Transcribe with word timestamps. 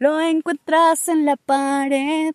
Lo 0.00 0.18
encuentras 0.18 1.08
en 1.08 1.26
la 1.26 1.36
pared, 1.36 2.32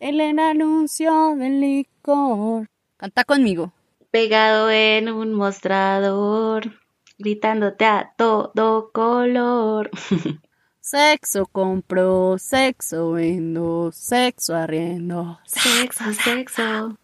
en 0.00 0.20
el 0.22 0.38
anuncio 0.38 1.36
del 1.36 1.60
licor. 1.60 2.70
Canta 2.96 3.24
conmigo. 3.24 3.74
Pegado 4.10 4.70
en 4.70 5.10
un 5.10 5.34
mostrador, 5.34 6.80
gritándote 7.18 7.84
a 7.84 8.14
todo 8.16 8.90
color. 8.90 9.90
Sexo 10.80 11.44
compro, 11.44 12.38
sexo 12.38 13.12
vendo, 13.12 13.90
sexo 13.92 14.56
arriendo. 14.56 15.38
Sexo, 15.44 16.04
sexo. 16.14 16.96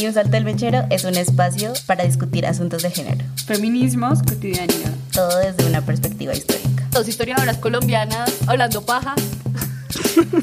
Y 0.00 0.06
Un 0.06 0.14
Salto 0.14 0.30
del 0.30 0.46
Mechero 0.46 0.86
es 0.88 1.04
un 1.04 1.14
espacio 1.14 1.74
para 1.84 2.04
discutir 2.04 2.46
asuntos 2.46 2.82
de 2.82 2.90
género. 2.90 3.22
Feminismos, 3.44 4.20
cotidianidad. 4.20 4.94
Todo 5.12 5.36
desde 5.40 5.66
una 5.66 5.82
perspectiva 5.82 6.32
histórica. 6.32 6.88
Dos 6.90 7.06
historiadoras 7.06 7.58
colombianas 7.58 8.30
hablando 8.46 8.80
paja. 8.80 9.14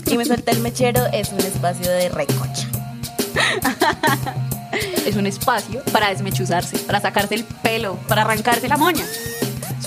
Y 0.06 0.16
Me 0.16 0.26
Suelta 0.26 0.52
el 0.52 0.60
Mechero 0.60 1.08
es 1.12 1.32
un 1.32 1.40
espacio 1.40 1.90
de 1.90 2.10
recocha. 2.10 2.68
es 5.08 5.16
un 5.16 5.26
espacio 5.26 5.82
para 5.92 6.10
desmechuzarse, 6.10 6.78
para 6.78 7.02
sacarse 7.02 7.34
el 7.34 7.44
pelo, 7.44 7.96
para 8.08 8.22
arrancarse 8.22 8.68
la 8.68 8.78
moña 8.78 9.06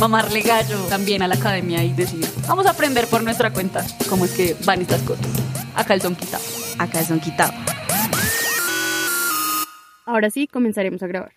mamarle 0.00 0.40
gallo 0.40 0.78
también 0.88 1.20
a 1.20 1.28
la 1.28 1.34
academia 1.34 1.84
y 1.84 1.92
decir, 1.92 2.26
vamos 2.48 2.64
a 2.64 2.70
aprender 2.70 3.06
por 3.06 3.22
nuestra 3.22 3.52
cuenta 3.52 3.84
cómo 4.08 4.24
es 4.24 4.30
que 4.30 4.56
van 4.64 4.80
estas 4.80 5.02
cosas. 5.02 5.26
Acá 5.74 5.92
el 5.92 6.00
son 6.00 6.16
quitado. 6.16 6.42
Acá 6.78 7.00
el 7.00 7.06
son 7.06 7.20
quitado. 7.20 7.52
Ahora 10.10 10.28
sí, 10.28 10.48
comenzaremos 10.48 11.04
a 11.04 11.06
grabar. 11.06 11.30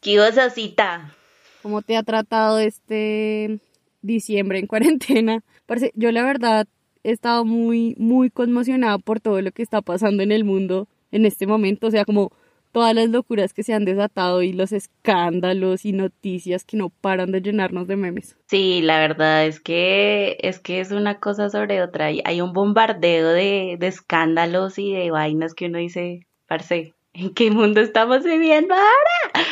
¿Qué 0.00 0.18
cita? 0.52 1.14
¿Cómo 1.62 1.82
te 1.82 1.96
ha 1.96 2.02
tratado 2.02 2.58
este 2.58 3.60
diciembre 4.02 4.58
en 4.58 4.66
cuarentena? 4.66 5.44
Parece, 5.64 5.92
yo 5.94 6.10
la 6.10 6.24
verdad 6.24 6.66
he 7.04 7.12
estado 7.12 7.44
muy, 7.44 7.94
muy 7.98 8.30
conmocionada 8.30 8.98
por 8.98 9.20
todo 9.20 9.40
lo 9.42 9.52
que 9.52 9.62
está 9.62 9.80
pasando 9.80 10.24
en 10.24 10.32
el 10.32 10.42
mundo 10.42 10.88
en 11.12 11.24
este 11.24 11.46
momento. 11.46 11.86
O 11.86 11.90
sea, 11.92 12.04
como 12.04 12.32
todas 12.72 12.96
las 12.96 13.10
locuras 13.10 13.54
que 13.54 13.62
se 13.62 13.74
han 13.74 13.84
desatado 13.84 14.42
y 14.42 14.52
los 14.52 14.72
escándalos 14.72 15.84
y 15.84 15.92
noticias 15.92 16.64
que 16.64 16.76
no 16.76 16.88
paran 16.88 17.30
de 17.30 17.42
llenarnos 17.42 17.86
de 17.86 17.94
memes. 17.94 18.36
Sí, 18.48 18.82
la 18.82 18.98
verdad 18.98 19.46
es 19.46 19.60
que 19.60 20.36
es 20.40 20.58
que 20.58 20.80
es 20.80 20.90
una 20.90 21.20
cosa 21.20 21.48
sobre 21.48 21.80
otra. 21.80 22.06
Hay 22.06 22.40
un 22.40 22.52
bombardeo 22.52 23.28
de, 23.28 23.76
de 23.78 23.86
escándalos 23.86 24.80
y 24.80 24.92
de 24.92 25.12
vainas 25.12 25.54
que 25.54 25.66
uno 25.66 25.78
dice, 25.78 26.26
parce, 26.48 26.95
¿en 27.16 27.30
qué 27.30 27.50
mundo 27.50 27.80
estamos 27.80 28.24
viviendo 28.24 28.74
ahora? 28.74 29.46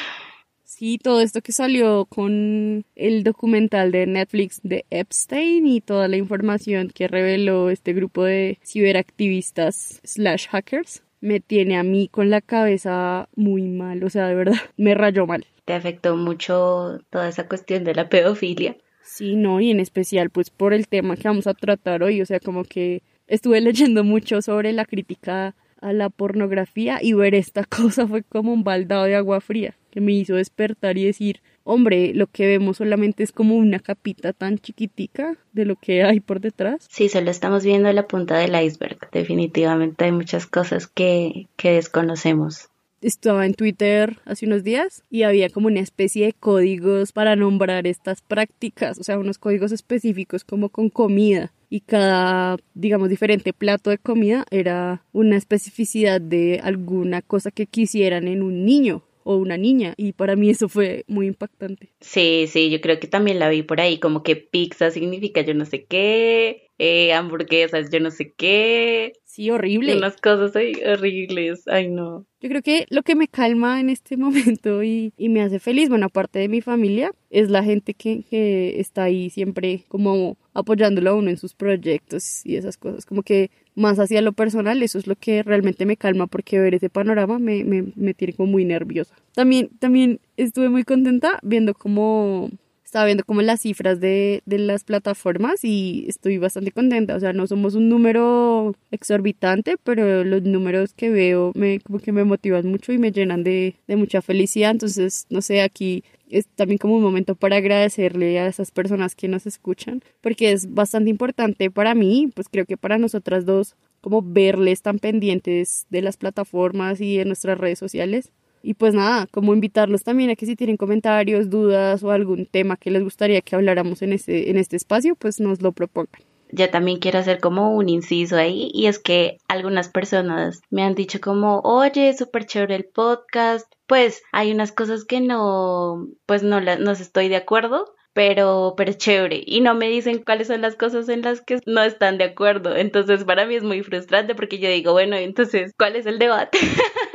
Sí, 0.65 0.99
todo 0.99 1.21
esto 1.21 1.41
que 1.41 1.53
salió 1.53 2.05
con 2.05 2.85
el 2.95 3.25
documental 3.25 3.93
de 3.93 4.07
Netflix 4.07 4.61
de 4.63 4.85
Epstein 4.91 5.67
y 5.67 5.81
toda 5.81 6.09
la 6.09 6.17
información 6.17 6.91
que 6.93 7.09
reveló 7.09 7.71
este 7.71 7.93
grupo 7.93 8.25
de 8.25 8.59
ciberactivistas 8.65 10.01
slash 10.03 10.49
hackers 10.49 11.03
me 11.21 11.41
tiene 11.41 11.79
a 11.79 11.83
mí 11.85 12.09
con 12.09 12.29
la 12.29 12.41
cabeza 12.41 13.29
muy 13.35 13.63
mal, 13.69 14.05
o 14.05 14.11
sea, 14.11 14.27
de 14.27 14.35
verdad, 14.35 14.57
me 14.77 14.95
rayó 14.95 15.27
mal. 15.27 15.47
¿Te 15.65 15.73
afectó 15.73 16.17
mucho 16.17 17.01
toda 17.09 17.29
esa 17.29 17.49
cuestión 17.49 17.85
de 17.85 17.95
la 17.95 18.11
pedofilia? 18.11 18.77
Sí, 19.03 19.37
no, 19.37 19.61
y 19.61 19.71
en 19.71 19.81
especial 19.81 20.29
pues 20.29 20.51
por 20.51 20.75
el 20.75 20.89
tema 20.89 21.17
que 21.17 21.29
vamos 21.29 21.47
a 21.47 21.55
tratar 21.55 22.03
hoy, 22.03 22.21
o 22.21 22.27
sea, 22.27 22.41
como 22.41 22.65
que 22.65 23.03
estuve 23.27 23.61
leyendo 23.61 24.05
mucho 24.05 24.43
sobre 24.43 24.73
la 24.73 24.85
crítica 24.85 25.55
a 25.85 25.93
la 25.93 26.09
pornografía 26.09 26.99
y 27.03 27.13
ver 27.13 27.35
esta 27.35 27.65
cosa 27.77 28.07
fue 28.07 28.23
como 28.23 28.53
un 28.53 28.65
baldado 28.65 29.05
de 29.05 29.17
agua 29.17 29.41
fría 29.41 29.77
que 29.91 30.01
me 30.01 30.13
hizo 30.13 30.35
despertar 30.35 30.99
y 30.99 31.05
decir, 31.05 31.41
hombre, 31.63 32.13
lo 32.15 32.27
que 32.27 32.49
vemos 32.49 32.79
solamente 32.79 33.23
es 33.23 33.31
como 33.31 33.55
una 33.55 33.79
capita 33.79 34.33
tan 34.33 34.59
chiquitica 34.59 35.37
de 35.53 35.65
lo 35.67 35.77
que 35.77 36.03
hay 36.03 36.19
por 36.19 36.41
detrás. 36.41 36.85
Sí, 36.91 37.09
solo 37.09 37.31
estamos 37.31 37.65
viendo 37.65 37.93
la 37.93 38.09
punta 38.09 38.37
del 38.39 38.61
iceberg. 38.61 38.99
Definitivamente 39.13 40.05
hay 40.05 40.11
muchas 40.11 40.49
cosas 40.49 40.89
que, 40.89 41.47
que 41.57 41.75
desconocemos 41.75 42.71
estaba 43.05 43.47
en 43.47 43.55
Twitter 43.55 44.19
hace 44.25 44.47
unos 44.47 44.65
días 44.65 45.03
y 45.11 45.23
había 45.23 45.51
como 45.51 45.67
una 45.67 45.81
especie 45.81 46.27
de 46.27 46.33
códigos 46.33 47.13
para 47.13 47.37
nombrar 47.37 47.87
estas 47.87 48.23
prácticas, 48.23 48.99
o 48.99 49.05
sea, 49.05 49.19
unos 49.19 49.39
códigos 49.39 49.73
específicos 49.73 50.45
como 50.45 50.71
con 50.71 50.89
comida 50.89 51.53
y 51.69 51.81
cada, 51.81 52.57
digamos, 52.75 53.09
diferente 53.09 53.53
plato 53.53 53.91
de 53.91 53.99
comida 53.99 54.45
era 54.51 55.05
una 55.13 55.37
especificidad 55.37 56.21
de 56.21 56.61
alguna 56.63 57.21
cosa 57.21 57.51
que 57.51 57.67
quisieran 57.67 58.29
en 58.29 58.43
un 58.43 58.65
niño 58.65 59.03
o 59.25 59.37
una 59.37 59.57
niña 59.57 59.95
y 59.97 60.13
para 60.13 60.37
mí 60.37 60.51
eso 60.51 60.69
fue 60.69 61.05
muy 61.09 61.27
impactante. 61.27 61.91
Sí, 62.01 62.47
sí, 62.49 62.71
yo 62.71 62.81
creo 62.81 63.01
que 63.01 63.09
también 63.09 63.39
la 63.39 63.49
vi 63.49 63.63
por 63.63 63.81
ahí, 63.81 63.99
como 63.99 64.23
que 64.23 64.37
pizza 64.37 64.91
significa 64.91 65.41
yo 65.41 65.55
no 65.55 65.65
sé 65.65 65.85
qué, 65.85 66.69
eh, 66.79 67.13
hamburguesas 67.13 67.91
yo 67.91 68.01
no 68.01 68.11
sé 68.11 68.33
qué. 68.37 69.13
Sí, 69.35 69.51
horrible. 69.51 69.97
Unas 69.97 70.17
cosas 70.19 70.55
ahí 70.55 70.75
horribles, 70.87 71.67
ay 71.67 71.89
no. 71.89 72.25
Yo 72.41 72.49
creo 72.49 72.63
que 72.63 72.87
lo 72.89 73.03
que 73.03 73.17
me 73.17 73.27
calma 73.27 73.81
en 73.81 73.91
este 73.91 74.17
momento 74.17 74.85
y, 74.85 75.13
y 75.17 75.29
me 75.29 75.43
hace 75.43 75.59
feliz, 75.59 75.89
bueno, 75.89 76.07
aparte 76.07 76.39
de 76.39 76.47
mi 76.47 76.61
familia, 76.61 77.11
es 77.31 77.51
la 77.51 77.65
gente 77.65 77.95
que, 77.95 78.23
que 78.31 78.79
está 78.79 79.03
ahí 79.03 79.31
siempre 79.31 79.87
como 79.89 80.39
apoyándolo 80.53 81.11
a 81.11 81.15
uno 81.15 81.31
en 81.31 81.37
sus 81.37 81.53
proyectos 81.53 82.47
y 82.47 82.55
esas 82.55 82.77
cosas, 82.77 83.07
como 83.07 83.25
que 83.25 83.51
más 83.75 83.99
hacia 83.99 84.23
lo 84.23 84.35
personal, 84.35 84.81
eso 84.85 84.99
es 84.99 85.09
lo 85.09 85.17
que 85.17 85.43
realmente 85.43 85.85
me 85.85 85.97
calma 85.97 86.29
porque 86.29 86.61
ver 86.61 86.77
ese 86.77 86.89
panorama 86.89 87.41
me, 87.41 87.65
me, 87.65 87.87
me 87.97 88.15
tiene 88.15 88.35
como 88.35 88.53
muy 88.53 88.65
nerviosa. 88.65 89.17
También, 89.35 89.69
también 89.81 90.21
estuve 90.37 90.69
muy 90.69 90.85
contenta 90.85 91.41
viendo 91.43 91.75
cómo 91.75 92.51
estaba 92.95 93.07
viendo 93.07 93.25
como 93.25 93.43
las 93.43 93.63
cifras 93.63 93.99
de, 93.99 94.41
de, 94.47 94.57
las 94.57 94.85
plataformas 94.85 95.65
y 95.65 96.05
estoy 96.07 96.39
bastante 96.39 96.71
contenta. 96.71 97.17
O 97.17 97.21
sea, 97.21 97.33
no 97.33 97.45
somos 97.49 97.75
un 97.75 97.89
número 97.89 98.77
exorbitante, 98.93 99.75
pero 99.83 100.23
los 100.23 100.43
números 100.43 100.93
que 100.95 101.11
veo 101.11 101.51
me, 101.57 101.81
como 101.81 101.99
que 101.99 102.13
me 102.13 102.23
motivan 102.23 102.69
mucho 102.69 102.93
y 102.93 102.99
me 102.99 103.11
llenan 103.11 103.43
de, 103.43 103.75
de 103.89 103.97
mucha 103.97 104.23
felicidad. 104.23 104.71
Entonces, 104.71 105.27
no 105.29 105.43
sé, 105.43 105.61
aquí 105.63 106.05
es 106.31 106.47
también 106.47 106.79
como 106.79 106.95
un 106.95 107.03
momento 107.03 107.35
para 107.35 107.57
agradecerle 107.57 108.39
a 108.39 108.47
esas 108.47 108.71
personas 108.71 109.17
que 109.17 109.27
nos 109.27 109.45
escuchan, 109.45 110.01
porque 110.21 110.53
es 110.53 110.73
bastante 110.73 111.11
importante 111.11 111.73
para 111.73 111.97
mí, 111.97 112.31
pues 112.33 112.49
creo 112.49 112.65
que 112.65 112.77
para 112.77 112.97
nosotras 112.97 113.45
dos, 113.45 113.75
como 114.03 114.23
verles 114.23 114.83
tan 114.83 115.01
pendientes 115.01 115.87
de 115.91 116.01
las 116.01 116.17
plataformas 116.17 117.01
y 117.01 117.17
de 117.17 117.25
nuestras 117.25 117.59
redes 117.59 117.81
sociales. 117.81 118.31
Y 118.65 118.75
pues 118.75 118.95
nada, 118.95 119.27
como 119.27 119.53
invitarlos 119.53 120.05
también 120.05 120.31
a 120.31 120.37
que 120.37 120.47
si 120.47 120.57
tienen 120.57 120.79
comentarios, 120.79 121.51
dudas 121.51 122.03
o 122.03 122.11
algún 122.11 122.47
tema 122.47 122.77
que 122.77 122.91
les 122.91 123.05
gustaría 123.05 123.43
que 123.43 123.55
habláramos 123.55 124.01
en 124.01 124.15
este, 124.15 124.51
en 124.51 124.57
este 124.57 124.77
espacio, 124.77 125.17
pues 125.17 125.39
nos 125.39 125.61
lo 125.61 125.73
propongan 125.73 126.23
yo 126.55 126.71
también 126.71 126.99
quiero 126.99 127.19
hacer 127.19 127.41
como 127.41 127.75
un 127.75 127.89
inciso 127.89 128.37
ahí 128.37 128.71
y 128.73 128.87
es 128.87 128.99
que 128.99 129.39
algunas 129.49 129.89
personas 129.89 130.61
me 130.71 130.83
han 130.83 130.95
dicho 130.95 131.21
como, 131.21 131.61
oye, 131.61 132.15
súper 132.17 132.47
chévere 132.47 132.77
el 132.77 132.85
podcast, 132.85 133.71
pues 133.87 134.23
hay 134.33 134.53
unas 134.53 134.71
cosas 134.71 135.05
que 135.05 135.21
no, 135.21 136.07
pues 136.27 136.43
no, 136.43 136.61
las 136.61 136.79
no 136.79 136.93
estoy 136.93 137.29
de 137.29 137.37
acuerdo, 137.37 137.95
pero, 138.13 138.75
pero 138.77 138.93
chévere. 138.93 139.43
Y 139.45 139.61
no 139.61 139.75
me 139.75 139.89
dicen 139.89 140.23
cuáles 140.25 140.47
son 140.47 140.63
las 140.63 140.77
cosas 140.77 141.09
en 141.09 141.23
las 141.23 141.41
que 141.41 141.59
no 141.67 141.83
están 141.83 142.17
de 142.17 142.25
acuerdo. 142.25 142.77
Entonces, 142.77 143.25
para 143.25 143.45
mí 143.45 143.57
es 143.57 143.65
muy 143.65 143.83
frustrante 143.83 144.35
porque 144.35 144.59
yo 144.59 144.69
digo, 144.71 144.93
bueno, 144.93 145.17
entonces, 145.17 145.73
¿cuál 145.77 145.97
es 145.97 146.07
el 146.07 146.19
debate? 146.19 146.59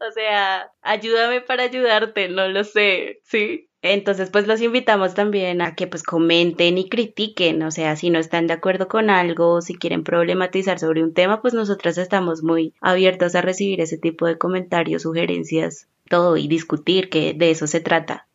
o 0.08 0.12
sea, 0.12 0.72
ayúdame 0.82 1.40
para 1.40 1.64
ayudarte, 1.64 2.28
no 2.28 2.48
lo 2.48 2.64
sé, 2.64 3.20
¿sí? 3.24 3.68
Entonces, 3.82 4.30
pues 4.30 4.48
los 4.48 4.60
invitamos 4.60 5.14
también 5.14 5.60
a 5.62 5.76
que 5.76 5.86
pues 5.86 6.02
comenten 6.02 6.76
y 6.76 6.88
critiquen, 6.88 7.62
o 7.62 7.70
sea, 7.70 7.94
si 7.94 8.10
no 8.10 8.18
están 8.18 8.48
de 8.48 8.54
acuerdo 8.54 8.88
con 8.88 9.10
algo, 9.10 9.60
si 9.60 9.76
quieren 9.76 10.02
problematizar 10.02 10.78
sobre 10.78 11.04
un 11.04 11.14
tema, 11.14 11.40
pues 11.40 11.54
nosotras 11.54 11.96
estamos 11.98 12.42
muy 12.42 12.74
abiertas 12.80 13.34
a 13.36 13.42
recibir 13.42 13.80
ese 13.80 13.96
tipo 13.96 14.26
de 14.26 14.38
comentarios, 14.38 15.02
sugerencias, 15.02 15.88
todo 16.08 16.36
y 16.36 16.48
discutir, 16.48 17.10
que 17.10 17.32
de 17.34 17.50
eso 17.50 17.66
se 17.66 17.80
trata. 17.80 18.26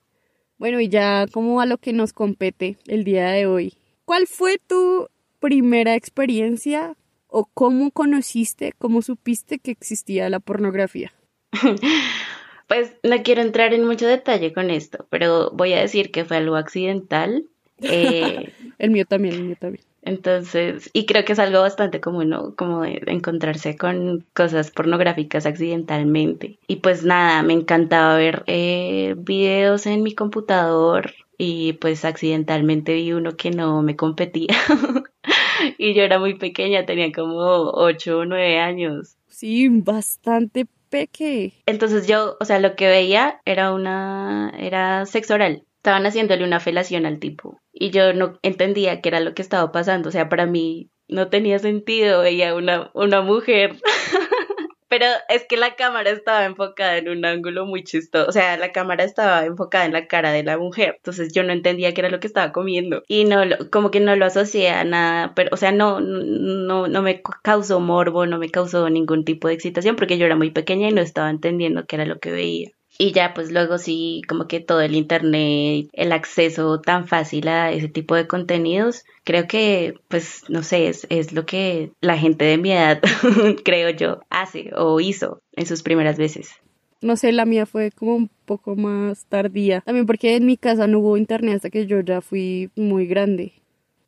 Bueno, 0.57 0.79
y 0.79 0.87
ya 0.87 1.25
como 1.33 1.59
a 1.59 1.65
lo 1.65 1.77
que 1.77 1.91
nos 1.91 2.13
compete 2.13 2.77
el 2.85 3.03
día 3.03 3.29
de 3.31 3.45
hoy, 3.47 3.73
¿cuál 4.05 4.27
fue 4.27 4.57
tu 4.57 5.09
primera 5.39 5.95
experiencia 5.95 6.95
o 7.27 7.45
cómo 7.45 7.91
conociste, 7.91 8.73
cómo 8.77 9.01
supiste 9.01 9.59
que 9.59 9.71
existía 9.71 10.29
la 10.29 10.39
pornografía? 10.39 11.11
Pues 12.67 12.95
no 13.03 13.21
quiero 13.21 13.41
entrar 13.41 13.73
en 13.73 13.85
mucho 13.85 14.07
detalle 14.07 14.53
con 14.53 14.69
esto, 14.69 15.05
pero 15.09 15.51
voy 15.51 15.73
a 15.73 15.81
decir 15.81 16.09
que 16.09 16.23
fue 16.23 16.37
algo 16.37 16.55
accidental. 16.55 17.45
Eh, 17.83 18.53
el 18.77 18.91
mío 18.91 19.05
también, 19.07 19.33
el 19.33 19.43
mío 19.43 19.55
también. 19.59 19.83
Entonces, 20.03 20.91
y 20.93 21.07
creo 21.07 21.25
que 21.25 21.33
es 21.33 21.39
algo 21.39 21.61
bastante 21.61 21.99
común, 21.99 22.29
¿no? 22.29 22.55
Como 22.55 22.85
encontrarse 22.85 23.75
con 23.75 24.23
cosas 24.33 24.69
pornográficas 24.69 25.47
accidentalmente. 25.47 26.59
Y 26.67 26.75
pues 26.77 27.03
nada, 27.03 27.41
me 27.41 27.53
encantaba 27.53 28.15
ver 28.17 28.43
eh, 28.45 29.15
videos 29.17 29.87
en 29.87 30.03
mi 30.03 30.13
computador 30.13 31.11
y 31.39 31.73
pues 31.73 32.05
accidentalmente 32.05 32.93
vi 32.93 33.13
uno 33.13 33.35
que 33.35 33.49
no 33.49 33.81
me 33.81 33.95
competía. 33.95 34.55
y 35.79 35.95
yo 35.95 36.03
era 36.03 36.19
muy 36.19 36.35
pequeña, 36.35 36.85
tenía 36.85 37.11
como 37.11 37.71
8 37.71 38.19
o 38.19 38.25
9 38.25 38.59
años. 38.59 39.17
Sí, 39.27 39.67
bastante 39.69 40.67
Entonces 41.65 42.07
yo, 42.07 42.37
o 42.39 42.45
sea, 42.45 42.59
lo 42.59 42.75
que 42.75 42.87
veía 42.87 43.41
era 43.45 43.73
una, 43.73 44.53
era 44.59 45.05
sexo 45.05 45.33
oral. 45.33 45.63
estaban 45.77 46.05
haciéndole 46.05 46.43
una 46.43 46.59
felación 46.59 47.05
al 47.05 47.19
tipo 47.19 47.59
y 47.73 47.89
yo 47.89 48.13
no 48.13 48.37
entendía 48.43 49.01
qué 49.01 49.09
era 49.09 49.19
lo 49.19 49.33
que 49.33 49.41
estaba 49.41 49.71
pasando, 49.71 50.09
o 50.09 50.11
sea, 50.11 50.29
para 50.29 50.45
mí 50.45 50.91
no 51.07 51.29
tenía 51.29 51.59
sentido, 51.59 52.21
veía 52.21 52.55
una, 52.55 52.91
una 52.93 53.21
mujer. 53.21 53.75
Pero 54.91 55.05
es 55.29 55.45
que 55.47 55.55
la 55.55 55.77
cámara 55.77 56.09
estaba 56.09 56.43
enfocada 56.43 56.97
en 56.97 57.07
un 57.07 57.23
ángulo 57.23 57.65
muy 57.65 57.81
chistoso. 57.85 58.27
O 58.27 58.33
sea, 58.33 58.57
la 58.57 58.73
cámara 58.73 59.05
estaba 59.05 59.45
enfocada 59.45 59.85
en 59.85 59.93
la 59.93 60.05
cara 60.07 60.33
de 60.33 60.43
la 60.43 60.57
mujer. 60.57 60.95
Entonces 60.97 61.31
yo 61.31 61.43
no 61.43 61.53
entendía 61.53 61.93
qué 61.93 62.01
era 62.01 62.09
lo 62.09 62.19
que 62.19 62.27
estaba 62.27 62.51
comiendo. 62.51 63.01
Y 63.07 63.23
no, 63.23 63.41
como 63.71 63.89
que 63.89 64.01
no 64.01 64.13
lo 64.17 64.25
asocié 64.25 64.69
a 64.71 64.83
nada. 64.83 65.33
Pero, 65.33 65.49
o 65.53 65.57
sea, 65.57 65.71
no, 65.71 66.01
no, 66.01 66.89
no 66.89 67.01
me 67.03 67.21
causó 67.41 67.79
morbo, 67.79 68.25
no 68.25 68.37
me 68.37 68.49
causó 68.49 68.89
ningún 68.89 69.23
tipo 69.23 69.47
de 69.47 69.53
excitación 69.53 69.95
porque 69.95 70.17
yo 70.17 70.25
era 70.25 70.35
muy 70.35 70.51
pequeña 70.51 70.89
y 70.89 70.91
no 70.93 70.99
estaba 70.99 71.29
entendiendo 71.29 71.85
qué 71.85 71.95
era 71.95 72.05
lo 72.05 72.19
que 72.19 72.31
veía. 72.33 72.71
Y 73.01 73.13
ya 73.13 73.33
pues 73.33 73.51
luego 73.51 73.79
sí, 73.79 74.21
como 74.27 74.47
que 74.47 74.59
todo 74.59 74.79
el 74.79 74.93
internet, 74.93 75.89
el 75.91 76.11
acceso 76.11 76.81
tan 76.81 77.07
fácil 77.07 77.47
a 77.47 77.71
ese 77.71 77.87
tipo 77.87 78.13
de 78.13 78.27
contenidos, 78.27 79.05
creo 79.23 79.47
que 79.47 79.95
pues 80.07 80.43
no 80.49 80.61
sé, 80.61 80.87
es, 80.87 81.07
es 81.09 81.33
lo 81.33 81.47
que 81.47 81.93
la 81.99 82.15
gente 82.15 82.45
de 82.45 82.59
mi 82.59 82.71
edad, 82.71 83.01
creo 83.65 83.89
yo, 83.89 84.19
hace 84.29 84.69
o 84.75 84.99
hizo 84.99 85.41
en 85.53 85.65
sus 85.65 85.81
primeras 85.81 86.19
veces. 86.19 86.51
No 87.01 87.15
sé, 87.15 87.31
la 87.31 87.45
mía 87.45 87.65
fue 87.65 87.89
como 87.89 88.15
un 88.15 88.29
poco 88.45 88.75
más 88.75 89.25
tardía. 89.25 89.81
También 89.81 90.05
porque 90.05 90.35
en 90.35 90.45
mi 90.45 90.55
casa 90.55 90.85
no 90.85 90.99
hubo 90.99 91.17
internet 91.17 91.55
hasta 91.55 91.71
que 91.71 91.87
yo 91.87 92.01
ya 92.01 92.21
fui 92.21 92.69
muy 92.75 93.07
grande. 93.07 93.53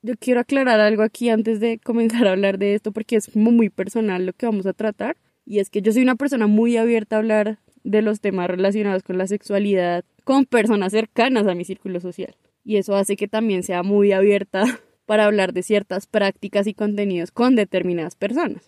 Yo 0.04 0.14
quiero 0.20 0.40
aclarar 0.40 0.80
algo 0.80 1.02
aquí 1.02 1.32
antes 1.32 1.60
de 1.60 1.80
comenzar 1.80 2.28
a 2.28 2.34
hablar 2.34 2.60
de 2.60 2.76
esto 2.76 2.92
porque 2.92 3.16
es 3.16 3.26
como 3.26 3.50
muy 3.50 3.72
personal 3.72 4.28
lo 4.28 4.34
que 4.34 4.46
vamos 4.46 4.68
a 4.68 4.74
tratar. 4.74 5.18
Y 5.48 5.58
es 5.58 5.72
que 5.72 5.82
yo 5.82 5.92
soy 5.92 6.04
una 6.04 6.16
persona 6.16 6.46
muy 6.46 6.78
abierta 6.78 7.16
a 7.16 7.20
hablar 7.20 7.58
de 7.84 8.02
los 8.02 8.22
temas 8.22 8.48
relacionados 8.48 9.04
con 9.04 9.18
la 9.18 9.28
sexualidad 9.28 10.04
con 10.24 10.46
personas 10.46 10.92
cercanas 10.92 11.48
a 11.48 11.56
mi 11.56 11.66
círculo 11.66 12.00
social. 12.00 12.36
Y 12.64 12.78
eso 12.78 12.96
hace 12.96 13.16
que 13.16 13.28
también 13.28 13.64
sea 13.64 13.84
muy 13.84 14.12
abierta 14.12 14.64
para 15.06 15.26
hablar 15.26 15.54
de 15.54 15.64
ciertas 15.64 16.08
prácticas 16.08 16.68
y 16.68 16.74
contenidos 16.74 17.32
con 17.32 17.56
determinadas 17.56 18.16
personas. 18.16 18.64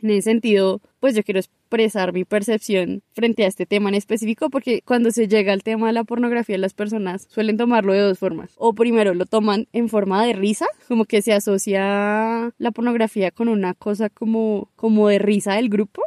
En 0.00 0.10
ese 0.10 0.22
sentido, 0.22 0.80
pues 0.98 1.14
yo 1.14 1.22
quiero 1.22 1.38
expresar 1.38 2.12
mi 2.12 2.24
percepción 2.24 3.02
frente 3.12 3.44
a 3.44 3.46
este 3.46 3.66
tema 3.66 3.88
en 3.88 3.94
específico 3.94 4.50
porque 4.50 4.82
cuando 4.84 5.12
se 5.12 5.28
llega 5.28 5.52
al 5.52 5.62
tema 5.62 5.86
de 5.86 5.92
la 5.92 6.02
pornografía 6.02 6.58
las 6.58 6.74
personas 6.74 7.28
suelen 7.30 7.56
tomarlo 7.56 7.92
de 7.92 8.00
dos 8.00 8.18
formas. 8.18 8.52
O 8.56 8.72
primero 8.72 9.14
lo 9.14 9.26
toman 9.26 9.68
en 9.72 9.88
forma 9.88 10.24
de 10.26 10.32
risa, 10.32 10.66
como 10.88 11.04
que 11.04 11.22
se 11.22 11.32
asocia 11.32 12.52
la 12.58 12.70
pornografía 12.72 13.30
con 13.30 13.48
una 13.48 13.74
cosa 13.74 14.10
como, 14.10 14.70
como 14.74 15.06
de 15.06 15.20
risa 15.20 15.54
del 15.54 15.68
grupo. 15.68 16.02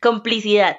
Complicidad. 0.00 0.76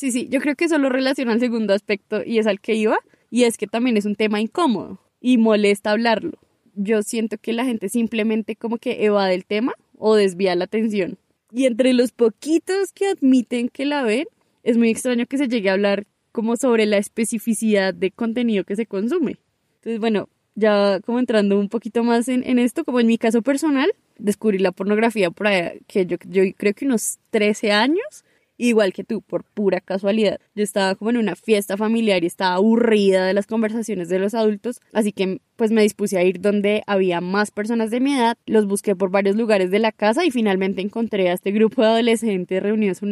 Sí, 0.00 0.12
sí, 0.12 0.28
yo 0.30 0.40
creo 0.40 0.56
que 0.56 0.64
eso 0.64 0.78
lo 0.78 0.88
relaciona 0.88 1.34
al 1.34 1.40
segundo 1.40 1.74
aspecto 1.74 2.22
y 2.24 2.38
es 2.38 2.46
al 2.46 2.58
que 2.58 2.74
iba, 2.74 3.00
y 3.30 3.44
es 3.44 3.58
que 3.58 3.66
también 3.66 3.98
es 3.98 4.06
un 4.06 4.14
tema 4.14 4.40
incómodo 4.40 4.98
y 5.20 5.36
molesta 5.36 5.90
hablarlo. 5.90 6.38
Yo 6.74 7.02
siento 7.02 7.36
que 7.36 7.52
la 7.52 7.66
gente 7.66 7.90
simplemente 7.90 8.56
como 8.56 8.78
que 8.78 9.04
evade 9.04 9.34
el 9.34 9.44
tema 9.44 9.74
o 9.98 10.14
desvía 10.14 10.56
la 10.56 10.64
atención. 10.64 11.18
Y 11.52 11.66
entre 11.66 11.92
los 11.92 12.12
poquitos 12.12 12.94
que 12.94 13.08
admiten 13.08 13.68
que 13.68 13.84
la 13.84 14.02
ven, 14.02 14.24
es 14.62 14.78
muy 14.78 14.88
extraño 14.88 15.26
que 15.26 15.36
se 15.36 15.48
llegue 15.48 15.68
a 15.68 15.74
hablar 15.74 16.06
como 16.32 16.56
sobre 16.56 16.86
la 16.86 16.96
especificidad 16.96 17.92
de 17.92 18.10
contenido 18.10 18.64
que 18.64 18.76
se 18.76 18.86
consume. 18.86 19.36
Entonces, 19.80 20.00
bueno, 20.00 20.30
ya 20.54 21.00
como 21.04 21.18
entrando 21.18 21.60
un 21.60 21.68
poquito 21.68 22.04
más 22.04 22.26
en, 22.30 22.42
en 22.44 22.58
esto, 22.58 22.86
como 22.86 23.00
en 23.00 23.06
mi 23.06 23.18
caso 23.18 23.42
personal, 23.42 23.92
descubrí 24.16 24.56
la 24.56 24.72
pornografía 24.72 25.30
por 25.30 25.48
ahí, 25.48 25.78
que 25.86 26.06
yo, 26.06 26.16
yo 26.26 26.42
creo 26.56 26.72
que 26.72 26.86
unos 26.86 27.18
13 27.32 27.72
años 27.72 28.24
igual 28.60 28.92
que 28.92 29.04
tú, 29.04 29.22
por 29.22 29.44
pura 29.44 29.80
casualidad. 29.80 30.38
Yo 30.54 30.62
estaba 30.62 30.94
como 30.94 31.10
en 31.10 31.16
una 31.16 31.36
fiesta 31.36 31.76
familiar 31.76 32.22
y 32.22 32.26
estaba 32.26 32.54
aburrida 32.54 33.26
de 33.26 33.34
las 33.34 33.46
conversaciones 33.46 34.08
de 34.08 34.18
los 34.18 34.34
adultos, 34.34 34.80
así 34.92 35.12
que 35.12 35.40
pues 35.56 35.72
me 35.72 35.82
dispuse 35.82 36.16
a 36.16 36.24
ir 36.24 36.40
donde 36.40 36.82
había 36.86 37.20
más 37.20 37.50
personas 37.50 37.90
de 37.90 38.00
mi 38.00 38.14
edad, 38.14 38.38
los 38.46 38.66
busqué 38.66 38.96
por 38.96 39.10
varios 39.10 39.36
lugares 39.36 39.70
de 39.70 39.78
la 39.78 39.92
casa 39.92 40.24
y 40.24 40.30
finalmente 40.30 40.80
encontré 40.80 41.28
a 41.28 41.34
este 41.34 41.50
grupo 41.50 41.82
de 41.82 41.88
adolescentes 41.88 42.62
reunidos 42.62 43.02
en 43.02 43.10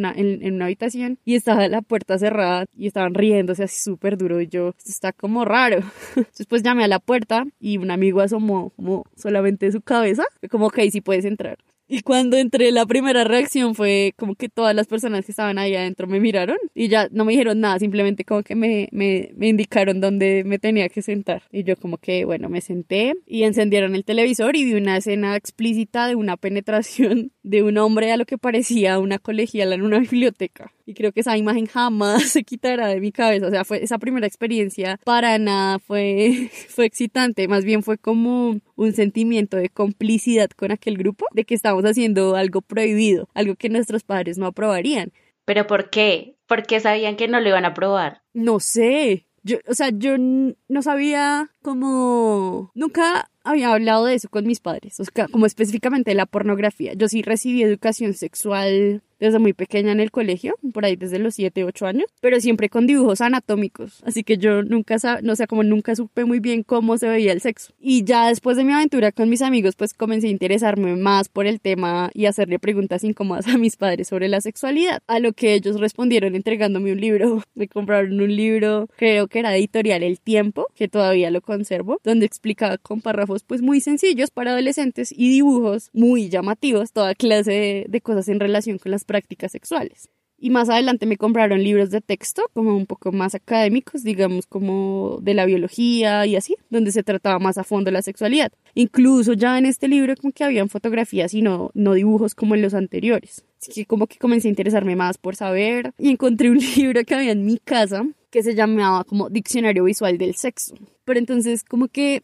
una, 0.53 0.65
habitación 0.65 1.19
y 1.25 1.35
estaba 1.35 1.67
la 1.67 1.83
puerta 1.83 2.17
cerrada 2.17 2.65
y 2.75 2.87
estaban 2.87 3.13
riéndose 3.13 3.65
así 3.65 3.83
súper 3.83 4.17
duro 4.17 4.41
y 4.41 4.47
yo, 4.47 4.69
esto 4.77 4.89
está 4.89 5.13
como 5.13 5.45
raro. 5.45 5.81
Después 6.37 6.63
llamé 6.63 6.85
a 6.85 6.87
la 6.87 6.97
puerta 6.97 7.45
y 7.59 7.77
un 7.77 7.91
amigo 7.91 8.21
asomó 8.21 8.71
como 8.71 9.05
solamente 9.15 9.71
su 9.71 9.81
cabeza, 9.81 10.23
como 10.49 10.67
ok, 10.67 10.79
si 10.91 11.01
puedes 11.01 11.25
entrar. 11.25 11.59
Y 11.91 12.01
cuando 12.01 12.37
entré, 12.37 12.71
la 12.71 12.85
primera 12.85 13.23
reacción 13.23 13.73
fue 13.73 14.13
como 14.15 14.35
que 14.35 14.47
todas 14.47 14.75
las 14.75 14.85
personas 14.85 15.25
que 15.25 15.31
estaban 15.31 15.57
ahí 15.57 15.75
adentro 15.75 16.05
me 16.05 16.19
miraron 16.19 16.57
y 16.75 16.87
ya 16.87 17.09
no 17.11 17.25
me 17.25 17.31
dijeron 17.31 17.59
nada, 17.59 17.79
simplemente 17.79 18.25
como 18.25 18.43
que 18.43 18.53
me, 18.55 18.89
me, 18.91 19.31
me, 19.35 19.47
indicaron 19.47 19.99
dónde 19.99 20.43
me 20.45 20.59
tenía 20.59 20.87
que 20.89 21.01
sentar. 21.01 21.41
Y 21.51 21.63
yo 21.63 21.75
como 21.77 21.97
que, 21.97 22.25
bueno, 22.25 22.47
me 22.47 22.61
senté 22.61 23.15
y 23.25 23.41
encendieron 23.41 23.95
el 23.95 24.05
televisor 24.05 24.55
y 24.55 24.65
vi 24.65 24.75
una 24.75 24.97
escena 24.97 25.35
explícita 25.35 26.07
de 26.07 26.13
una 26.13 26.37
penetración 26.37 27.31
de 27.49 27.63
un 27.63 27.77
hombre 27.77 28.11
a 28.11 28.17
lo 28.17 28.25
que 28.25 28.37
parecía 28.37 28.99
una 28.99 29.17
colegiala 29.17 29.73
en 29.73 29.81
una 29.81 29.99
biblioteca 29.99 30.71
y 30.89 30.93
creo 30.93 31.11
que 31.11 31.19
esa 31.19 31.37
imagen 31.37 31.67
jamás 31.67 32.23
se 32.31 32.43
quitará 32.43 32.87
de 32.87 32.99
mi 32.99 33.11
cabeza. 33.11 33.47
O 33.47 33.51
sea, 33.51 33.63
fue 33.63 33.83
esa 33.83 33.99
primera 33.99 34.25
experiencia 34.25 34.99
para 35.03 35.37
nada 35.37 35.77
fue, 35.79 36.49
fue 36.67 36.85
excitante, 36.85 37.47
más 37.47 37.63
bien 37.63 37.83
fue 37.83 37.97
como 37.97 38.59
un 38.75 38.93
sentimiento 38.93 39.57
de 39.57 39.69
complicidad 39.69 40.49
con 40.49 40.71
aquel 40.71 40.97
grupo, 40.97 41.25
de 41.31 41.43
que 41.43 41.53
estábamos 41.55 41.85
haciendo 41.85 42.35
algo 42.35 42.61
prohibido, 42.61 43.29
algo 43.33 43.55
que 43.55 43.69
nuestros 43.69 44.03
padres 44.03 44.37
no 44.37 44.47
aprobarían. 44.47 45.11
¿Pero 45.45 45.67
por 45.67 45.89
qué? 45.89 46.35
¿Por 46.47 46.63
qué 46.63 46.79
sabían 46.79 47.15
que 47.15 47.27
no 47.27 47.39
lo 47.39 47.49
iban 47.49 47.65
a 47.65 47.69
aprobar? 47.69 48.21
No 48.33 48.59
sé. 48.59 49.27
Yo, 49.43 49.57
o 49.67 49.73
sea, 49.73 49.89
yo 49.91 50.17
no 50.17 50.81
sabía 50.81 51.51
cómo... 51.69 52.71
Nunca 52.73 53.29
había 53.43 53.73
hablado 53.73 54.05
de 54.05 54.15
eso 54.15 54.29
con 54.29 54.45
mis 54.45 54.59
padres, 54.59 54.99
o 54.99 55.03
sea, 55.03 55.27
como 55.27 55.45
específicamente 55.45 56.11
de 56.11 56.15
la 56.15 56.25
pornografía. 56.25 56.93
Yo 56.93 57.07
sí 57.07 57.21
recibí 57.21 57.63
educación 57.63 58.13
sexual 58.13 59.01
desde 59.19 59.39
muy 59.39 59.51
pequeña 59.51 59.91
en 59.91 59.99
el 59.99 60.11
colegio, 60.11 60.55
por 60.73 60.85
ahí 60.85 60.95
desde 60.95 61.19
los 61.19 61.35
7, 61.35 61.65
8 61.65 61.85
años, 61.85 62.05
pero 62.21 62.39
siempre 62.39 62.69
con 62.69 62.87
dibujos 62.87 63.19
anatómicos, 63.19 64.01
así 64.05 64.23
que 64.23 64.37
yo 64.37 64.63
nunca, 64.63 64.95
no 65.23 65.35
sé, 65.35 65.45
como 65.45 65.63
nunca 65.63 65.93
supe 65.95 66.23
muy 66.23 66.39
bien 66.39 66.63
cómo 66.63 66.97
se 66.97 67.09
veía 67.09 67.33
el 67.33 67.41
sexo. 67.41 67.73
Y 67.79 68.05
ya 68.05 68.29
después 68.29 68.55
de 68.55 68.63
mi 68.63 68.71
aventura 68.71 69.11
con 69.11 69.29
mis 69.29 69.41
amigos, 69.41 69.75
pues 69.75 69.93
comencé 69.93 70.27
a 70.27 70.31
interesarme 70.31 70.95
más 70.95 71.27
por 71.27 71.47
el 71.47 71.59
tema 71.59 72.11
y 72.13 72.27
hacerle 72.27 72.59
preguntas 72.59 73.03
incómodas 73.03 73.47
a 73.47 73.57
mis 73.57 73.75
padres 73.75 74.07
sobre 74.07 74.29
la 74.29 74.39
sexualidad, 74.39 75.01
a 75.07 75.19
lo 75.19 75.33
que 75.33 75.53
ellos 75.53 75.81
respondieron 75.81 76.35
entregándome 76.35 76.93
un 76.93 77.01
libro. 77.01 77.43
Me 77.55 77.67
compraron 77.67 78.21
un 78.21 78.33
libro, 78.33 78.87
creo 78.95 79.27
que 79.27 79.39
era 79.39 79.55
editorial 79.55 80.01
El 80.01 80.21
Tiempo, 80.21 80.67
que 80.75 80.87
todavía 80.87 81.29
lo 81.29 81.41
conservo, 81.59 81.99
donde 82.05 82.25
explicaba 82.25 82.77
con 82.77 83.01
párrafos 83.01 83.43
pues 83.43 83.61
muy 83.61 83.81
sencillos 83.81 84.31
para 84.31 84.51
adolescentes 84.51 85.11
y 85.11 85.29
dibujos 85.29 85.89
muy 85.91 86.29
llamativos 86.29 86.93
toda 86.93 87.15
clase 87.15 87.85
de, 87.87 88.01
cosas 88.01 88.29
en 88.29 88.39
relación 88.39 88.77
con 88.77 88.91
las 88.91 89.03
prácticas 89.03 89.51
sexuales. 89.51 90.07
Y 90.37 90.51
más 90.51 90.69
adelante 90.69 91.05
me 91.05 91.17
compraron 91.17 91.61
libros 91.61 91.89
de 91.89 91.99
texto, 91.99 92.43
como 92.53 92.77
un 92.77 92.85
poco 92.85 93.11
más 93.11 93.35
académicos, 93.35 94.03
digamos 94.03 94.47
como 94.47 95.19
de 95.21 95.33
la 95.33 95.45
biología 95.45 96.25
y 96.25 96.37
así, 96.37 96.55
donde 96.69 96.93
se 96.93 97.03
trataba 97.03 97.39
más 97.39 97.57
a 97.57 97.65
fondo 97.65 97.91
la 97.91 98.01
sexualidad. 98.01 98.53
Incluso 98.73 99.33
ya 99.33 99.57
en 99.57 99.65
este 99.65 99.89
libro 99.89 100.15
como 100.15 100.31
que 100.31 100.45
habían 100.45 100.69
fotografías 100.69 101.33
y 101.33 101.41
no, 101.41 101.71
no 101.73 101.93
dibujos 101.93 102.35
como 102.35 102.55
en 102.55 102.61
los 102.61 102.73
anteriores. 102.73 103.43
Así 103.61 103.71
que 103.73 103.85
como 103.85 104.07
que 104.07 104.17
comencé 104.17 104.47
a 104.47 104.49
interesarme 104.49 104.95
más 104.95 105.17
por 105.17 105.35
saber 105.35 105.93
y 105.97 106.09
encontré 106.09 106.49
un 106.49 106.59
libro 106.75 107.03
que 107.03 107.15
había 107.15 107.31
en 107.31 107.45
mi 107.45 107.57
casa 107.57 108.07
que 108.29 108.43
se 108.43 108.55
llamaba 108.55 109.03
como 109.03 109.29
Diccionario 109.29 109.83
Visual 109.83 110.17
del 110.17 110.35
Sexo. 110.35 110.75
Pero 111.03 111.19
entonces 111.19 111.63
como 111.63 111.87
que 111.87 112.23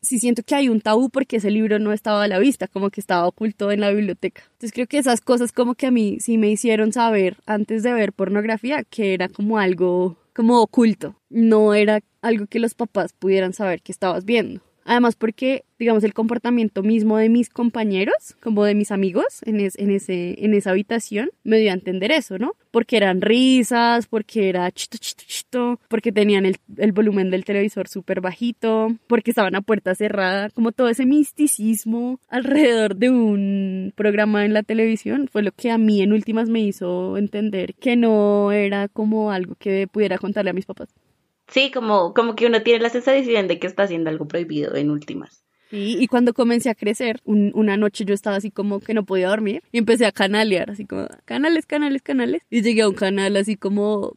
sí 0.00 0.20
siento 0.20 0.42
que 0.42 0.54
hay 0.54 0.68
un 0.68 0.80
tabú 0.80 1.10
porque 1.10 1.36
ese 1.36 1.50
libro 1.50 1.78
no 1.78 1.92
estaba 1.92 2.22
a 2.24 2.28
la 2.28 2.38
vista, 2.38 2.68
como 2.68 2.90
que 2.90 3.00
estaba 3.00 3.26
oculto 3.26 3.72
en 3.72 3.80
la 3.80 3.90
biblioteca. 3.90 4.42
Entonces 4.52 4.72
creo 4.72 4.86
que 4.86 4.98
esas 4.98 5.20
cosas 5.20 5.52
como 5.52 5.74
que 5.74 5.86
a 5.86 5.90
mí 5.90 6.18
sí 6.20 6.38
me 6.38 6.50
hicieron 6.50 6.92
saber 6.92 7.38
antes 7.46 7.82
de 7.82 7.92
ver 7.92 8.12
pornografía 8.12 8.84
que 8.84 9.14
era 9.14 9.28
como 9.28 9.58
algo 9.58 10.16
como 10.34 10.62
oculto, 10.62 11.16
no 11.30 11.74
era 11.74 12.00
algo 12.22 12.46
que 12.46 12.60
los 12.60 12.74
papás 12.74 13.12
pudieran 13.12 13.52
saber 13.52 13.82
que 13.82 13.90
estabas 13.90 14.24
viendo. 14.24 14.60
Además 14.88 15.16
porque, 15.16 15.66
digamos, 15.78 16.02
el 16.02 16.14
comportamiento 16.14 16.82
mismo 16.82 17.18
de 17.18 17.28
mis 17.28 17.50
compañeros, 17.50 18.36
como 18.40 18.64
de 18.64 18.74
mis 18.74 18.90
amigos 18.90 19.42
en, 19.44 19.60
en, 19.60 19.90
ese, 19.90 20.42
en 20.42 20.54
esa 20.54 20.70
habitación, 20.70 21.28
me 21.44 21.58
dio 21.58 21.72
a 21.72 21.74
entender 21.74 22.10
eso, 22.10 22.38
¿no? 22.38 22.54
Porque 22.70 22.96
eran 22.96 23.20
risas, 23.20 24.06
porque 24.06 24.48
era 24.48 24.72
chito, 24.72 24.96
chito, 24.96 25.24
chito, 25.26 25.80
porque 25.88 26.10
tenían 26.10 26.46
el, 26.46 26.56
el 26.78 26.92
volumen 26.92 27.30
del 27.30 27.44
televisor 27.44 27.86
súper 27.86 28.22
bajito, 28.22 28.96
porque 29.08 29.32
estaban 29.32 29.56
a 29.56 29.60
puerta 29.60 29.94
cerrada, 29.94 30.48
como 30.48 30.72
todo 30.72 30.88
ese 30.88 31.04
misticismo 31.04 32.18
alrededor 32.30 32.96
de 32.96 33.10
un 33.10 33.92
programa 33.94 34.46
en 34.46 34.54
la 34.54 34.62
televisión 34.62 35.28
fue 35.30 35.42
lo 35.42 35.52
que 35.52 35.70
a 35.70 35.76
mí 35.76 36.00
en 36.00 36.14
últimas 36.14 36.48
me 36.48 36.60
hizo 36.60 37.18
entender 37.18 37.74
que 37.74 37.94
no 37.94 38.52
era 38.52 38.88
como 38.88 39.32
algo 39.32 39.54
que 39.56 39.86
pudiera 39.86 40.16
contarle 40.16 40.48
a 40.48 40.54
mis 40.54 40.64
papás. 40.64 40.88
Sí, 41.48 41.70
como, 41.70 42.14
como 42.14 42.36
que 42.36 42.46
uno 42.46 42.62
tiene 42.62 42.82
la 42.82 42.90
sensación 42.90 43.48
de 43.48 43.58
que 43.58 43.66
está 43.66 43.84
haciendo 43.84 44.10
algo 44.10 44.28
prohibido 44.28 44.74
en 44.74 44.90
últimas. 44.90 45.44
Sí, 45.70 45.96
y 45.98 46.06
cuando 46.06 46.32
comencé 46.32 46.70
a 46.70 46.74
crecer, 46.74 47.20
una 47.24 47.76
noche 47.76 48.06
yo 48.06 48.14
estaba 48.14 48.36
así 48.36 48.50
como 48.50 48.80
que 48.80 48.94
no 48.94 49.04
podía 49.04 49.28
dormir 49.28 49.62
y 49.70 49.78
empecé 49.78 50.06
a 50.06 50.12
canalear, 50.12 50.70
así 50.70 50.86
como 50.86 51.06
canales, 51.26 51.66
canales, 51.66 52.00
canales. 52.00 52.42
Y 52.48 52.62
llegué 52.62 52.82
a 52.82 52.88
un 52.88 52.94
canal 52.94 53.36
así 53.36 53.56
como, 53.56 54.14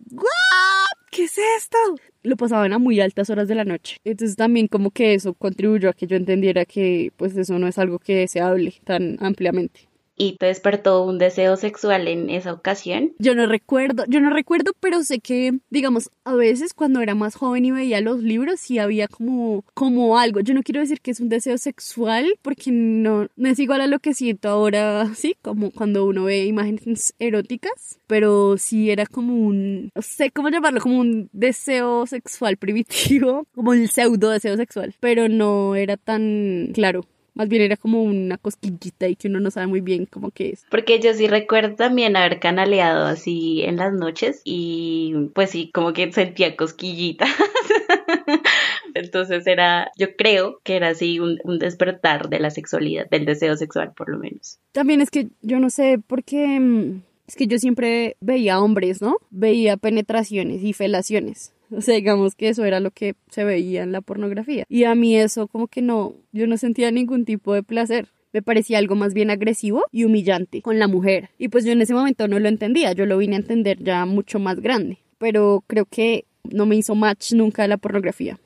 ¿qué 1.10 1.26
es 1.26 1.38
esto? 1.58 1.78
Lo 2.24 2.38
pasaban 2.38 2.72
a 2.72 2.80
muy 2.80 3.02
altas 3.02 3.30
horas 3.30 3.50
de 3.50 3.56
la 3.56 3.66
noche. 3.66 3.98
Entonces 4.06 4.38
también 4.38 4.68
como 4.68 4.92
que 4.92 5.14
eso 5.14 5.34
contribuyó 5.34 5.90
a 5.90 5.94
que 5.94 6.08
yo 6.08 6.16
entendiera 6.16 6.64
que 6.64 7.12
pues 7.18 7.36
eso 7.36 7.60
no 7.60 7.68
es 7.68 7.78
algo 7.78 8.00
que 8.00 8.30
se 8.30 8.40
hable 8.40 8.74
tan 8.86 9.18
ampliamente 9.20 9.91
y 10.22 10.36
te 10.38 10.46
despertó 10.46 11.04
un 11.04 11.18
deseo 11.18 11.58
sexual 11.58 12.08
en 12.08 12.30
esa 12.30 12.54
ocasión? 12.54 13.14
Yo 13.18 13.34
no 13.34 13.48
recuerdo, 13.48 14.04
yo 14.08 14.22
no 14.22 14.30
recuerdo, 14.30 14.72
pero 14.80 15.02
sé 15.04 15.20
que, 15.20 15.58
digamos, 15.72 16.12
a 16.26 16.36
veces 16.36 16.76
cuando 16.76 17.02
era 17.02 17.16
más 17.16 17.34
joven 17.34 17.66
y 17.66 17.72
veía 17.72 18.02
los 18.02 18.22
libros, 18.22 18.60
sí 18.60 18.78
había 18.78 19.08
como, 19.08 19.66
como 19.74 20.20
algo. 20.20 20.40
Yo 20.42 20.54
no 20.54 20.62
quiero 20.62 20.80
decir 20.80 21.02
que 21.02 21.10
es 21.10 21.20
un 21.20 21.30
deseo 21.30 21.58
sexual, 21.58 22.36
porque 22.44 22.70
no, 22.72 23.30
no 23.36 23.50
es 23.50 23.58
igual 23.58 23.82
a 23.82 23.88
lo 23.88 23.98
que 23.98 24.14
siento 24.14 24.50
ahora, 24.50 25.12
sí, 25.16 25.36
como 25.42 25.72
cuando 25.72 26.06
uno 26.06 26.26
ve 26.26 26.46
imágenes 26.46 27.16
eróticas, 27.18 28.00
pero 28.06 28.60
sí 28.60 28.92
era 28.92 29.08
como 29.08 29.34
un, 29.34 29.90
no 29.96 30.02
sé 30.04 30.30
cómo 30.30 30.50
llamarlo, 30.50 30.82
como 30.82 31.00
un 31.00 31.30
deseo 31.34 32.06
sexual 32.06 32.58
primitivo, 32.58 33.48
como 33.56 33.74
el 33.74 33.90
pseudo 33.90 34.30
deseo 34.30 34.56
sexual, 34.56 34.94
pero 35.00 35.30
no 35.30 35.76
era 35.76 35.98
tan 35.98 36.70
claro. 36.76 37.06
Más 37.34 37.48
bien 37.48 37.62
era 37.62 37.78
como 37.78 38.04
una 38.04 38.38
cosquillita 38.38 39.08
y 39.08 39.16
que 39.16 39.28
uno 39.28 39.40
no 39.40 39.52
sabe 39.52 39.68
muy 39.68 39.82
bien 39.82 40.06
cómo 40.06 40.32
que 40.32 40.50
es. 40.50 40.66
Porque 40.70 41.00
yo 41.00 41.14
sí 41.14 41.28
recuerdo 41.28 41.76
también 41.76 42.16
haber 42.16 42.40
canaleado 42.40 43.06
así 43.06 43.64
en 43.64 43.78
las 43.78 43.94
noches 43.94 44.42
y 44.44 45.14
pues 45.34 45.52
sí, 45.52 45.72
como 45.74 45.94
que 45.94 46.12
sentía 46.12 46.56
cosquillitas. 46.56 47.30
Entonces 48.94 49.48
era, 49.48 49.92
yo 49.98 50.16
creo 50.16 50.60
que 50.64 50.76
era 50.76 50.90
así 50.90 51.20
un, 51.20 51.40
un, 51.44 51.60
despertar 51.60 52.30
de 52.30 52.40
la 52.40 52.50
sexualidad, 52.50 53.10
del 53.10 53.26
deseo 53.26 53.56
sexual 53.56 53.94
por 53.96 54.10
lo 54.10 54.18
menos. 54.18 54.60
También 54.74 55.00
es 55.00 55.10
que 55.10 55.30
yo 55.42 55.60
no 55.60 55.70
sé 55.70 56.00
por 56.00 56.24
qué, 56.24 56.60
mm, 56.60 57.02
es 57.28 57.36
que 57.36 57.48
yo 57.48 57.58
siempre 57.60 58.18
veía 58.20 58.60
hombres, 58.60 59.02
¿no? 59.02 59.18
Veía 59.30 59.78
penetraciones 59.78 60.64
y 60.64 60.74
felaciones. 60.74 61.54
O 61.78 61.82
sea, 61.82 61.96
digamos 61.96 62.36
que 62.36 62.50
eso 62.50 62.66
era 62.66 62.80
lo 62.80 62.92
que 62.92 63.16
se 63.30 63.44
veía 63.44 63.84
en 63.84 63.92
la 63.92 64.02
pornografía. 64.02 64.66
Y 64.68 64.84
a 64.84 64.94
mí 64.96 65.16
eso 65.16 65.48
como 65.48 65.68
que 65.68 65.82
no, 65.82 66.14
yo 66.32 66.48
no 66.48 66.58
sentía 66.58 66.92
ningún 66.92 67.26
tipo 67.26 67.54
de 67.54 67.64
placer. 67.64 68.10
Me 68.34 68.42
parecía 68.42 68.78
algo 68.78 68.96
más 68.96 69.14
bien 69.14 69.30
agresivo 69.30 69.84
y 69.92 70.06
humillante 70.06 70.62
con 70.62 70.80
la 70.80 70.88
mujer. 70.88 71.30
Y 71.38 71.50
pues 71.50 71.66
yo 71.66 71.72
en 71.72 71.82
ese 71.82 71.94
momento 71.94 72.28
no 72.28 72.40
lo 72.40 72.48
entendía, 72.48 72.94
yo 72.94 73.06
lo 73.06 73.18
vine 73.18 73.36
a 73.36 73.40
entender 73.40 73.84
ya 73.84 74.06
mucho 74.06 74.40
más 74.40 74.60
grande. 74.60 75.00
Pero 75.18 75.64
creo 75.68 75.86
que 75.86 76.26
no 76.44 76.66
me 76.66 76.76
hizo 76.76 76.96
match 76.96 77.34
nunca 77.34 77.68
la 77.68 77.78
pornografía. 77.78 78.40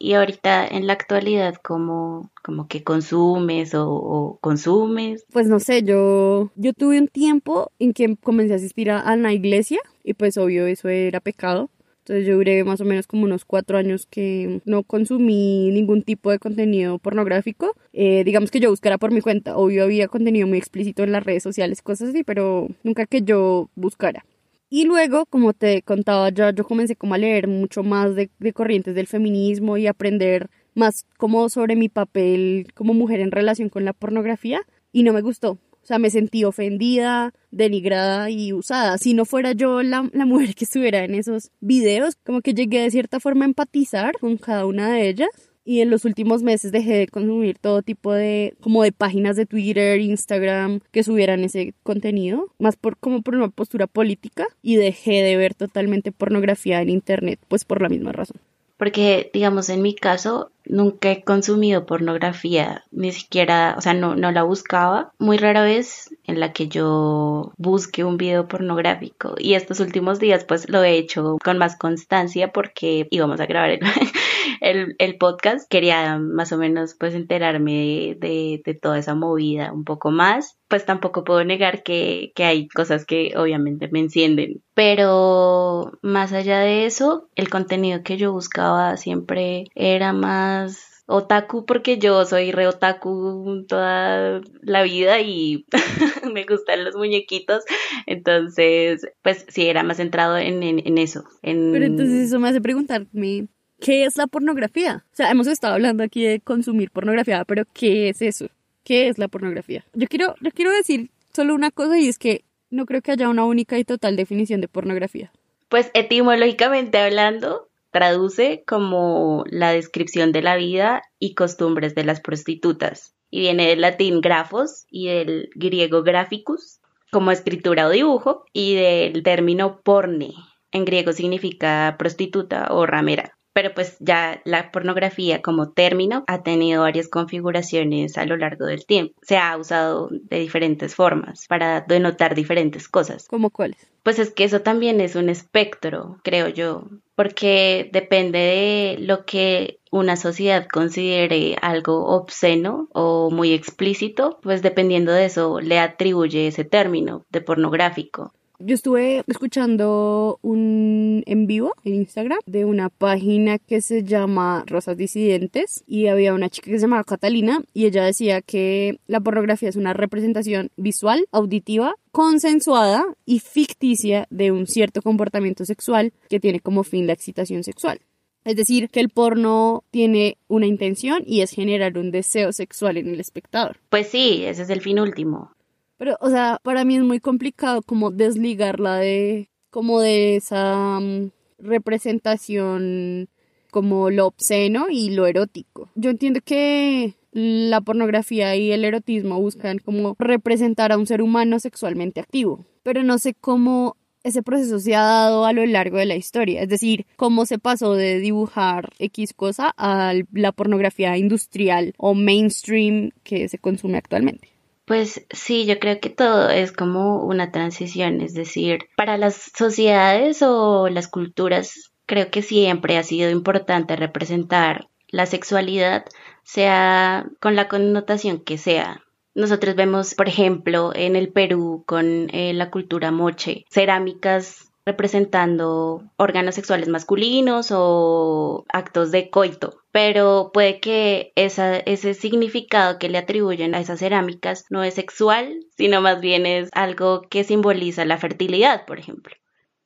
Y 0.00 0.12
ahorita 0.12 0.66
en 0.66 0.86
la 0.86 0.92
actualidad, 0.92 1.56
¿cómo, 1.56 2.30
como 2.44 2.68
que 2.68 2.84
consumes 2.84 3.74
o, 3.74 3.90
o, 3.90 4.38
consumes? 4.40 5.24
Pues 5.32 5.48
no 5.48 5.58
sé, 5.58 5.82
yo, 5.82 6.52
yo 6.54 6.72
tuve 6.72 7.00
un 7.00 7.08
tiempo 7.08 7.72
en 7.80 7.92
que 7.92 8.16
comencé 8.16 8.52
a 8.52 8.56
asistir 8.56 8.90
a, 8.92 9.00
a 9.00 9.16
la 9.16 9.32
iglesia 9.32 9.80
y 10.04 10.14
pues 10.14 10.36
obvio 10.38 10.66
eso 10.66 10.88
era 10.88 11.18
pecado. 11.18 11.68
Entonces 12.08 12.26
yo 12.26 12.36
duré 12.36 12.64
más 12.64 12.80
o 12.80 12.86
menos 12.86 13.06
como 13.06 13.24
unos 13.24 13.44
cuatro 13.44 13.76
años 13.76 14.06
que 14.06 14.62
no 14.64 14.82
consumí 14.82 15.70
ningún 15.70 16.02
tipo 16.02 16.30
de 16.30 16.38
contenido 16.38 16.98
pornográfico. 16.98 17.76
Eh, 17.92 18.24
digamos 18.24 18.50
que 18.50 18.60
yo 18.60 18.70
buscara 18.70 18.96
por 18.96 19.12
mi 19.12 19.20
cuenta. 19.20 19.58
Obvio 19.58 19.84
había 19.84 20.08
contenido 20.08 20.46
muy 20.46 20.56
explícito 20.56 21.02
en 21.02 21.12
las 21.12 21.22
redes 21.22 21.42
sociales, 21.42 21.82
cosas 21.82 22.08
así, 22.08 22.24
pero 22.24 22.68
nunca 22.82 23.04
que 23.04 23.20
yo 23.20 23.68
buscara. 23.74 24.24
Y 24.70 24.86
luego, 24.86 25.26
como 25.26 25.52
te 25.52 25.82
contaba 25.82 26.30
ya, 26.30 26.50
yo 26.50 26.64
comencé 26.64 26.96
como 26.96 27.12
a 27.12 27.18
leer 27.18 27.46
mucho 27.46 27.82
más 27.82 28.14
de, 28.14 28.30
de 28.38 28.52
corrientes 28.54 28.94
del 28.94 29.06
feminismo 29.06 29.76
y 29.76 29.86
aprender 29.86 30.48
más 30.74 31.04
como 31.18 31.50
sobre 31.50 31.76
mi 31.76 31.90
papel 31.90 32.68
como 32.74 32.94
mujer 32.94 33.20
en 33.20 33.32
relación 33.32 33.68
con 33.68 33.84
la 33.84 33.92
pornografía 33.92 34.62
y 34.92 35.02
no 35.02 35.12
me 35.12 35.20
gustó. 35.20 35.58
Sea, 35.88 35.98
me 35.98 36.10
sentí 36.10 36.44
ofendida, 36.44 37.32
denigrada 37.50 38.28
y 38.28 38.52
usada. 38.52 38.98
Si 38.98 39.14
no 39.14 39.24
fuera 39.24 39.52
yo 39.52 39.82
la, 39.82 40.06
la, 40.12 40.26
mujer 40.26 40.54
que 40.54 40.66
estuviera 40.66 41.02
en 41.02 41.14
esos 41.14 41.50
videos, 41.60 42.14
como 42.26 42.42
que 42.42 42.52
llegué 42.52 42.82
de 42.82 42.90
cierta 42.90 43.20
forma 43.20 43.46
a 43.46 43.48
empatizar 43.48 44.12
con 44.20 44.36
cada 44.36 44.66
una 44.66 44.92
de 44.92 45.08
ellas. 45.08 45.30
Y 45.64 45.80
en 45.80 45.88
los 45.88 46.04
últimos 46.04 46.42
meses 46.42 46.72
dejé 46.72 46.92
de 46.92 47.08
consumir 47.08 47.58
todo 47.58 47.80
tipo 47.80 48.12
de, 48.12 48.54
como 48.60 48.82
de 48.82 48.92
páginas 48.92 49.34
de 49.36 49.46
Twitter, 49.46 49.98
Instagram, 49.98 50.80
que 50.90 51.02
subieran 51.02 51.42
ese 51.42 51.72
contenido, 51.82 52.52
más 52.58 52.76
por 52.76 52.98
como 52.98 53.22
por 53.22 53.34
una 53.34 53.48
postura 53.48 53.86
política. 53.86 54.46
Y 54.60 54.76
dejé 54.76 55.22
de 55.22 55.38
ver 55.38 55.54
totalmente 55.54 56.12
pornografía 56.12 56.82
en 56.82 56.90
internet, 56.90 57.40
pues 57.48 57.64
por 57.64 57.80
la 57.80 57.88
misma 57.88 58.12
razón. 58.12 58.36
Porque, 58.78 59.30
digamos, 59.34 59.68
en 59.68 59.82
mi 59.82 59.94
caso, 59.94 60.52
nunca 60.64 61.10
he 61.10 61.24
consumido 61.24 61.84
pornografía, 61.84 62.84
ni 62.92 63.10
siquiera, 63.12 63.74
o 63.76 63.80
sea, 63.80 63.92
no, 63.94 64.14
no 64.14 64.30
la 64.30 64.44
buscaba. 64.44 65.12
Muy 65.18 65.36
rara 65.36 65.62
vez 65.62 66.14
en 66.24 66.38
la 66.38 66.52
que 66.52 66.68
yo 66.68 67.52
busque 67.56 68.04
un 68.04 68.16
video 68.18 68.46
pornográfico. 68.46 69.34
Y 69.38 69.54
estos 69.54 69.80
últimos 69.80 70.20
días, 70.20 70.44
pues 70.44 70.68
lo 70.68 70.82
he 70.84 70.96
hecho 70.96 71.38
con 71.42 71.58
más 71.58 71.76
constancia 71.76 72.52
porque 72.52 73.08
íbamos 73.10 73.40
a 73.40 73.46
grabar 73.46 73.70
el, 73.70 73.80
el, 74.98 75.18
podcast. 75.18 75.68
Quería 75.68 76.18
más 76.18 76.52
o 76.52 76.58
menos, 76.58 76.94
pues, 76.94 77.14
enterarme 77.14 78.16
de, 78.20 78.62
de, 78.64 78.74
toda 78.74 78.98
esa 78.98 79.14
movida 79.14 79.72
un 79.72 79.84
poco 79.84 80.10
más. 80.10 80.57
Pues 80.68 80.84
tampoco 80.84 81.24
puedo 81.24 81.42
negar 81.44 81.82
que, 81.82 82.32
que 82.34 82.44
hay 82.44 82.68
cosas 82.68 83.06
que 83.06 83.32
obviamente 83.36 83.88
me 83.90 84.00
encienden. 84.00 84.62
Pero 84.74 85.92
más 86.02 86.32
allá 86.32 86.60
de 86.60 86.86
eso, 86.86 87.28
el 87.34 87.48
contenido 87.48 88.02
que 88.02 88.16
yo 88.18 88.32
buscaba 88.32 88.96
siempre 88.96 89.64
era 89.74 90.12
más 90.12 90.98
otaku 91.08 91.64
porque 91.64 91.98
yo 91.98 92.26
soy 92.26 92.52
re 92.52 92.66
otaku 92.68 93.64
toda 93.66 94.42
la 94.60 94.82
vida 94.82 95.20
y 95.20 95.64
me 96.32 96.44
gustan 96.44 96.84
los 96.84 96.94
muñequitos. 96.94 97.64
Entonces, 98.06 99.06
pues 99.22 99.46
sí, 99.48 99.66
era 99.66 99.82
más 99.82 99.96
centrado 99.96 100.36
en, 100.36 100.62
en, 100.62 100.98
eso. 100.98 101.24
En... 101.42 101.72
Pero 101.72 101.86
entonces 101.86 102.26
eso 102.26 102.38
me 102.38 102.48
hace 102.48 102.60
preguntarme, 102.60 103.48
¿qué 103.80 104.04
es 104.04 104.18
la 104.18 104.26
pornografía? 104.26 105.04
O 105.10 105.16
sea, 105.16 105.30
hemos 105.30 105.46
estado 105.46 105.74
hablando 105.74 106.04
aquí 106.04 106.22
de 106.22 106.40
consumir 106.40 106.90
pornografía, 106.90 107.44
pero 107.46 107.64
¿qué 107.72 108.10
es 108.10 108.20
eso? 108.20 108.48
¿Qué 108.88 109.08
es 109.08 109.18
la 109.18 109.28
pornografía? 109.28 109.84
Yo 109.92 110.08
quiero, 110.08 110.34
yo 110.40 110.50
quiero 110.50 110.70
decir 110.70 111.10
solo 111.34 111.54
una 111.54 111.70
cosa 111.70 111.98
y 111.98 112.08
es 112.08 112.16
que 112.16 112.46
no 112.70 112.86
creo 112.86 113.02
que 113.02 113.12
haya 113.12 113.28
una 113.28 113.44
única 113.44 113.78
y 113.78 113.84
total 113.84 114.16
definición 114.16 114.62
de 114.62 114.68
pornografía. 114.68 115.30
Pues 115.68 115.90
etimológicamente 115.92 116.96
hablando, 116.96 117.68
traduce 117.90 118.64
como 118.66 119.44
la 119.50 119.72
descripción 119.72 120.32
de 120.32 120.40
la 120.40 120.56
vida 120.56 121.02
y 121.18 121.34
costumbres 121.34 121.94
de 121.94 122.04
las 122.04 122.22
prostitutas. 122.22 123.14
Y 123.28 123.40
viene 123.40 123.68
del 123.68 123.82
latín 123.82 124.22
grafos 124.22 124.86
y 124.90 125.08
del 125.08 125.50
griego 125.54 126.02
graphicus 126.02 126.80
como 127.12 127.30
escritura 127.30 127.88
o 127.88 127.90
dibujo 127.90 128.46
y 128.54 128.74
del 128.74 129.22
término 129.22 129.82
porne. 129.82 130.32
En 130.72 130.86
griego 130.86 131.12
significa 131.12 131.96
prostituta 131.98 132.68
o 132.70 132.86
ramera 132.86 133.37
pero 133.52 133.74
pues 133.74 133.96
ya 134.00 134.40
la 134.44 134.70
pornografía 134.70 135.42
como 135.42 135.70
término 135.70 136.24
ha 136.26 136.42
tenido 136.42 136.82
varias 136.82 137.08
configuraciones 137.08 138.16
a 138.18 138.24
lo 138.24 138.36
largo 138.36 138.66
del 138.66 138.86
tiempo. 138.86 139.14
Se 139.22 139.36
ha 139.36 139.56
usado 139.56 140.08
de 140.10 140.38
diferentes 140.38 140.94
formas 140.94 141.46
para 141.48 141.80
denotar 141.80 142.34
diferentes 142.34 142.88
cosas. 142.88 143.26
¿Cómo 143.28 143.50
cuáles? 143.50 143.78
Pues 144.02 144.18
es 144.18 144.30
que 144.30 144.44
eso 144.44 144.62
también 144.62 145.00
es 145.00 145.16
un 145.16 145.28
espectro, 145.28 146.18
creo 146.22 146.48
yo, 146.48 146.84
porque 147.14 147.90
depende 147.92 148.38
de 148.38 148.96
lo 149.00 149.26
que 149.26 149.80
una 149.90 150.16
sociedad 150.16 150.66
considere 150.66 151.56
algo 151.60 152.06
obsceno 152.06 152.88
o 152.92 153.30
muy 153.30 153.52
explícito, 153.52 154.38
pues 154.42 154.62
dependiendo 154.62 155.12
de 155.12 155.26
eso 155.26 155.60
le 155.60 155.78
atribuye 155.78 156.46
ese 156.46 156.64
término 156.64 157.26
de 157.30 157.40
pornográfico. 157.40 158.32
Yo 158.60 158.74
estuve 158.74 159.22
escuchando 159.28 160.40
un 160.42 161.22
en 161.26 161.46
vivo 161.46 161.74
en 161.84 161.94
Instagram 161.94 162.40
de 162.44 162.64
una 162.64 162.88
página 162.88 163.60
que 163.60 163.80
se 163.80 164.02
llama 164.02 164.64
Rosas 164.66 164.96
Disidentes 164.96 165.84
y 165.86 166.08
había 166.08 166.34
una 166.34 166.50
chica 166.50 166.68
que 166.68 166.78
se 166.78 166.82
llamaba 166.82 167.04
Catalina 167.04 167.62
y 167.72 167.86
ella 167.86 168.04
decía 168.04 168.42
que 168.42 168.98
la 169.06 169.20
pornografía 169.20 169.68
es 169.68 169.76
una 169.76 169.92
representación 169.92 170.70
visual, 170.76 171.28
auditiva, 171.30 171.94
consensuada 172.10 173.04
y 173.24 173.38
ficticia 173.38 174.26
de 174.30 174.50
un 174.50 174.66
cierto 174.66 175.02
comportamiento 175.02 175.64
sexual 175.64 176.12
que 176.28 176.40
tiene 176.40 176.58
como 176.58 176.82
fin 176.82 177.06
la 177.06 177.12
excitación 177.12 177.62
sexual. 177.62 178.00
Es 178.44 178.56
decir, 178.56 178.88
que 178.88 178.98
el 178.98 179.08
porno 179.08 179.84
tiene 179.92 180.36
una 180.48 180.66
intención 180.66 181.22
y 181.24 181.42
es 181.42 181.52
generar 181.52 181.96
un 181.96 182.10
deseo 182.10 182.52
sexual 182.52 182.96
en 182.96 183.08
el 183.08 183.20
espectador. 183.20 183.76
Pues 183.88 184.08
sí, 184.08 184.42
ese 184.44 184.62
es 184.62 184.70
el 184.70 184.80
fin 184.80 184.98
último. 184.98 185.52
Pero, 185.98 186.16
o 186.20 186.30
sea, 186.30 186.60
para 186.62 186.84
mí 186.84 186.96
es 186.96 187.02
muy 187.02 187.20
complicado 187.20 187.82
como 187.82 188.10
desligarla 188.10 188.96
de, 188.96 189.50
como 189.70 190.00
de 190.00 190.36
esa 190.36 190.98
um, 190.98 191.30
representación 191.58 193.28
como 193.70 194.10
lo 194.10 194.26
obsceno 194.26 194.86
y 194.90 195.10
lo 195.10 195.26
erótico. 195.26 195.90
Yo 195.94 196.10
entiendo 196.10 196.40
que 196.42 197.14
la 197.32 197.80
pornografía 197.80 198.56
y 198.56 198.72
el 198.72 198.84
erotismo 198.84 199.40
buscan 199.40 199.78
como 199.78 200.16
representar 200.18 200.92
a 200.92 200.98
un 200.98 201.06
ser 201.06 201.20
humano 201.20 201.58
sexualmente 201.58 202.20
activo, 202.20 202.64
pero 202.82 203.02
no 203.02 203.18
sé 203.18 203.34
cómo 203.34 203.96
ese 204.24 204.42
proceso 204.42 204.78
se 204.78 204.94
ha 204.94 205.02
dado 205.02 205.44
a 205.44 205.52
lo 205.52 205.64
largo 205.66 205.98
de 205.98 206.06
la 206.06 206.16
historia, 206.16 206.62
es 206.62 206.68
decir, 206.68 207.06
cómo 207.16 207.46
se 207.46 207.58
pasó 207.58 207.94
de 207.94 208.18
dibujar 208.18 208.90
X 208.98 209.32
cosa 209.34 209.74
a 209.76 210.14
la 210.32 210.52
pornografía 210.52 211.16
industrial 211.16 211.94
o 211.98 212.14
mainstream 212.14 213.10
que 213.22 213.48
se 213.48 213.58
consume 213.58 213.98
actualmente. 213.98 214.57
Pues 214.88 215.26
sí, 215.30 215.66
yo 215.66 215.78
creo 215.78 216.00
que 216.00 216.08
todo 216.08 216.48
es 216.48 216.72
como 216.72 217.22
una 217.22 217.52
transición, 217.52 218.22
es 218.22 218.32
decir, 218.32 218.88
para 218.96 219.18
las 219.18 219.52
sociedades 219.54 220.40
o 220.40 220.88
las 220.88 221.08
culturas, 221.08 221.92
creo 222.06 222.30
que 222.30 222.40
siempre 222.40 222.96
ha 222.96 223.02
sido 223.02 223.28
importante 223.28 223.96
representar 223.96 224.88
la 225.08 225.26
sexualidad, 225.26 226.06
sea 226.42 227.26
con 227.38 227.54
la 227.54 227.68
connotación 227.68 228.42
que 228.42 228.56
sea. 228.56 229.02
Nosotros 229.34 229.76
vemos, 229.76 230.14
por 230.14 230.26
ejemplo, 230.26 230.92
en 230.94 231.16
el 231.16 231.30
Perú 231.34 231.84
con 231.86 232.30
eh, 232.34 232.54
la 232.54 232.70
cultura 232.70 233.10
moche, 233.10 233.66
cerámicas 233.70 234.67
representando 234.88 236.02
órganos 236.16 236.54
sexuales 236.56 236.88
masculinos 236.88 237.68
o 237.70 238.64
actos 238.68 239.12
de 239.12 239.30
coito. 239.30 239.82
Pero 239.92 240.50
puede 240.52 240.80
que 240.80 241.32
ese 241.36 242.14
significado 242.14 242.98
que 242.98 243.08
le 243.08 243.18
atribuyen 243.18 243.74
a 243.74 243.80
esas 243.80 244.00
cerámicas 244.00 244.64
no 244.70 244.82
es 244.82 244.94
sexual, 244.94 245.60
sino 245.76 246.00
más 246.00 246.20
bien 246.20 246.46
es 246.46 246.70
algo 246.72 247.22
que 247.30 247.44
simboliza 247.44 248.04
la 248.04 248.18
fertilidad, 248.18 248.86
por 248.86 248.98
ejemplo. 248.98 249.36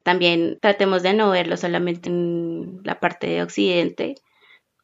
También 0.02 0.58
tratemos 0.60 1.02
de 1.02 1.14
no 1.14 1.30
verlo 1.30 1.56
solamente 1.56 2.08
en 2.08 2.80
la 2.84 2.98
parte 3.00 3.26
de 3.28 3.42
Occidente. 3.42 4.14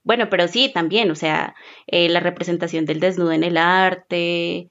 Bueno, 0.05 0.29
pero 0.31 0.49
sí, 0.49 0.71
también, 0.73 1.11
o 1.11 1.15
sea, 1.15 1.55
eh, 1.87 2.09
la 2.09 2.21
representación 2.21 2.85
del 2.87 3.01
desnudo 3.01 3.33
en 3.33 3.45
el 3.45 3.57
arte 3.57 4.71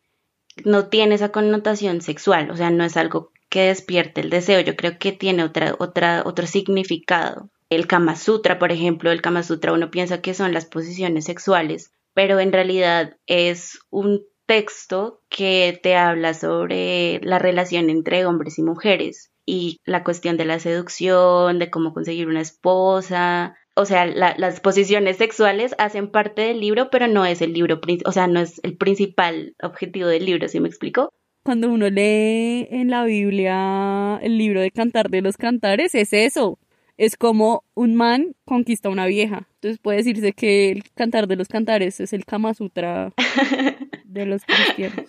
no 0.65 0.87
tiene 0.87 1.15
esa 1.15 1.31
connotación 1.31 2.01
sexual, 2.01 2.49
o 2.49 2.55
sea, 2.55 2.71
no 2.71 2.83
es 2.83 2.97
algo 2.97 3.31
que 3.49 3.67
despierte 3.67 4.21
el 4.21 4.29
deseo, 4.29 4.59
yo 4.61 4.75
creo 4.75 4.97
que 4.99 5.11
tiene 5.11 5.43
otra, 5.43 5.75
otra, 5.79 6.23
otro 6.25 6.47
significado. 6.47 7.49
El 7.69 7.87
Kama 7.87 8.15
Sutra, 8.15 8.59
por 8.59 8.71
ejemplo, 8.71 9.11
el 9.11 9.21
Kama 9.21 9.43
Sutra 9.43 9.73
uno 9.73 9.91
piensa 9.91 10.21
que 10.21 10.33
son 10.33 10.53
las 10.53 10.65
posiciones 10.65 11.25
sexuales, 11.25 11.91
pero 12.13 12.39
en 12.39 12.53
realidad 12.53 13.17
es 13.25 13.79
un 13.89 14.23
texto 14.45 15.21
que 15.29 15.79
te 15.83 15.95
habla 15.95 16.33
sobre 16.33 17.19
la 17.21 17.37
relación 17.37 17.89
entre 17.89 18.25
hombres 18.25 18.57
y 18.57 18.63
mujeres 18.63 19.31
y 19.45 19.79
la 19.85 20.03
cuestión 20.03 20.37
de 20.37 20.45
la 20.45 20.59
seducción, 20.59 21.59
de 21.59 21.69
cómo 21.69 21.93
conseguir 21.93 22.27
una 22.27 22.41
esposa. 22.41 23.55
O 23.75 23.85
sea, 23.85 24.05
las 24.07 24.59
posiciones 24.59 25.17
sexuales 25.17 25.75
hacen 25.77 26.09
parte 26.09 26.41
del 26.41 26.59
libro, 26.59 26.89
pero 26.89 27.07
no 27.07 27.25
es 27.25 27.41
el 27.41 27.53
libro, 27.53 27.79
o 28.05 28.11
sea, 28.11 28.27
no 28.27 28.39
es 28.39 28.59
el 28.63 28.75
principal 28.75 29.55
objetivo 29.61 30.07
del 30.07 30.25
libro, 30.25 30.47
¿sí 30.47 30.59
me 30.59 30.67
explico? 30.67 31.13
Cuando 31.47 31.69
uno 31.69 31.89
lee 31.89 32.67
en 32.71 32.89
la 32.89 33.05
Biblia 33.05 34.19
el 34.21 34.37
libro 34.37 34.59
de 34.59 34.69
Cantar 34.69 35.09
de 35.09 35.21
los 35.21 35.37
Cantares, 35.37 35.95
es 35.95 36.11
eso. 36.11 36.59
Es 36.97 37.15
como 37.15 37.63
un 37.73 37.95
man 37.95 38.35
conquista 38.43 38.89
a 38.89 38.91
una 38.91 39.05
vieja. 39.05 39.47
Entonces 39.53 39.79
puede 39.79 39.99
decirse 39.99 40.33
que 40.33 40.71
el 40.71 40.83
Cantar 40.93 41.25
de 41.25 41.37
los 41.37 41.47
Cantares 41.47 42.01
es 42.01 42.11
el 42.11 42.25
Kama 42.25 42.53
Sutra 42.53 43.13
de 44.03 44.25
los 44.25 44.43
cristianos. 44.43 45.05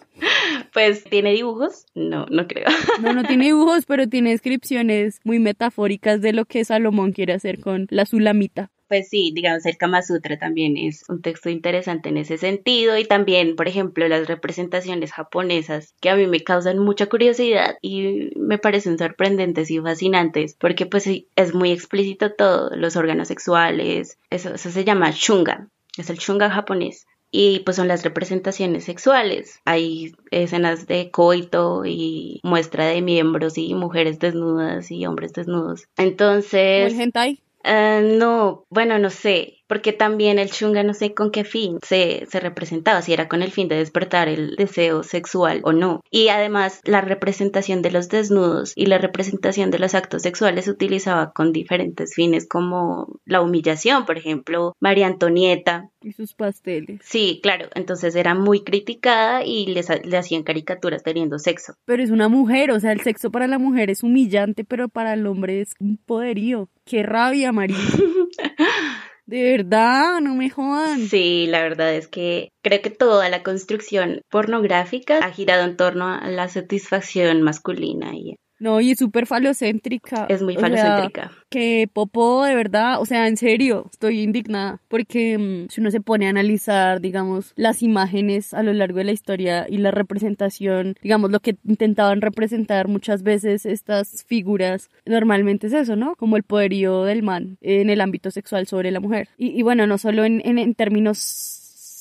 Pues 0.72 1.02
tiene 1.02 1.32
dibujos, 1.32 1.86
no, 1.96 2.26
no 2.26 2.46
creo. 2.46 2.68
No, 3.02 3.12
no 3.14 3.24
tiene 3.24 3.46
dibujos, 3.46 3.84
pero 3.84 4.08
tiene 4.08 4.30
descripciones 4.30 5.18
muy 5.24 5.40
metafóricas 5.40 6.20
de 6.20 6.32
lo 6.32 6.44
que 6.44 6.64
Salomón 6.64 7.10
quiere 7.10 7.32
hacer 7.32 7.58
con 7.58 7.88
la 7.90 8.06
sulamita 8.06 8.70
pues 8.88 9.08
sí, 9.08 9.32
digamos, 9.34 9.66
el 9.66 9.76
Kama 9.76 10.02
Sutra 10.02 10.38
también 10.38 10.76
es 10.76 11.04
un 11.08 11.22
texto 11.22 11.50
interesante 11.50 12.08
en 12.08 12.16
ese 12.16 12.38
sentido 12.38 12.96
y 12.98 13.04
también, 13.04 13.56
por 13.56 13.68
ejemplo, 13.68 14.08
las 14.08 14.26
representaciones 14.26 15.12
japonesas 15.12 15.94
que 16.00 16.10
a 16.10 16.16
mí 16.16 16.26
me 16.26 16.40
causan 16.40 16.78
mucha 16.78 17.06
curiosidad 17.06 17.76
y 17.82 18.30
me 18.36 18.58
parecen 18.58 18.98
sorprendentes 18.98 19.70
y 19.70 19.78
fascinantes 19.78 20.54
porque 20.54 20.86
pues 20.86 21.06
es 21.06 21.54
muy 21.54 21.72
explícito 21.72 22.32
todo, 22.32 22.74
los 22.76 22.96
órganos 22.96 23.28
sexuales, 23.28 24.18
eso, 24.30 24.54
eso 24.54 24.70
se 24.70 24.84
llama 24.84 25.12
shunga, 25.14 25.68
es 25.96 26.10
el 26.10 26.18
shunga 26.18 26.50
japonés 26.50 27.06
y 27.30 27.60
pues 27.60 27.76
son 27.76 27.88
las 27.88 28.04
representaciones 28.04 28.84
sexuales. 28.84 29.60
Hay 29.64 30.14
escenas 30.30 30.86
de 30.86 31.10
coito 31.10 31.84
y 31.84 32.40
muestra 32.42 32.86
de 32.86 33.02
miembros 33.02 33.58
y 33.58 33.74
mujeres 33.74 34.18
desnudas 34.18 34.90
y 34.90 35.04
hombres 35.06 35.32
desnudos. 35.32 35.88
Entonces... 35.96 36.92
¿El 36.92 37.00
hentai? 37.00 37.42
Uh, 37.68 38.00
no, 38.18 38.66
bueno, 38.70 38.98
no 38.98 39.10
sé 39.10 39.57
porque 39.68 39.92
también 39.92 40.38
el 40.38 40.50
chunga 40.50 40.82
no 40.82 40.94
sé 40.94 41.14
con 41.14 41.30
qué 41.30 41.44
fin 41.44 41.78
se, 41.82 42.26
se 42.28 42.40
representaba, 42.40 43.02
si 43.02 43.12
era 43.12 43.28
con 43.28 43.42
el 43.42 43.52
fin 43.52 43.68
de 43.68 43.76
despertar 43.76 44.28
el 44.28 44.56
deseo 44.56 45.02
sexual 45.02 45.60
o 45.62 45.72
no. 45.72 46.02
Y 46.10 46.28
además 46.28 46.80
la 46.84 47.00
representación 47.00 47.82
de 47.82 47.90
los 47.90 48.08
desnudos 48.08 48.72
y 48.74 48.86
la 48.86 48.98
representación 48.98 49.70
de 49.70 49.78
los 49.78 49.94
actos 49.94 50.22
sexuales 50.22 50.64
se 50.64 50.70
utilizaba 50.70 51.32
con 51.32 51.52
diferentes 51.52 52.14
fines 52.14 52.48
como 52.48 53.20
la 53.24 53.42
humillación, 53.42 54.06
por 54.06 54.18
ejemplo, 54.18 54.74
María 54.80 55.06
Antonieta. 55.06 55.90
Y 56.00 56.12
sus 56.12 56.34
pasteles. 56.34 57.00
Sí, 57.04 57.40
claro, 57.42 57.68
entonces 57.74 58.14
era 58.16 58.34
muy 58.34 58.64
criticada 58.64 59.44
y 59.44 59.66
les, 59.66 59.88
le 60.04 60.16
hacían 60.16 60.44
caricaturas 60.44 61.02
teniendo 61.02 61.38
sexo. 61.38 61.74
Pero 61.84 62.02
es 62.02 62.10
una 62.10 62.28
mujer, 62.28 62.70
o 62.70 62.80
sea, 62.80 62.92
el 62.92 63.00
sexo 63.02 63.30
para 63.30 63.46
la 63.46 63.58
mujer 63.58 63.90
es 63.90 64.02
humillante, 64.02 64.64
pero 64.64 64.88
para 64.88 65.12
el 65.12 65.26
hombre 65.26 65.60
es 65.60 65.74
un 65.78 65.98
poderío. 65.98 66.68
Qué 66.84 67.02
rabia, 67.02 67.52
María. 67.52 67.76
De 69.28 69.42
verdad, 69.42 70.20
no 70.22 70.34
me 70.34 70.48
jodan. 70.48 71.06
Sí, 71.06 71.46
la 71.48 71.60
verdad 71.60 71.94
es 71.94 72.08
que 72.08 72.48
creo 72.62 72.80
que 72.80 72.88
toda 72.88 73.28
la 73.28 73.42
construcción 73.42 74.22
pornográfica 74.30 75.18
ha 75.18 75.30
girado 75.30 75.64
en 75.64 75.76
torno 75.76 76.08
a 76.08 76.26
la 76.28 76.48
satisfacción 76.48 77.42
masculina 77.42 78.16
y 78.16 78.36
no, 78.58 78.80
y 78.80 78.90
es 78.90 78.98
súper 78.98 79.26
falocéntrica. 79.26 80.26
Es 80.28 80.42
muy 80.42 80.56
falocéntrica. 80.56 81.30
que 81.48 81.88
Popo, 81.92 82.44
de 82.44 82.54
verdad, 82.54 83.00
o 83.00 83.06
sea, 83.06 83.28
en 83.28 83.36
serio, 83.36 83.88
estoy 83.92 84.20
indignada. 84.20 84.80
Porque 84.88 85.38
mm, 85.38 85.68
si 85.70 85.80
uno 85.80 85.90
se 85.90 86.00
pone 86.00 86.26
a 86.26 86.30
analizar, 86.30 87.00
digamos, 87.00 87.52
las 87.56 87.82
imágenes 87.82 88.54
a 88.54 88.62
lo 88.62 88.72
largo 88.72 88.98
de 88.98 89.04
la 89.04 89.12
historia 89.12 89.66
y 89.68 89.78
la 89.78 89.90
representación, 89.90 90.96
digamos, 91.02 91.30
lo 91.30 91.40
que 91.40 91.56
intentaban 91.64 92.20
representar 92.20 92.88
muchas 92.88 93.22
veces 93.22 93.64
estas 93.64 94.24
figuras, 94.24 94.90
normalmente 95.06 95.68
es 95.68 95.72
eso, 95.72 95.96
¿no? 95.96 96.16
Como 96.16 96.36
el 96.36 96.42
poderío 96.42 97.04
del 97.04 97.22
man 97.22 97.58
en 97.60 97.90
el 97.90 98.00
ámbito 98.00 98.30
sexual 98.30 98.66
sobre 98.66 98.90
la 98.90 99.00
mujer. 99.00 99.28
Y, 99.36 99.62
bueno, 99.62 99.86
no 99.86 99.98
solo 99.98 100.24
en, 100.24 100.42
en, 100.44 100.58
en 100.58 100.74
términos 100.74 101.57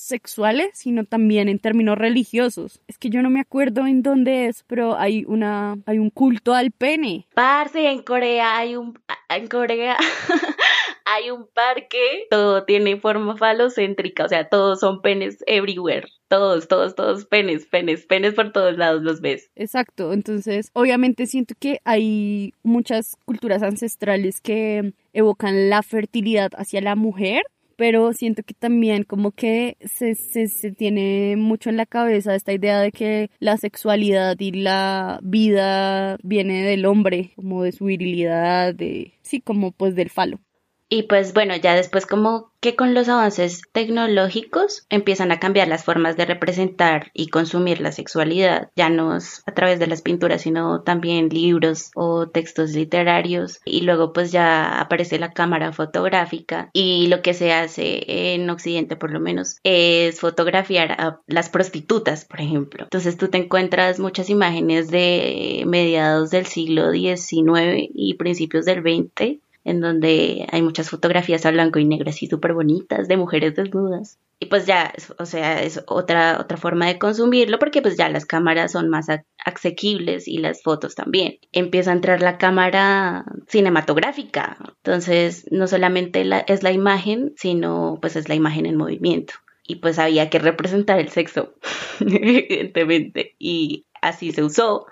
sexuales, 0.07 0.69
sino 0.73 1.03
también 1.05 1.49
en 1.49 1.59
términos 1.59 1.97
religiosos. 1.97 2.81
Es 2.87 2.97
que 2.97 3.09
yo 3.09 3.21
no 3.21 3.29
me 3.29 3.39
acuerdo 3.39 3.85
en 3.85 4.01
dónde 4.01 4.47
es, 4.47 4.63
pero 4.67 4.97
hay 4.97 5.25
una 5.27 5.77
hay 5.85 5.99
un 5.99 6.09
culto 6.09 6.53
al 6.53 6.71
pene. 6.71 7.27
Parce, 7.33 7.89
en 7.89 8.01
Corea 8.01 8.57
hay 8.57 8.75
un 8.75 8.99
en 9.29 9.47
Corea 9.47 9.97
hay 11.05 11.31
un 11.31 11.47
parque, 11.47 12.27
todo 12.29 12.63
tiene 12.63 12.97
forma 12.97 13.37
falocéntrica, 13.37 14.25
o 14.25 14.29
sea, 14.29 14.49
todos 14.49 14.79
son 14.79 15.01
penes 15.01 15.43
everywhere. 15.47 16.07
Todos, 16.29 16.67
todos, 16.67 16.93
todos 16.95 17.25
penes, 17.25 17.65
penes, 17.67 18.05
penes 18.05 18.33
por 18.33 18.51
todos 18.51 18.77
lados 18.77 19.01
los 19.01 19.21
ves. 19.21 19.49
Exacto, 19.55 20.11
entonces 20.11 20.71
obviamente 20.73 21.25
siento 21.25 21.55
que 21.57 21.79
hay 21.85 22.53
muchas 22.63 23.15
culturas 23.23 23.63
ancestrales 23.63 24.41
que 24.41 24.93
evocan 25.13 25.69
la 25.69 25.83
fertilidad 25.83 26.51
hacia 26.57 26.81
la 26.81 26.95
mujer 26.95 27.43
pero 27.77 28.11
siento 28.13 28.43
que 28.43 28.53
también 28.53 29.03
como 29.03 29.31
que 29.31 29.77
se, 29.85 30.15
se, 30.15 30.47
se, 30.47 30.71
tiene 30.71 31.35
mucho 31.37 31.69
en 31.69 31.77
la 31.77 31.85
cabeza 31.85 32.35
esta 32.35 32.51
idea 32.53 32.81
de 32.81 32.91
que 32.91 33.29
la 33.39 33.57
sexualidad 33.57 34.35
y 34.39 34.51
la 34.51 35.19
vida 35.23 36.17
viene 36.23 36.63
del 36.63 36.85
hombre, 36.85 37.31
como 37.35 37.63
de 37.63 37.71
su 37.71 37.85
virilidad, 37.85 38.73
de 38.75 39.13
sí, 39.21 39.39
como 39.41 39.71
pues 39.71 39.95
del 39.95 40.09
falo. 40.09 40.39
Y 40.89 41.03
pues 41.03 41.33
bueno, 41.33 41.55
ya 41.55 41.75
después 41.75 42.05
como 42.05 42.51
que 42.61 42.75
con 42.75 42.93
los 42.93 43.09
avances 43.09 43.61
tecnológicos 43.71 44.85
empiezan 44.89 45.31
a 45.31 45.39
cambiar 45.39 45.67
las 45.67 45.83
formas 45.83 46.17
de 46.17 46.25
representar 46.25 47.11
y 47.13 47.27
consumir 47.27 47.81
la 47.81 47.91
sexualidad, 47.91 48.71
ya 48.75 48.89
no 48.89 49.11
a 49.13 49.51
través 49.53 49.79
de 49.79 49.87
las 49.87 50.01
pinturas, 50.01 50.41
sino 50.41 50.81
también 50.81 51.29
libros 51.29 51.91
o 51.93 52.29
textos 52.29 52.71
literarios. 52.71 53.59
Y 53.65 53.81
luego 53.81 54.13
pues 54.13 54.31
ya 54.31 54.79
aparece 54.79 55.19
la 55.19 55.33
cámara 55.33 55.73
fotográfica 55.73 56.69
y 56.73 57.07
lo 57.07 57.21
que 57.21 57.33
se 57.33 57.51
hace 57.51 58.33
en 58.33 58.49
Occidente 58.49 58.95
por 58.95 59.11
lo 59.11 59.19
menos 59.19 59.57
es 59.63 60.19
fotografiar 60.19 60.93
a 60.93 61.19
las 61.27 61.49
prostitutas, 61.49 62.25
por 62.25 62.39
ejemplo. 62.41 62.83
Entonces 62.83 63.17
tú 63.17 63.27
te 63.27 63.37
encuentras 63.37 63.99
muchas 63.99 64.29
imágenes 64.29 64.89
de 64.89 65.63
mediados 65.67 66.31
del 66.31 66.45
siglo 66.45 66.91
XIX 66.91 67.89
y 67.93 68.15
principios 68.15 68.65
del 68.65 68.81
XX 68.81 69.41
en 69.67 69.81
donde 69.81 70.47
hay 70.49 70.61
muchas 70.61 70.89
fotografías 70.89 71.45
a 71.45 71.51
blanco 71.51 71.77
y 71.77 71.85
negro 71.85 72.09
así 72.09 72.25
súper 72.27 72.53
bonitas 72.53 73.09
de 73.09 73.17
mujeres 73.17 73.53
desnudas. 73.53 74.17
Y 74.39 74.45
pues 74.45 74.65
ya, 74.65 74.93
o 75.19 75.25
sea, 75.25 75.61
es 75.61 75.83
otra, 75.87 76.37
otra 76.39 76.55
forma 76.57 76.87
de 76.87 76.97
consumirlo 76.97 77.59
porque 77.59 77.81
pues 77.81 77.97
ya 77.97 78.07
las 78.07 78.25
cámaras 78.25 78.71
son 78.71 78.89
más 78.89 79.07
asequibles 79.43 80.29
y 80.29 80.37
las 80.37 80.63
fotos 80.63 80.95
también. 80.95 81.39
Empieza 81.51 81.91
a 81.91 81.95
entrar 81.95 82.21
la 82.21 82.37
cámara 82.37 83.25
cinematográfica. 83.47 84.57
Entonces, 84.83 85.45
no 85.51 85.67
solamente 85.67 86.25
es 86.47 86.63
la 86.63 86.71
imagen, 86.71 87.33
sino 87.35 87.97
pues 87.99 88.15
es 88.15 88.29
la 88.29 88.35
imagen 88.35 88.67
en 88.67 88.77
movimiento. 88.77 89.33
Y 89.63 89.75
pues 89.77 89.99
había 89.99 90.29
que 90.29 90.39
representar 90.39 90.99
el 90.99 91.09
sexo, 91.09 91.55
evidentemente. 91.99 93.35
Y 93.37 93.85
así 94.01 94.31
se 94.31 94.43
usó. 94.43 94.85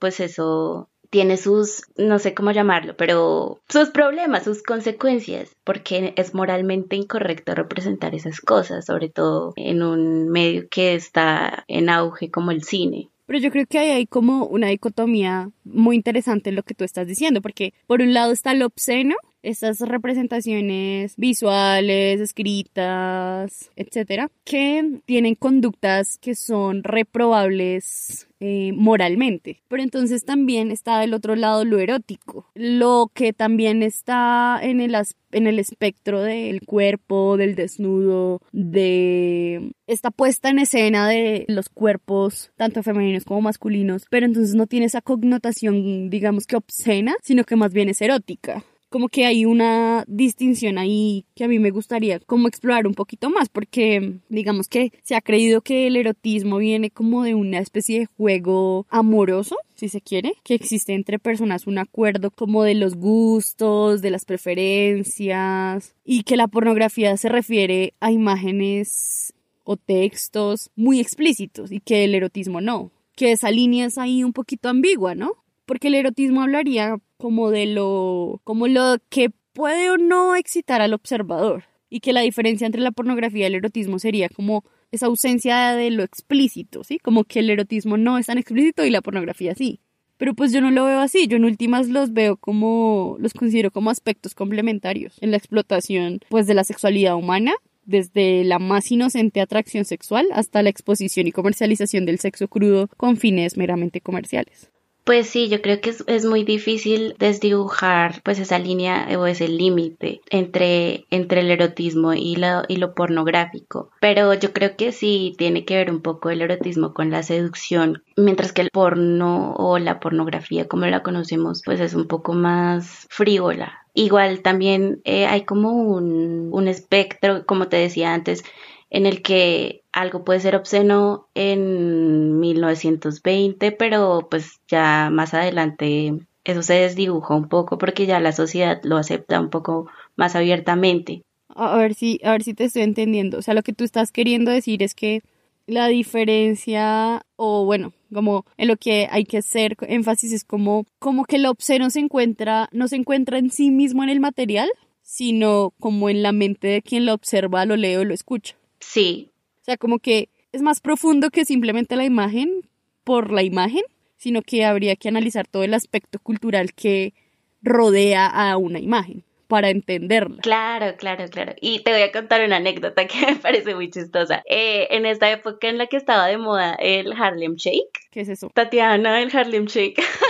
Pues 0.00 0.20
eso 0.20 0.89
tiene 1.10 1.36
sus, 1.36 1.82
no 1.96 2.18
sé 2.18 2.34
cómo 2.34 2.52
llamarlo, 2.52 2.96
pero 2.96 3.60
sus 3.68 3.90
problemas, 3.90 4.44
sus 4.44 4.62
consecuencias, 4.62 5.56
porque 5.64 6.14
es 6.16 6.34
moralmente 6.34 6.96
incorrecto 6.96 7.54
representar 7.54 8.14
esas 8.14 8.40
cosas, 8.40 8.86
sobre 8.86 9.08
todo 9.08 9.52
en 9.56 9.82
un 9.82 10.28
medio 10.28 10.68
que 10.70 10.94
está 10.94 11.64
en 11.68 11.90
auge 11.90 12.30
como 12.30 12.52
el 12.52 12.62
cine. 12.62 13.08
Pero 13.26 13.38
yo 13.38 13.50
creo 13.50 13.66
que 13.66 13.78
ahí 13.78 13.90
hay 13.90 14.06
como 14.06 14.46
una 14.46 14.68
dicotomía 14.68 15.50
muy 15.64 15.94
interesante 15.94 16.50
en 16.50 16.56
lo 16.56 16.64
que 16.64 16.74
tú 16.74 16.84
estás 16.84 17.06
diciendo, 17.06 17.40
porque 17.40 17.74
por 17.86 18.02
un 18.02 18.12
lado 18.12 18.32
está 18.32 18.54
lo 18.54 18.66
obsceno, 18.66 19.14
estas 19.42 19.80
representaciones 19.80 21.14
visuales, 21.16 22.20
escritas, 22.20 23.70
etcétera, 23.76 24.30
que 24.44 25.00
tienen 25.06 25.34
conductas 25.34 26.18
que 26.18 26.34
son 26.34 26.82
reprobables 26.84 28.28
eh, 28.40 28.72
moralmente. 28.74 29.62
Pero 29.68 29.82
entonces 29.82 30.24
también 30.24 30.70
está 30.70 30.98
del 31.00 31.14
otro 31.14 31.36
lado 31.36 31.64
lo 31.64 31.78
erótico, 31.78 32.46
lo 32.54 33.10
que 33.12 33.32
también 33.32 33.82
está 33.82 34.58
en 34.62 34.80
el, 34.80 34.96
en 35.32 35.46
el 35.46 35.58
espectro 35.58 36.22
del 36.22 36.62
cuerpo, 36.62 37.36
del 37.36 37.54
desnudo, 37.54 38.40
de 38.52 39.72
esta 39.86 40.10
puesta 40.10 40.48
en 40.48 40.58
escena 40.58 41.06
de 41.06 41.44
los 41.48 41.68
cuerpos, 41.68 42.50
tanto 42.56 42.82
femeninos 42.82 43.24
como 43.24 43.42
masculinos, 43.42 44.06
pero 44.08 44.24
entonces 44.24 44.54
no 44.54 44.66
tiene 44.66 44.86
esa 44.86 45.02
connotación, 45.02 46.08
digamos 46.08 46.46
que 46.46 46.56
obscena, 46.56 47.16
sino 47.22 47.44
que 47.44 47.56
más 47.56 47.72
bien 47.74 47.90
es 47.90 48.00
erótica 48.00 48.64
como 48.90 49.08
que 49.08 49.24
hay 49.24 49.46
una 49.46 50.04
distinción 50.06 50.76
ahí 50.76 51.24
que 51.34 51.44
a 51.44 51.48
mí 51.48 51.58
me 51.58 51.70
gustaría 51.70 52.20
como 52.20 52.48
explorar 52.48 52.86
un 52.86 52.94
poquito 52.94 53.30
más 53.30 53.48
porque 53.48 54.18
digamos 54.28 54.68
que 54.68 54.92
se 55.02 55.14
ha 55.14 55.20
creído 55.20 55.62
que 55.62 55.86
el 55.86 55.96
erotismo 55.96 56.58
viene 56.58 56.90
como 56.90 57.22
de 57.22 57.34
una 57.34 57.58
especie 57.60 58.00
de 58.00 58.06
juego 58.06 58.86
amoroso 58.90 59.56
si 59.80 59.88
se 59.88 60.02
quiere, 60.02 60.34
que 60.44 60.54
existe 60.54 60.92
entre 60.92 61.18
personas 61.18 61.66
un 61.66 61.78
acuerdo 61.78 62.30
como 62.30 62.64
de 62.64 62.74
los 62.74 62.96
gustos, 62.96 64.02
de 64.02 64.10
las 64.10 64.26
preferencias 64.26 65.94
y 66.04 66.22
que 66.24 66.36
la 66.36 66.48
pornografía 66.48 67.16
se 67.16 67.30
refiere 67.30 67.94
a 67.98 68.12
imágenes 68.12 69.32
o 69.64 69.78
textos 69.78 70.70
muy 70.76 71.00
explícitos 71.00 71.72
y 71.72 71.80
que 71.80 72.04
el 72.04 72.14
erotismo 72.14 72.60
no, 72.60 72.90
que 73.16 73.32
esa 73.32 73.50
línea 73.50 73.86
es 73.86 73.96
ahí 73.96 74.22
un 74.22 74.34
poquito 74.34 74.68
ambigua, 74.68 75.14
¿no? 75.14 75.36
Porque 75.70 75.86
el 75.86 75.94
erotismo 75.94 76.42
hablaría 76.42 76.96
como 77.16 77.52
de 77.52 77.66
lo, 77.66 78.40
como 78.42 78.66
lo 78.66 78.96
que 79.08 79.30
puede 79.52 79.88
o 79.90 79.98
no 79.98 80.34
excitar 80.34 80.80
al 80.80 80.94
observador. 80.94 81.62
Y 81.88 82.00
que 82.00 82.12
la 82.12 82.22
diferencia 82.22 82.66
entre 82.66 82.80
la 82.80 82.90
pornografía 82.90 83.44
y 83.44 83.46
el 83.46 83.54
erotismo 83.54 84.00
sería 84.00 84.28
como 84.28 84.64
esa 84.90 85.06
ausencia 85.06 85.76
de 85.76 85.92
lo 85.92 86.02
explícito, 86.02 86.82
¿sí? 86.82 86.98
Como 86.98 87.22
que 87.22 87.38
el 87.38 87.50
erotismo 87.50 87.96
no 87.96 88.18
es 88.18 88.26
tan 88.26 88.38
explícito 88.38 88.84
y 88.84 88.90
la 88.90 89.00
pornografía 89.00 89.54
sí. 89.54 89.78
Pero 90.16 90.34
pues 90.34 90.52
yo 90.52 90.60
no 90.60 90.72
lo 90.72 90.86
veo 90.86 90.98
así, 90.98 91.28
yo 91.28 91.36
en 91.36 91.44
últimas 91.44 91.88
los 91.88 92.12
veo 92.12 92.36
como, 92.36 93.14
los 93.20 93.32
considero 93.32 93.70
como 93.70 93.90
aspectos 93.90 94.34
complementarios 94.34 95.18
en 95.20 95.30
la 95.30 95.36
explotación 95.36 96.18
pues 96.30 96.48
de 96.48 96.54
la 96.54 96.64
sexualidad 96.64 97.14
humana, 97.14 97.52
desde 97.84 98.42
la 98.42 98.58
más 98.58 98.90
inocente 98.90 99.40
atracción 99.40 99.84
sexual 99.84 100.26
hasta 100.32 100.64
la 100.64 100.70
exposición 100.70 101.28
y 101.28 101.32
comercialización 101.32 102.06
del 102.06 102.18
sexo 102.18 102.48
crudo 102.48 102.88
con 102.96 103.16
fines 103.18 103.56
meramente 103.56 104.00
comerciales. 104.00 104.69
Pues 105.04 105.28
sí, 105.28 105.48
yo 105.48 105.60
creo 105.62 105.80
que 105.80 105.94
es, 106.06 106.24
muy 106.24 106.44
difícil 106.44 107.16
desdibujar 107.18 108.20
pues 108.22 108.38
esa 108.38 108.58
línea 108.58 109.08
o 109.18 109.26
ese 109.26 109.48
límite 109.48 110.20
entre, 110.30 111.06
entre 111.10 111.40
el 111.40 111.50
erotismo 111.50 112.12
y 112.12 112.36
lo, 112.36 112.62
y 112.68 112.76
lo 112.76 112.94
pornográfico. 112.94 113.90
Pero 114.00 114.34
yo 114.34 114.52
creo 114.52 114.76
que 114.76 114.92
sí 114.92 115.34
tiene 115.38 115.64
que 115.64 115.76
ver 115.76 115.90
un 115.90 116.00
poco 116.00 116.30
el 116.30 116.42
erotismo 116.42 116.94
con 116.94 117.10
la 117.10 117.22
seducción, 117.22 118.04
mientras 118.16 118.52
que 118.52 118.62
el 118.62 118.70
porno 118.70 119.54
o 119.54 119.78
la 119.78 120.00
pornografía 120.00 120.68
como 120.68 120.86
la 120.86 121.02
conocemos 121.02 121.62
pues 121.64 121.80
es 121.80 121.94
un 121.94 122.06
poco 122.06 122.34
más 122.34 123.06
frívola. 123.10 123.86
Igual 123.94 124.42
también 124.42 125.00
eh, 125.04 125.26
hay 125.26 125.44
como 125.44 125.72
un, 125.72 126.50
un 126.52 126.68
espectro, 126.68 127.44
como 127.46 127.66
te 127.68 127.76
decía 127.76 128.14
antes, 128.14 128.44
en 128.90 129.06
el 129.06 129.22
que 129.22 129.82
algo 129.92 130.24
puede 130.24 130.40
ser 130.40 130.56
obsceno 130.56 131.28
en 131.34 132.38
1920, 132.40 133.72
pero 133.72 134.28
pues 134.30 134.60
ya 134.68 135.08
más 135.10 135.32
adelante 135.32 136.14
eso 136.44 136.62
se 136.62 136.74
desdibuja 136.74 137.34
un 137.34 137.48
poco 137.48 137.78
porque 137.78 138.06
ya 138.06 138.20
la 138.20 138.32
sociedad 138.32 138.80
lo 138.82 138.96
acepta 138.96 139.40
un 139.40 139.50
poco 139.50 139.88
más 140.16 140.34
abiertamente. 140.34 141.22
A 141.54 141.76
ver 141.76 141.94
si, 141.94 142.20
a 142.24 142.32
ver 142.32 142.42
si 142.42 142.54
te 142.54 142.64
estoy 142.64 142.82
entendiendo. 142.82 143.38
O 143.38 143.42
sea, 143.42 143.54
lo 143.54 143.62
que 143.62 143.72
tú 143.72 143.84
estás 143.84 144.12
queriendo 144.12 144.50
decir 144.50 144.82
es 144.82 144.94
que 144.94 145.22
la 145.66 145.88
diferencia, 145.88 147.22
o 147.36 147.64
bueno, 147.64 147.92
como 148.12 148.44
en 148.56 148.68
lo 148.68 148.76
que 148.76 149.08
hay 149.10 149.24
que 149.24 149.38
hacer 149.38 149.76
énfasis 149.82 150.32
es 150.32 150.44
como, 150.44 150.84
como 150.98 151.24
que 151.24 151.38
lo 151.38 151.50
obsceno 151.50 151.90
se 151.90 152.00
encuentra, 152.00 152.68
no 152.72 152.88
se 152.88 152.96
encuentra 152.96 153.38
en 153.38 153.50
sí 153.50 153.70
mismo 153.70 154.02
en 154.02 154.08
el 154.08 154.20
material, 154.20 154.68
sino 155.02 155.72
como 155.78 156.08
en 156.08 156.22
la 156.22 156.32
mente 156.32 156.68
de 156.68 156.82
quien 156.82 157.06
lo 157.06 157.14
observa, 157.14 157.66
lo 157.66 157.76
lee 157.76 157.96
o 157.96 158.04
lo 158.04 158.14
escucha. 158.14 158.56
Sí. 158.80 159.30
O 159.62 159.64
sea, 159.64 159.76
como 159.76 159.98
que 159.98 160.28
es 160.52 160.62
más 160.62 160.80
profundo 160.80 161.30
que 161.30 161.44
simplemente 161.44 161.96
la 161.96 162.04
imagen 162.04 162.68
por 163.04 163.30
la 163.30 163.42
imagen, 163.42 163.82
sino 164.16 164.42
que 164.42 164.64
habría 164.64 164.96
que 164.96 165.08
analizar 165.08 165.46
todo 165.46 165.62
el 165.62 165.74
aspecto 165.74 166.18
cultural 166.18 166.74
que 166.74 167.14
rodea 167.62 168.26
a 168.26 168.56
una 168.56 168.78
imagen 168.78 169.24
para 169.50 169.68
entenderla. 169.68 170.40
Claro, 170.42 170.96
claro, 170.96 171.26
claro. 171.28 171.54
Y 171.60 171.80
te 171.80 171.90
voy 171.90 172.02
a 172.02 172.12
contar 172.12 172.42
una 172.42 172.56
anécdota 172.56 173.06
que 173.08 173.26
me 173.26 173.36
parece 173.36 173.74
muy 173.74 173.90
chistosa. 173.90 174.42
Eh, 174.48 174.86
en 174.90 175.04
esta 175.04 175.30
época 175.30 175.68
en 175.68 175.76
la 175.76 175.88
que 175.88 175.96
estaba 175.96 176.26
de 176.28 176.38
moda 176.38 176.74
el 176.74 177.12
Harlem 177.12 177.56
Shake. 177.56 178.08
¿Qué 178.10 178.20
es 178.20 178.28
eso? 178.28 178.50
Tatiana, 178.54 179.20
el 179.20 179.36
Harlem 179.36 179.66
Shake. 179.66 180.00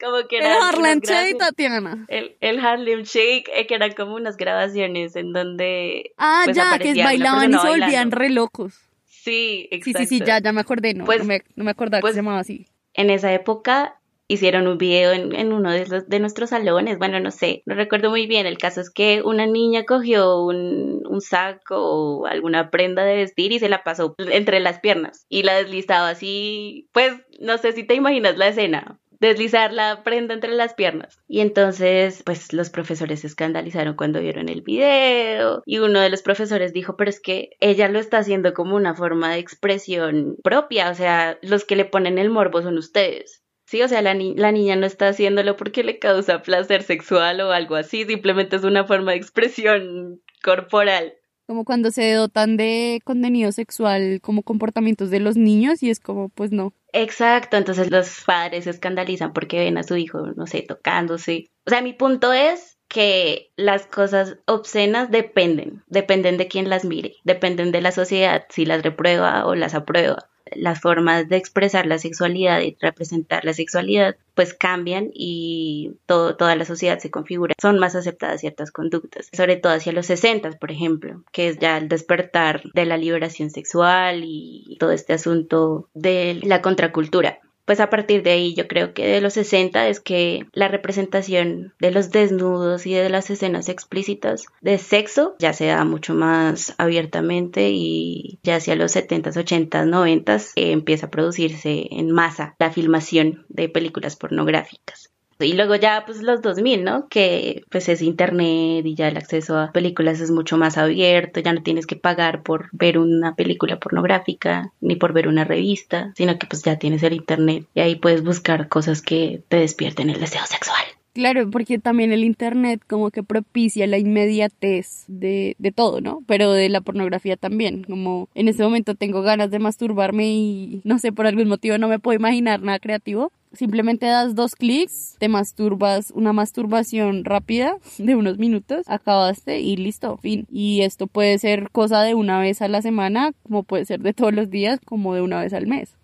como 0.00 0.26
que 0.28 0.38
era 0.38 0.56
el 0.56 0.62
Harlem 0.62 1.00
Shake, 1.00 1.38
Tatiana. 1.38 2.06
El, 2.08 2.36
el 2.40 2.58
Harlem 2.60 3.02
Shake, 3.02 3.50
eh, 3.54 3.66
que 3.66 3.74
eran 3.74 3.92
como 3.92 4.14
unas 4.14 4.36
grabaciones 4.36 5.16
en 5.16 5.32
donde. 5.32 6.12
Ah, 6.16 6.42
pues, 6.44 6.56
ya, 6.56 6.78
que 6.78 6.94
bailaban 7.02 7.52
y 7.52 7.58
se 7.58 7.68
volvían 7.68 8.10
re 8.10 8.30
locos. 8.30 8.74
Sí, 9.06 9.68
exacto. 9.70 9.98
Sí, 10.00 10.06
sí, 10.06 10.18
sí, 10.18 10.24
ya, 10.24 10.40
ya 10.40 10.52
me 10.52 10.60
acordé, 10.60 10.94
no, 10.94 11.04
pues, 11.04 11.20
no, 11.20 11.24
me, 11.26 11.42
no 11.54 11.64
me 11.64 11.70
acordaba 11.70 11.98
que 11.98 12.02
pues, 12.02 12.14
se 12.14 12.20
llamaba 12.20 12.38
así. 12.38 12.66
En 12.94 13.10
esa 13.10 13.32
época 13.32 13.98
hicieron 14.28 14.66
un 14.66 14.76
video 14.76 15.12
en, 15.12 15.34
en 15.34 15.52
uno 15.52 15.72
de, 15.72 15.86
los, 15.86 16.08
de 16.08 16.20
nuestros 16.20 16.50
salones, 16.50 16.98
bueno, 16.98 17.18
no 17.18 17.30
sé, 17.30 17.62
no 17.64 17.74
recuerdo 17.74 18.10
muy 18.10 18.26
bien, 18.26 18.46
el 18.46 18.58
caso 18.58 18.80
es 18.82 18.90
que 18.90 19.22
una 19.22 19.46
niña 19.46 19.84
cogió 19.84 20.44
un, 20.44 21.02
un 21.06 21.20
saco 21.22 21.76
o 21.78 22.26
alguna 22.26 22.70
prenda 22.70 23.04
de 23.04 23.16
vestir 23.16 23.52
y 23.52 23.58
se 23.58 23.70
la 23.70 23.82
pasó 23.82 24.14
entre 24.18 24.60
las 24.60 24.80
piernas 24.80 25.24
y 25.30 25.44
la 25.44 25.54
deslizaba 25.54 26.10
así, 26.10 26.88
pues 26.92 27.14
no 27.40 27.56
sé 27.56 27.72
si 27.72 27.84
te 27.84 27.94
imaginas 27.94 28.36
la 28.36 28.48
escena, 28.48 28.98
deslizar 29.20 29.72
la 29.72 30.02
prenda 30.02 30.34
entre 30.34 30.52
las 30.52 30.74
piernas. 30.74 31.20
Y 31.26 31.40
entonces, 31.40 32.22
pues 32.24 32.52
los 32.52 32.70
profesores 32.70 33.20
se 33.20 33.26
escandalizaron 33.26 33.96
cuando 33.96 34.20
vieron 34.20 34.48
el 34.48 34.62
video 34.62 35.62
y 35.66 35.78
uno 35.78 36.00
de 36.00 36.10
los 36.10 36.22
profesores 36.22 36.72
dijo, 36.72 36.96
pero 36.96 37.10
es 37.10 37.20
que 37.20 37.50
ella 37.60 37.88
lo 37.88 37.98
está 37.98 38.18
haciendo 38.18 38.54
como 38.54 38.76
una 38.76 38.94
forma 38.94 39.32
de 39.32 39.38
expresión 39.38 40.36
propia, 40.42 40.90
o 40.90 40.94
sea, 40.94 41.38
los 41.42 41.64
que 41.64 41.76
le 41.76 41.84
ponen 41.84 42.18
el 42.18 42.30
morbo 42.30 42.62
son 42.62 42.78
ustedes. 42.78 43.42
Sí, 43.66 43.82
o 43.82 43.88
sea, 43.88 44.00
la, 44.00 44.14
la 44.14 44.52
niña 44.52 44.76
no 44.76 44.86
está 44.86 45.08
haciéndolo 45.08 45.56
porque 45.56 45.84
le 45.84 45.98
causa 45.98 46.40
placer 46.40 46.82
sexual 46.82 47.40
o 47.42 47.52
algo 47.52 47.74
así, 47.74 48.04
simplemente 48.04 48.56
es 48.56 48.64
una 48.64 48.84
forma 48.84 49.12
de 49.12 49.18
expresión 49.18 50.22
corporal 50.42 51.14
como 51.48 51.64
cuando 51.64 51.90
se 51.90 52.12
dotan 52.12 52.58
de 52.58 53.00
contenido 53.04 53.52
sexual 53.52 54.20
como 54.20 54.42
comportamientos 54.42 55.08
de 55.08 55.18
los 55.18 55.38
niños 55.38 55.82
y 55.82 55.88
es 55.88 55.98
como, 55.98 56.28
pues 56.28 56.52
no. 56.52 56.74
Exacto, 56.92 57.56
entonces 57.56 57.90
los 57.90 58.22
padres 58.26 58.64
se 58.64 58.70
escandalizan 58.70 59.32
porque 59.32 59.58
ven 59.58 59.78
a 59.78 59.82
su 59.82 59.96
hijo, 59.96 60.26
no 60.36 60.46
sé, 60.46 60.60
tocándose. 60.60 61.50
O 61.66 61.70
sea, 61.70 61.80
mi 61.80 61.94
punto 61.94 62.34
es 62.34 62.76
que 62.86 63.50
las 63.56 63.86
cosas 63.86 64.36
obscenas 64.46 65.10
dependen, 65.10 65.82
dependen 65.86 66.36
de 66.36 66.48
quién 66.48 66.68
las 66.68 66.84
mire, 66.84 67.14
dependen 67.24 67.72
de 67.72 67.80
la 67.80 67.92
sociedad, 67.92 68.44
si 68.50 68.66
las 68.66 68.82
reprueba 68.82 69.46
o 69.46 69.54
las 69.54 69.74
aprueba 69.74 70.28
las 70.54 70.80
formas 70.80 71.28
de 71.28 71.36
expresar 71.36 71.86
la 71.86 71.98
sexualidad 71.98 72.60
y 72.60 72.76
representar 72.80 73.44
la 73.44 73.52
sexualidad 73.52 74.16
pues 74.34 74.54
cambian 74.54 75.10
y 75.12 75.96
todo, 76.06 76.36
toda 76.36 76.54
la 76.54 76.64
sociedad 76.64 76.98
se 76.98 77.10
configura. 77.10 77.54
Son 77.60 77.78
más 77.78 77.96
aceptadas 77.96 78.40
ciertas 78.40 78.70
conductas, 78.70 79.28
sobre 79.32 79.56
todo 79.56 79.72
hacia 79.72 79.92
los 79.92 80.06
60, 80.06 80.50
por 80.52 80.70
ejemplo, 80.70 81.24
que 81.32 81.48
es 81.48 81.58
ya 81.58 81.76
el 81.76 81.88
despertar 81.88 82.62
de 82.72 82.84
la 82.84 82.96
liberación 82.96 83.50
sexual 83.50 84.22
y 84.24 84.76
todo 84.78 84.92
este 84.92 85.12
asunto 85.12 85.88
de 85.94 86.40
la 86.44 86.62
contracultura 86.62 87.40
pues 87.68 87.80
a 87.80 87.90
partir 87.90 88.22
de 88.22 88.30
ahí 88.30 88.54
yo 88.54 88.66
creo 88.66 88.94
que 88.94 89.06
de 89.06 89.20
los 89.20 89.34
60 89.34 89.88
es 89.88 90.00
que 90.00 90.46
la 90.54 90.68
representación 90.68 91.74
de 91.78 91.90
los 91.90 92.10
desnudos 92.10 92.86
y 92.86 92.94
de 92.94 93.10
las 93.10 93.28
escenas 93.28 93.68
explícitas 93.68 94.46
de 94.62 94.78
sexo 94.78 95.36
ya 95.38 95.52
se 95.52 95.66
da 95.66 95.84
mucho 95.84 96.14
más 96.14 96.74
abiertamente 96.78 97.68
y 97.68 98.38
ya 98.42 98.56
hacia 98.56 98.74
los 98.74 98.96
70s, 98.96 99.36
80s, 99.36 99.84
90s 99.86 100.52
empieza 100.56 101.06
a 101.06 101.10
producirse 101.10 101.88
en 101.90 102.10
masa 102.10 102.56
la 102.58 102.72
filmación 102.72 103.44
de 103.50 103.68
películas 103.68 104.16
pornográficas. 104.16 105.12
Y 105.40 105.52
luego 105.52 105.76
ya 105.76 106.04
pues 106.04 106.22
los 106.22 106.42
2000, 106.42 106.84
¿no? 106.84 107.08
Que 107.08 107.62
pues 107.70 107.88
es 107.88 108.02
internet 108.02 108.84
y 108.84 108.94
ya 108.94 109.08
el 109.08 109.16
acceso 109.16 109.58
a 109.58 109.72
películas 109.72 110.20
es 110.20 110.30
mucho 110.30 110.56
más 110.56 110.78
abierto, 110.78 111.40
ya 111.40 111.52
no 111.52 111.62
tienes 111.62 111.86
que 111.86 111.96
pagar 111.96 112.42
por 112.42 112.68
ver 112.72 112.98
una 112.98 113.34
película 113.34 113.78
pornográfica 113.78 114.72
ni 114.80 114.96
por 114.96 115.12
ver 115.12 115.28
una 115.28 115.44
revista, 115.44 116.12
sino 116.16 116.38
que 116.38 116.46
pues 116.46 116.62
ya 116.62 116.78
tienes 116.78 117.02
el 117.02 117.14
internet 117.14 117.66
y 117.74 117.80
ahí 117.80 117.96
puedes 117.96 118.22
buscar 118.22 118.68
cosas 118.68 119.02
que 119.02 119.42
te 119.48 119.58
despierten 119.58 120.10
el 120.10 120.20
deseo 120.20 120.44
sexual. 120.46 120.84
Claro, 121.18 121.50
porque 121.50 121.80
también 121.80 122.12
el 122.12 122.22
Internet 122.22 122.80
como 122.86 123.10
que 123.10 123.24
propicia 123.24 123.88
la 123.88 123.98
inmediatez 123.98 125.02
de, 125.08 125.56
de, 125.58 125.72
todo, 125.72 126.00
¿no? 126.00 126.22
Pero 126.28 126.52
de 126.52 126.68
la 126.68 126.80
pornografía 126.80 127.36
también, 127.36 127.82
como 127.82 128.28
en 128.36 128.46
este 128.46 128.62
momento 128.62 128.94
tengo 128.94 129.22
ganas 129.22 129.50
de 129.50 129.58
masturbarme 129.58 130.28
y 130.28 130.80
no 130.84 131.00
sé, 131.00 131.10
por 131.10 131.26
algún 131.26 131.48
motivo 131.48 131.76
no 131.76 131.88
me 131.88 131.98
puedo 131.98 132.16
imaginar 132.16 132.62
nada 132.62 132.78
creativo. 132.78 133.32
Simplemente 133.52 134.06
das 134.06 134.34
dos 134.34 134.54
clics, 134.54 135.16
te 135.18 135.28
masturbas, 135.28 136.10
una 136.10 136.32
masturbación 136.32 137.24
rápida 137.24 137.76
de 137.98 138.14
unos 138.14 138.38
minutos, 138.38 138.84
acabaste 138.86 139.60
y 139.60 139.76
listo, 139.76 140.16
fin. 140.18 140.46
Y 140.50 140.82
esto 140.82 141.06
puede 141.06 141.38
ser 141.38 141.70
cosa 141.70 142.02
de 142.02 142.14
una 142.14 142.38
vez 142.40 142.62
a 142.62 142.68
la 142.68 142.82
semana, 142.82 143.32
como 143.42 143.62
puede 143.62 143.84
ser 143.84 144.00
de 144.00 144.12
todos 144.12 144.34
los 144.34 144.50
días, 144.50 144.80
como 144.84 145.14
de 145.14 145.22
una 145.22 145.40
vez 145.40 145.52
al 145.52 145.66
mes 145.66 145.98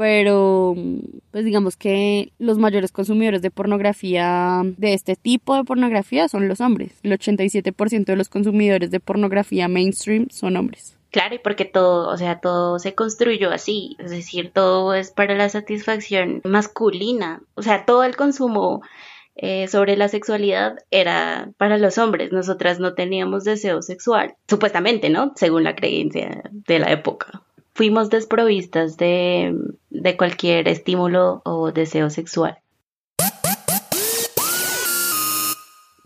pero 0.00 0.76
pues 1.30 1.44
digamos 1.44 1.76
que 1.76 2.32
los 2.38 2.56
mayores 2.56 2.90
consumidores 2.90 3.42
de 3.42 3.50
pornografía, 3.50 4.62
de 4.78 4.94
este 4.94 5.14
tipo 5.14 5.54
de 5.54 5.64
pornografía, 5.64 6.26
son 6.26 6.48
los 6.48 6.62
hombres. 6.62 6.92
El 7.02 7.12
87% 7.12 8.06
de 8.06 8.16
los 8.16 8.30
consumidores 8.30 8.90
de 8.90 8.98
pornografía 8.98 9.68
mainstream 9.68 10.28
son 10.30 10.56
hombres. 10.56 10.96
Claro, 11.10 11.34
y 11.34 11.38
porque 11.38 11.64
todo, 11.64 12.08
o 12.08 12.16
sea, 12.16 12.40
todo 12.40 12.78
se 12.78 12.94
construyó 12.94 13.50
así, 13.50 13.96
es 13.98 14.10
decir, 14.10 14.52
todo 14.52 14.94
es 14.94 15.10
para 15.10 15.34
la 15.34 15.48
satisfacción 15.48 16.40
masculina, 16.44 17.42
o 17.54 17.62
sea, 17.62 17.84
todo 17.84 18.04
el 18.04 18.16
consumo 18.16 18.82
eh, 19.34 19.66
sobre 19.68 19.96
la 19.96 20.08
sexualidad 20.08 20.76
era 20.90 21.50
para 21.56 21.78
los 21.78 21.98
hombres, 21.98 22.30
nosotras 22.32 22.78
no 22.78 22.94
teníamos 22.94 23.44
deseo 23.44 23.82
sexual, 23.82 24.36
supuestamente, 24.48 25.10
¿no? 25.10 25.32
Según 25.34 25.64
la 25.64 25.74
creencia 25.74 26.42
de 26.52 26.78
la 26.78 26.92
época 26.92 27.42
fuimos 27.80 28.10
desprovistas 28.10 28.98
de, 28.98 29.56
de 29.88 30.16
cualquier 30.18 30.68
estímulo 30.68 31.40
o 31.46 31.72
deseo 31.72 32.10
sexual. 32.10 32.58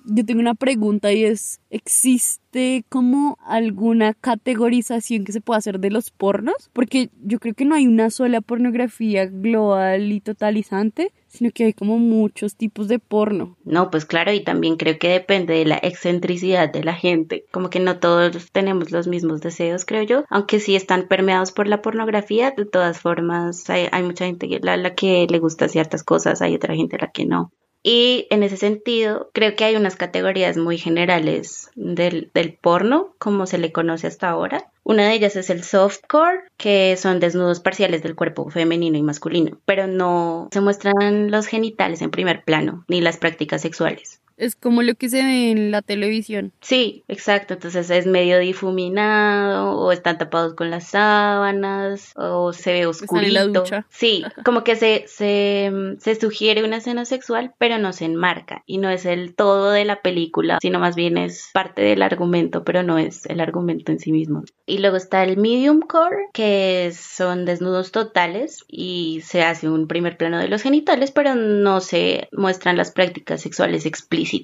Yo 0.06 0.22
tengo 0.26 0.40
una 0.40 0.54
pregunta 0.54 1.12
y 1.12 1.24
es, 1.24 1.60
¿existe 1.70 2.84
como 2.90 3.38
alguna 3.46 4.12
categorización 4.12 5.24
que 5.24 5.32
se 5.32 5.40
pueda 5.40 5.58
hacer 5.58 5.80
de 5.80 5.90
los 5.90 6.10
pornos? 6.10 6.68
Porque 6.74 7.08
yo 7.22 7.38
creo 7.40 7.54
que 7.54 7.64
no 7.64 7.74
hay 7.74 7.86
una 7.86 8.10
sola 8.10 8.42
pornografía 8.42 9.24
global 9.24 10.12
y 10.12 10.20
totalizante, 10.20 11.10
sino 11.26 11.50
que 11.52 11.64
hay 11.64 11.72
como 11.72 11.98
muchos 11.98 12.54
tipos 12.54 12.86
de 12.86 12.98
porno. 12.98 13.56
No, 13.64 13.90
pues 13.90 14.04
claro, 14.04 14.30
y 14.30 14.44
también 14.44 14.76
creo 14.76 14.98
que 14.98 15.08
depende 15.08 15.54
de 15.54 15.64
la 15.64 15.78
excentricidad 15.82 16.70
de 16.70 16.84
la 16.84 16.94
gente. 16.94 17.46
Como 17.50 17.70
que 17.70 17.80
no 17.80 17.98
todos 17.98 18.52
tenemos 18.52 18.90
los 18.92 19.08
mismos 19.08 19.40
deseos, 19.40 19.86
creo 19.86 20.02
yo, 20.02 20.24
aunque 20.28 20.60
sí 20.60 20.76
están 20.76 21.08
permeados 21.08 21.50
por 21.50 21.66
la 21.66 21.80
pornografía, 21.80 22.50
de 22.50 22.66
todas 22.66 23.00
formas 23.00 23.70
hay, 23.70 23.88
mucha 24.02 24.26
gente 24.26 24.48
a 24.62 24.76
la 24.76 24.94
que 24.94 25.26
le 25.30 25.38
gusta 25.38 25.68
ciertas 25.68 26.04
cosas, 26.04 26.42
hay 26.42 26.54
otra 26.54 26.74
gente 26.74 26.96
a 26.96 27.06
la 27.06 27.10
que 27.10 27.24
no. 27.24 27.52
Y 27.87 28.27
en 28.31 28.42
ese 28.42 28.57
sentido, 28.57 29.31
creo 29.35 29.55
que 29.57 29.64
hay 29.64 29.77
unas 29.77 29.94
categorías 29.94 30.57
muy 30.57 30.79
generales 30.79 31.70
del, 31.75 32.31
del, 32.33 32.55
porno, 32.55 33.14
como 33.18 33.47
se 33.47 33.59
le 33.59 33.73
conoce 33.73 34.07
hasta 34.07 34.31
ahora. 34.31 34.73
Una 34.85 35.09
de 35.09 35.14
ellas 35.14 35.35
es 35.37 35.51
el 35.51 35.64
softcore, 35.64 36.42
que 36.59 36.97
son 36.97 37.18
desnudos 37.18 37.61
parciales 37.61 38.03
del 38.03 38.14
cuerpo 38.14 38.51
femenino 38.51 38.99
y 38.99 39.03
masculino, 39.03 39.59
pero 39.64 39.87
no 39.87 40.49
se 40.53 40.61
muestran 40.61 41.31
los 41.31 41.47
genitales 41.47 42.03
en 42.03 42.11
primer 42.11 42.44
plano, 42.44 42.85
ni 42.87 43.01
las 43.01 43.16
prácticas 43.16 43.62
sexuales. 43.62 44.20
Es 44.37 44.57
como 44.57 44.83
lo 44.83 44.94
que 44.94 45.09
se 45.09 45.23
ve 45.23 45.51
en 45.51 45.70
la 45.70 45.83
televisión. 45.83 46.53
Sí, 46.61 47.05
exacto. 47.09 47.55
Entonces 47.55 47.88
es 47.90 48.07
medio 48.07 48.38
difuminado 48.38 49.79
o 49.79 49.92
están 49.92 50.18
tapados 50.18 50.55
con 50.55 50.70
las 50.70 50.88
sábanas 50.88 52.12
o 52.16 52.53
se 52.53 52.73
ve 52.73 52.87
oscurito. 52.87 53.27
En 53.27 53.35
la 53.35 53.44
ducha. 53.44 53.87
Sí, 53.90 54.25
como 54.44 54.64
que 54.64 54.77
se, 54.77 55.05
se, 55.07 55.70
se 55.99 56.14
sugiere 56.16 56.64
una 56.64 56.79
escena 56.79 57.05
sexual, 57.05 57.55
pero 57.59 57.79
no 57.79 57.92
se 57.92 58.07
enmarca 58.07 58.62
y 58.66 58.79
no 58.79 58.90
es 58.90 59.07
el 59.07 59.35
todo 59.35 59.70
de 59.70 59.85
la 59.85 60.03
película, 60.03 60.59
sino 60.61 60.81
más 60.81 60.97
bien 60.97 61.16
es 61.16 61.51
parte 61.53 61.83
del 61.83 62.03
argumento, 62.03 62.64
pero 62.64 62.83
no 62.83 62.99
es 62.99 63.27
el 63.27 63.40
argumento 63.40 63.92
en 63.92 64.01
sí 64.01 64.11
mismo. 64.11 64.42
Y 64.66 64.73
luego 64.78 64.96
está 64.96 65.22
el 65.22 65.37
medium 65.37 65.80
core, 65.80 66.28
que 66.32 66.92
son 66.96 67.44
desnudos 67.44 67.92
totales 67.92 68.64
y 68.68 69.20
se 69.24 69.42
hace 69.42 69.68
un 69.68 69.87
primer 69.87 70.16
plano 70.16 70.38
de 70.38 70.48
los 70.48 70.62
genitales, 70.62 71.10
pero 71.10 71.34
no 71.34 71.80
se 71.80 72.28
muestran 72.32 72.76
las 72.76 72.90
prácticas 72.90 73.42
sexuales 73.42 73.87
explícitas 73.87 74.34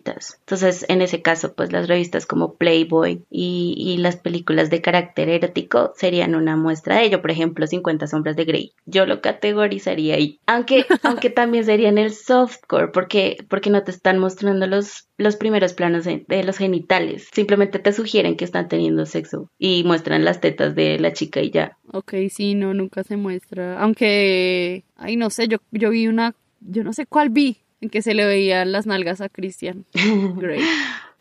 entonces, 0.40 0.84
en 0.88 1.02
ese 1.02 1.22
caso, 1.22 1.54
pues 1.54 1.72
las 1.72 1.88
revistas 1.88 2.26
como 2.26 2.54
Playboy 2.54 3.24
y, 3.30 3.74
y, 3.78 3.96
las 3.98 4.16
películas 4.16 4.70
de 4.70 4.80
carácter 4.80 5.28
erótico 5.28 5.92
serían 5.96 6.34
una 6.34 6.56
muestra 6.56 6.96
de 6.96 7.04
ello. 7.04 7.22
Por 7.22 7.30
ejemplo, 7.30 7.66
50 7.66 8.06
sombras 8.06 8.36
de 8.36 8.44
Grey. 8.44 8.72
Yo 8.84 9.06
lo 9.06 9.20
categorizaría 9.20 10.16
ahí. 10.16 10.40
Aunque, 10.46 10.86
aunque 11.02 11.30
también 11.30 11.64
sería 11.64 11.88
en 11.88 11.98
el 11.98 12.12
softcore, 12.12 12.88
porque, 12.88 13.36
porque 13.48 13.70
no 13.70 13.82
te 13.84 13.90
están 13.90 14.18
mostrando 14.18 14.66
los, 14.66 15.08
los 15.16 15.36
primeros 15.36 15.72
planos 15.72 16.04
de, 16.04 16.24
de 16.26 16.42
los 16.42 16.58
genitales. 16.58 17.28
Simplemente 17.32 17.78
te 17.78 17.92
sugieren 17.92 18.36
que 18.36 18.44
están 18.44 18.68
teniendo 18.68 19.06
sexo 19.06 19.50
y 19.58 19.84
muestran 19.84 20.19
las 20.24 20.40
tetas 20.40 20.74
de 20.74 20.98
la 20.98 21.12
chica 21.12 21.40
y 21.40 21.50
ya. 21.50 21.76
Ok, 21.92 22.14
sí, 22.30 22.54
no, 22.54 22.74
nunca 22.74 23.02
se 23.04 23.16
muestra. 23.16 23.80
Aunque, 23.80 24.85
ay, 24.96 25.16
no 25.16 25.30
sé, 25.30 25.48
yo, 25.48 25.59
yo 25.70 25.90
vi 25.90 26.06
una, 26.06 26.35
yo 26.61 26.85
no 26.85 26.92
sé 26.92 27.06
cuál 27.06 27.30
vi, 27.30 27.59
en 27.80 27.90
que 27.90 28.02
se 28.02 28.14
le 28.14 28.24
veían 28.24 28.72
las 28.72 28.87
nalgas 28.87 29.20
a 29.20 29.28
Christian 29.28 29.85
Grey. 30.37 30.62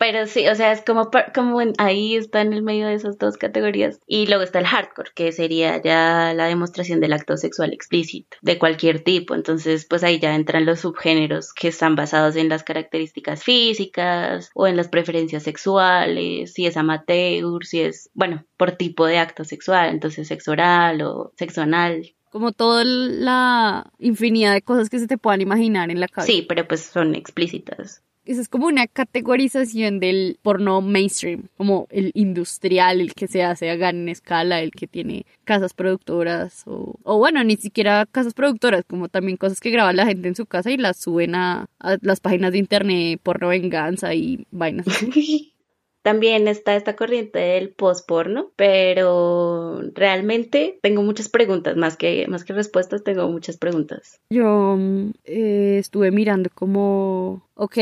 Pero 0.00 0.26
sí, 0.26 0.48
o 0.48 0.54
sea, 0.54 0.72
es 0.72 0.80
como, 0.80 1.10
como 1.34 1.60
ahí 1.76 2.16
está 2.16 2.40
en 2.40 2.54
el 2.54 2.62
medio 2.62 2.86
de 2.86 2.94
esas 2.94 3.18
dos 3.18 3.36
categorías. 3.36 4.00
Y 4.06 4.26
luego 4.28 4.42
está 4.42 4.58
el 4.58 4.66
hardcore, 4.66 5.10
que 5.14 5.30
sería 5.30 5.76
ya 5.82 6.32
la 6.34 6.46
demostración 6.46 7.00
del 7.00 7.12
acto 7.12 7.36
sexual 7.36 7.74
explícito, 7.74 8.38
de 8.40 8.58
cualquier 8.58 9.04
tipo. 9.04 9.34
Entonces, 9.34 9.84
pues 9.84 10.02
ahí 10.02 10.18
ya 10.18 10.34
entran 10.34 10.64
los 10.64 10.80
subgéneros 10.80 11.52
que 11.52 11.68
están 11.68 11.96
basados 11.96 12.36
en 12.36 12.48
las 12.48 12.62
características 12.62 13.44
físicas 13.44 14.50
o 14.54 14.66
en 14.66 14.78
las 14.78 14.88
preferencias 14.88 15.42
sexuales, 15.42 16.54
si 16.54 16.64
es 16.64 16.78
amateur, 16.78 17.62
si 17.66 17.82
es, 17.82 18.08
bueno, 18.14 18.46
por 18.56 18.72
tipo 18.72 19.04
de 19.04 19.18
acto 19.18 19.44
sexual, 19.44 19.90
entonces 19.90 20.28
sexo 20.28 20.52
oral 20.52 21.02
o 21.02 21.34
sexo 21.36 21.60
anal 21.60 22.14
como 22.30 22.52
toda 22.52 22.84
la 22.84 23.92
infinidad 23.98 24.52
de 24.52 24.62
cosas 24.62 24.88
que 24.88 25.00
se 25.00 25.08
te 25.08 25.18
puedan 25.18 25.40
imaginar 25.40 25.90
en 25.90 25.98
la 25.98 26.06
cabeza. 26.06 26.32
Sí, 26.32 26.46
pero 26.48 26.66
pues 26.68 26.80
son 26.80 27.16
explícitas. 27.16 28.04
Esa 28.30 28.42
es 28.42 28.48
como 28.48 28.68
una 28.68 28.86
categorización 28.86 29.98
del 29.98 30.38
porno 30.40 30.80
mainstream, 30.80 31.48
como 31.56 31.88
el 31.90 32.12
industrial, 32.14 33.00
el 33.00 33.12
que 33.12 33.26
se 33.26 33.42
hace 33.42 33.68
a 33.70 33.74
gran 33.74 34.08
escala, 34.08 34.60
el 34.60 34.70
que 34.70 34.86
tiene 34.86 35.26
casas 35.42 35.74
productoras 35.74 36.62
o, 36.64 36.94
o 37.02 37.18
bueno, 37.18 37.42
ni 37.42 37.56
siquiera 37.56 38.06
casas 38.06 38.34
productoras, 38.34 38.84
como 38.88 39.08
también 39.08 39.36
cosas 39.36 39.58
que 39.58 39.70
graba 39.70 39.92
la 39.92 40.06
gente 40.06 40.28
en 40.28 40.36
su 40.36 40.46
casa 40.46 40.70
y 40.70 40.76
las 40.76 40.98
suben 40.98 41.34
a, 41.34 41.66
a 41.80 41.96
las 42.02 42.20
páginas 42.20 42.52
de 42.52 42.58
internet, 42.58 43.18
porno 43.20 43.48
venganza 43.48 44.14
y 44.14 44.46
vainas. 44.52 44.86
También 46.02 46.48
está 46.48 46.76
esta 46.76 46.96
corriente 46.96 47.38
del 47.38 47.70
post-porno, 47.70 48.52
pero 48.56 49.82
realmente 49.92 50.78
tengo 50.80 51.02
muchas 51.02 51.28
preguntas, 51.28 51.76
más 51.76 51.98
que, 51.98 52.26
más 52.26 52.44
que 52.44 52.54
respuestas, 52.54 53.04
tengo 53.04 53.28
muchas 53.28 53.58
preguntas. 53.58 54.18
Yo 54.30 54.78
eh, 55.24 55.76
estuve 55.78 56.10
mirando 56.10 56.48
como, 56.54 57.42
ok, 57.54 57.76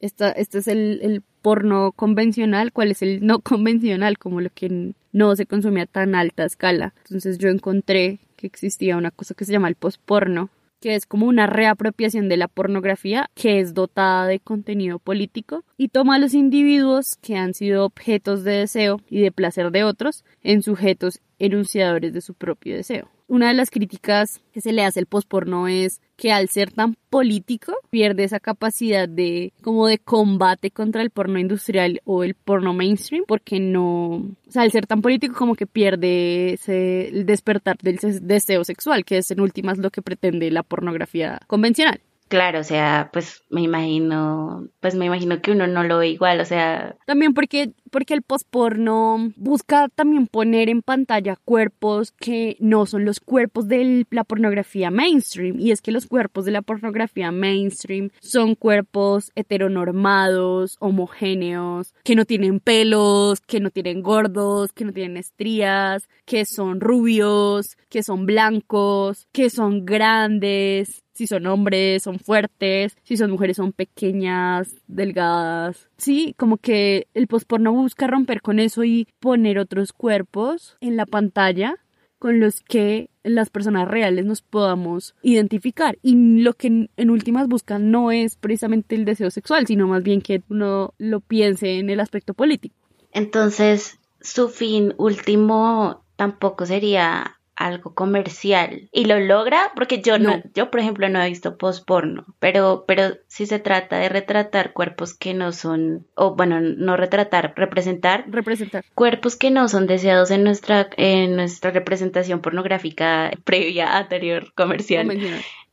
esta, 0.00 0.32
este 0.32 0.58
es 0.58 0.68
el, 0.68 1.00
el 1.02 1.22
porno 1.42 1.92
convencional, 1.92 2.72
cuál 2.72 2.90
es 2.90 3.02
el 3.02 3.24
no 3.24 3.38
convencional, 3.40 4.18
como 4.18 4.40
lo 4.40 4.50
que 4.50 4.94
no 5.12 5.36
se 5.36 5.46
consume 5.46 5.82
a 5.82 5.86
tan 5.86 6.14
alta 6.14 6.44
escala. 6.44 6.94
Entonces 7.04 7.38
yo 7.38 7.48
encontré 7.48 8.20
que 8.36 8.46
existía 8.46 8.96
una 8.96 9.10
cosa 9.10 9.34
que 9.34 9.44
se 9.44 9.52
llama 9.52 9.68
el 9.68 9.74
post-porno, 9.74 10.50
que 10.80 10.94
es 10.94 11.04
como 11.04 11.26
una 11.26 11.46
reapropiación 11.46 12.28
de 12.28 12.38
la 12.38 12.48
pornografía 12.48 13.28
que 13.34 13.60
es 13.60 13.74
dotada 13.74 14.26
de 14.26 14.40
contenido 14.40 14.98
político 14.98 15.62
y 15.76 15.88
toma 15.88 16.16
a 16.16 16.18
los 16.18 16.32
individuos 16.32 17.16
que 17.20 17.36
han 17.36 17.52
sido 17.52 17.84
objetos 17.84 18.44
de 18.44 18.52
deseo 18.52 19.00
y 19.10 19.20
de 19.20 19.30
placer 19.30 19.70
de 19.72 19.84
otros 19.84 20.24
en 20.42 20.62
sujetos 20.62 21.20
enunciadores 21.40 22.12
de 22.12 22.20
su 22.20 22.34
propio 22.34 22.76
deseo. 22.76 23.08
Una 23.26 23.48
de 23.48 23.54
las 23.54 23.70
críticas 23.70 24.40
que 24.52 24.60
se 24.60 24.72
le 24.72 24.84
hace 24.84 24.98
al 24.98 25.06
posporno 25.06 25.68
es 25.68 26.00
que 26.16 26.32
al 26.32 26.48
ser 26.48 26.72
tan 26.72 26.96
político 27.10 27.74
pierde 27.88 28.24
esa 28.24 28.40
capacidad 28.40 29.08
de 29.08 29.52
como 29.62 29.86
de 29.86 29.98
combate 29.98 30.72
contra 30.72 31.00
el 31.02 31.10
porno 31.10 31.38
industrial 31.38 32.00
o 32.04 32.24
el 32.24 32.34
porno 32.34 32.74
mainstream 32.74 33.22
porque 33.26 33.60
no, 33.60 34.14
o 34.14 34.50
sea, 34.50 34.62
al 34.62 34.72
ser 34.72 34.86
tan 34.86 35.00
político 35.00 35.36
como 35.36 35.54
que 35.54 35.66
pierde 35.66 36.58
el 36.66 37.24
despertar 37.24 37.78
del 37.78 37.98
deseo 38.22 38.64
sexual, 38.64 39.04
que 39.04 39.18
es 39.18 39.30
en 39.30 39.40
últimas 39.40 39.78
lo 39.78 39.90
que 39.90 40.02
pretende 40.02 40.50
la 40.50 40.64
pornografía 40.64 41.40
convencional. 41.46 42.00
Claro, 42.30 42.60
o 42.60 42.64
sea, 42.64 43.10
pues 43.12 43.42
me 43.50 43.60
imagino, 43.60 44.68
pues 44.78 44.94
me 44.94 45.06
imagino 45.06 45.42
que 45.42 45.50
uno 45.50 45.66
no 45.66 45.82
lo 45.82 45.98
ve 45.98 46.10
igual, 46.10 46.38
o 46.40 46.44
sea. 46.44 46.96
También 47.04 47.34
porque, 47.34 47.72
porque 47.90 48.14
el 48.14 48.22
postporno 48.22 49.32
busca 49.34 49.88
también 49.88 50.28
poner 50.28 50.68
en 50.68 50.80
pantalla 50.80 51.34
cuerpos 51.44 52.12
que 52.12 52.56
no 52.60 52.86
son 52.86 53.04
los 53.04 53.18
cuerpos 53.18 53.66
de 53.66 54.06
la 54.10 54.22
pornografía 54.22 54.92
mainstream. 54.92 55.58
Y 55.58 55.72
es 55.72 55.82
que 55.82 55.90
los 55.90 56.06
cuerpos 56.06 56.44
de 56.44 56.52
la 56.52 56.62
pornografía 56.62 57.32
mainstream 57.32 58.10
son 58.20 58.54
cuerpos 58.54 59.32
heteronormados, 59.34 60.76
homogéneos, 60.78 61.94
que 62.04 62.14
no 62.14 62.26
tienen 62.26 62.60
pelos, 62.60 63.40
que 63.40 63.58
no 63.58 63.70
tienen 63.70 64.02
gordos, 64.02 64.72
que 64.72 64.84
no 64.84 64.92
tienen 64.92 65.16
estrías, 65.16 66.08
que 66.26 66.44
son 66.44 66.80
rubios, 66.80 67.76
que 67.88 68.04
son 68.04 68.24
blancos, 68.24 69.26
que 69.32 69.50
son 69.50 69.84
grandes, 69.84 71.02
si 71.20 71.26
son 71.26 71.46
hombres 71.46 72.02
son 72.02 72.18
fuertes, 72.18 72.96
si 73.02 73.18
son 73.18 73.30
mujeres 73.30 73.58
son 73.58 73.72
pequeñas, 73.72 74.74
delgadas. 74.86 75.90
Sí, 75.98 76.34
como 76.38 76.56
que 76.56 77.08
el 77.12 77.26
postporno 77.26 77.74
busca 77.74 78.06
romper 78.06 78.40
con 78.40 78.58
eso 78.58 78.84
y 78.84 79.06
poner 79.20 79.58
otros 79.58 79.92
cuerpos 79.92 80.78
en 80.80 80.96
la 80.96 81.04
pantalla 81.04 81.76
con 82.18 82.40
los 82.40 82.62
que 82.62 83.10
las 83.22 83.50
personas 83.50 83.86
reales 83.86 84.24
nos 84.24 84.40
podamos 84.40 85.14
identificar. 85.20 85.98
Y 86.00 86.40
lo 86.42 86.54
que 86.54 86.88
en 86.96 87.10
últimas 87.10 87.48
buscan 87.48 87.90
no 87.90 88.10
es 88.10 88.36
precisamente 88.36 88.94
el 88.94 89.04
deseo 89.04 89.30
sexual, 89.30 89.66
sino 89.66 89.86
más 89.88 90.02
bien 90.02 90.22
que 90.22 90.42
uno 90.48 90.94
lo 90.96 91.20
piense 91.20 91.80
en 91.80 91.90
el 91.90 92.00
aspecto 92.00 92.32
político. 92.32 92.76
Entonces, 93.12 93.98
su 94.22 94.48
fin 94.48 94.94
último 94.96 96.02
tampoco 96.16 96.64
sería 96.64 97.39
algo 97.60 97.94
comercial 97.94 98.88
y 98.90 99.04
lo 99.04 99.20
logra 99.20 99.70
porque 99.76 100.00
yo 100.00 100.18
no, 100.18 100.42
yo 100.54 100.70
por 100.70 100.80
ejemplo 100.80 101.08
no 101.08 101.22
he 101.22 101.28
visto 101.28 101.58
post 101.58 101.86
porno, 101.86 102.24
pero 102.38 102.84
pero 102.88 103.18
si 103.28 103.44
se 103.44 103.58
trata 103.58 103.98
de 103.98 104.08
retratar 104.08 104.72
cuerpos 104.72 105.12
que 105.12 105.34
no 105.34 105.52
son 105.52 106.06
o 106.14 106.34
bueno, 106.34 106.60
no 106.60 106.96
retratar, 106.96 107.52
representar 107.54 108.24
representar. 108.28 108.84
cuerpos 108.94 109.36
que 109.36 109.50
no 109.50 109.68
son 109.68 109.86
deseados 109.86 110.30
en 110.30 110.42
nuestra 110.42 110.88
en 110.96 111.36
nuestra 111.36 111.70
representación 111.70 112.40
pornográfica 112.40 113.30
previa 113.44 113.96
anterior 113.98 114.52
comercial. 114.54 115.08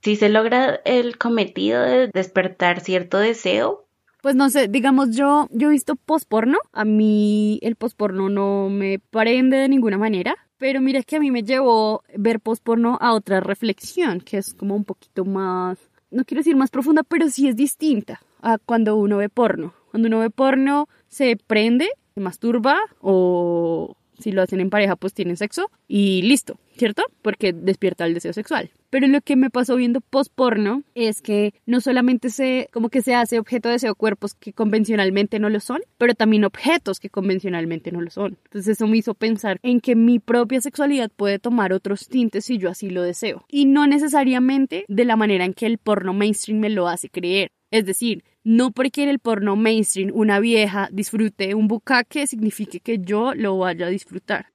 Si 0.01 0.15
se 0.15 0.29
logra 0.29 0.81
el 0.85 1.17
cometido 1.17 1.81
de 1.81 2.09
despertar 2.13 2.81
cierto 2.81 3.17
deseo, 3.17 3.87
pues 4.21 4.35
no 4.35 4.49
sé, 4.49 4.67
digamos 4.67 5.15
yo, 5.15 5.47
yo 5.51 5.69
he 5.69 5.71
visto 5.71 5.95
post 5.95 6.27
porno, 6.27 6.57
a 6.73 6.83
mí 6.83 7.59
el 7.61 7.75
post 7.75 7.95
porno 7.95 8.29
no 8.29 8.67
me 8.69 8.99
prende 8.99 9.57
de 9.57 9.69
ninguna 9.69 9.97
manera, 9.97 10.35
pero 10.57 10.81
mira 10.81 11.03
que 11.03 11.15
a 11.15 11.19
mí 11.19 11.31
me 11.31 11.43
llevó 11.43 12.03
ver 12.15 12.39
post-porno 12.39 12.97
a 13.01 13.13
otra 13.13 13.39
reflexión, 13.39 14.21
que 14.21 14.37
es 14.37 14.53
como 14.53 14.75
un 14.75 14.83
poquito 14.83 15.25
más, 15.25 15.77
no 16.11 16.25
quiero 16.25 16.39
decir 16.39 16.55
más 16.55 16.69
profunda, 16.69 17.03
pero 17.03 17.29
sí 17.29 17.47
es 17.47 17.55
distinta 17.55 18.21
a 18.41 18.57
cuando 18.57 18.95
uno 18.95 19.17
ve 19.17 19.29
porno. 19.29 19.73
Cuando 19.91 20.07
uno 20.07 20.19
ve 20.19 20.29
porno 20.29 20.87
se 21.07 21.37
prende, 21.37 21.89
se 22.13 22.21
masturba 22.21 22.79
o 23.01 23.95
si 24.19 24.31
lo 24.31 24.41
hacen 24.41 24.59
en 24.59 24.69
pareja 24.69 24.95
pues 24.95 25.13
tienen 25.13 25.37
sexo 25.37 25.69
y 25.87 26.21
listo, 26.23 26.59
¿cierto? 26.77 27.03
Porque 27.21 27.53
despierta 27.53 28.05
el 28.05 28.13
deseo 28.13 28.33
sexual. 28.33 28.71
Pero 28.89 29.07
lo 29.07 29.21
que 29.21 29.35
me 29.35 29.49
pasó 29.49 29.75
viendo 29.75 29.99
post 29.99 30.31
porno 30.33 30.83
es 30.95 31.21
que 31.21 31.53
no 31.65 31.81
solamente 31.81 32.29
se, 32.29 32.69
como 32.71 32.89
que 32.89 33.01
se 33.01 33.15
hace 33.15 33.39
objeto 33.39 33.67
de 33.67 33.73
deseo 33.73 33.95
cuerpos 33.95 34.33
que 34.33 34.53
convencionalmente 34.53 35.39
no 35.39 35.49
lo 35.49 35.59
son, 35.59 35.81
pero 35.97 36.13
también 36.13 36.45
objetos 36.45 36.99
que 36.99 37.09
convencionalmente 37.09 37.91
no 37.91 38.01
lo 38.01 38.09
son. 38.09 38.37
Entonces 38.45 38.77
eso 38.77 38.87
me 38.87 38.97
hizo 38.97 39.13
pensar 39.13 39.59
en 39.61 39.81
que 39.81 39.95
mi 39.95 40.19
propia 40.19 40.61
sexualidad 40.61 41.11
puede 41.13 41.39
tomar 41.39 41.73
otros 41.73 42.07
tintes 42.07 42.45
si 42.45 42.57
yo 42.57 42.69
así 42.69 42.89
lo 42.89 43.01
deseo. 43.01 43.45
Y 43.49 43.65
no 43.65 43.87
necesariamente 43.87 44.85
de 44.87 45.05
la 45.05 45.15
manera 45.15 45.43
en 45.43 45.53
que 45.53 45.65
el 45.65 45.77
porno 45.77 46.13
mainstream 46.13 46.59
me 46.59 46.69
lo 46.69 46.87
hace 46.87 47.09
creer. 47.09 47.49
Es 47.71 47.85
decir, 47.85 48.23
no 48.43 48.71
porque 48.71 49.03
en 49.03 49.09
el 49.09 49.19
porno 49.19 49.57
mainstream 49.57 50.11
una 50.13 50.39
vieja 50.39 50.87
disfrute 50.93 51.53
un 51.53 51.67
bucaque 51.67 52.27
signifique 52.27 52.79
que 52.79 52.99
yo 52.99 53.33
lo 53.33 53.57
vaya 53.57 53.87
a 53.87 53.89
disfrutar. 53.89 54.47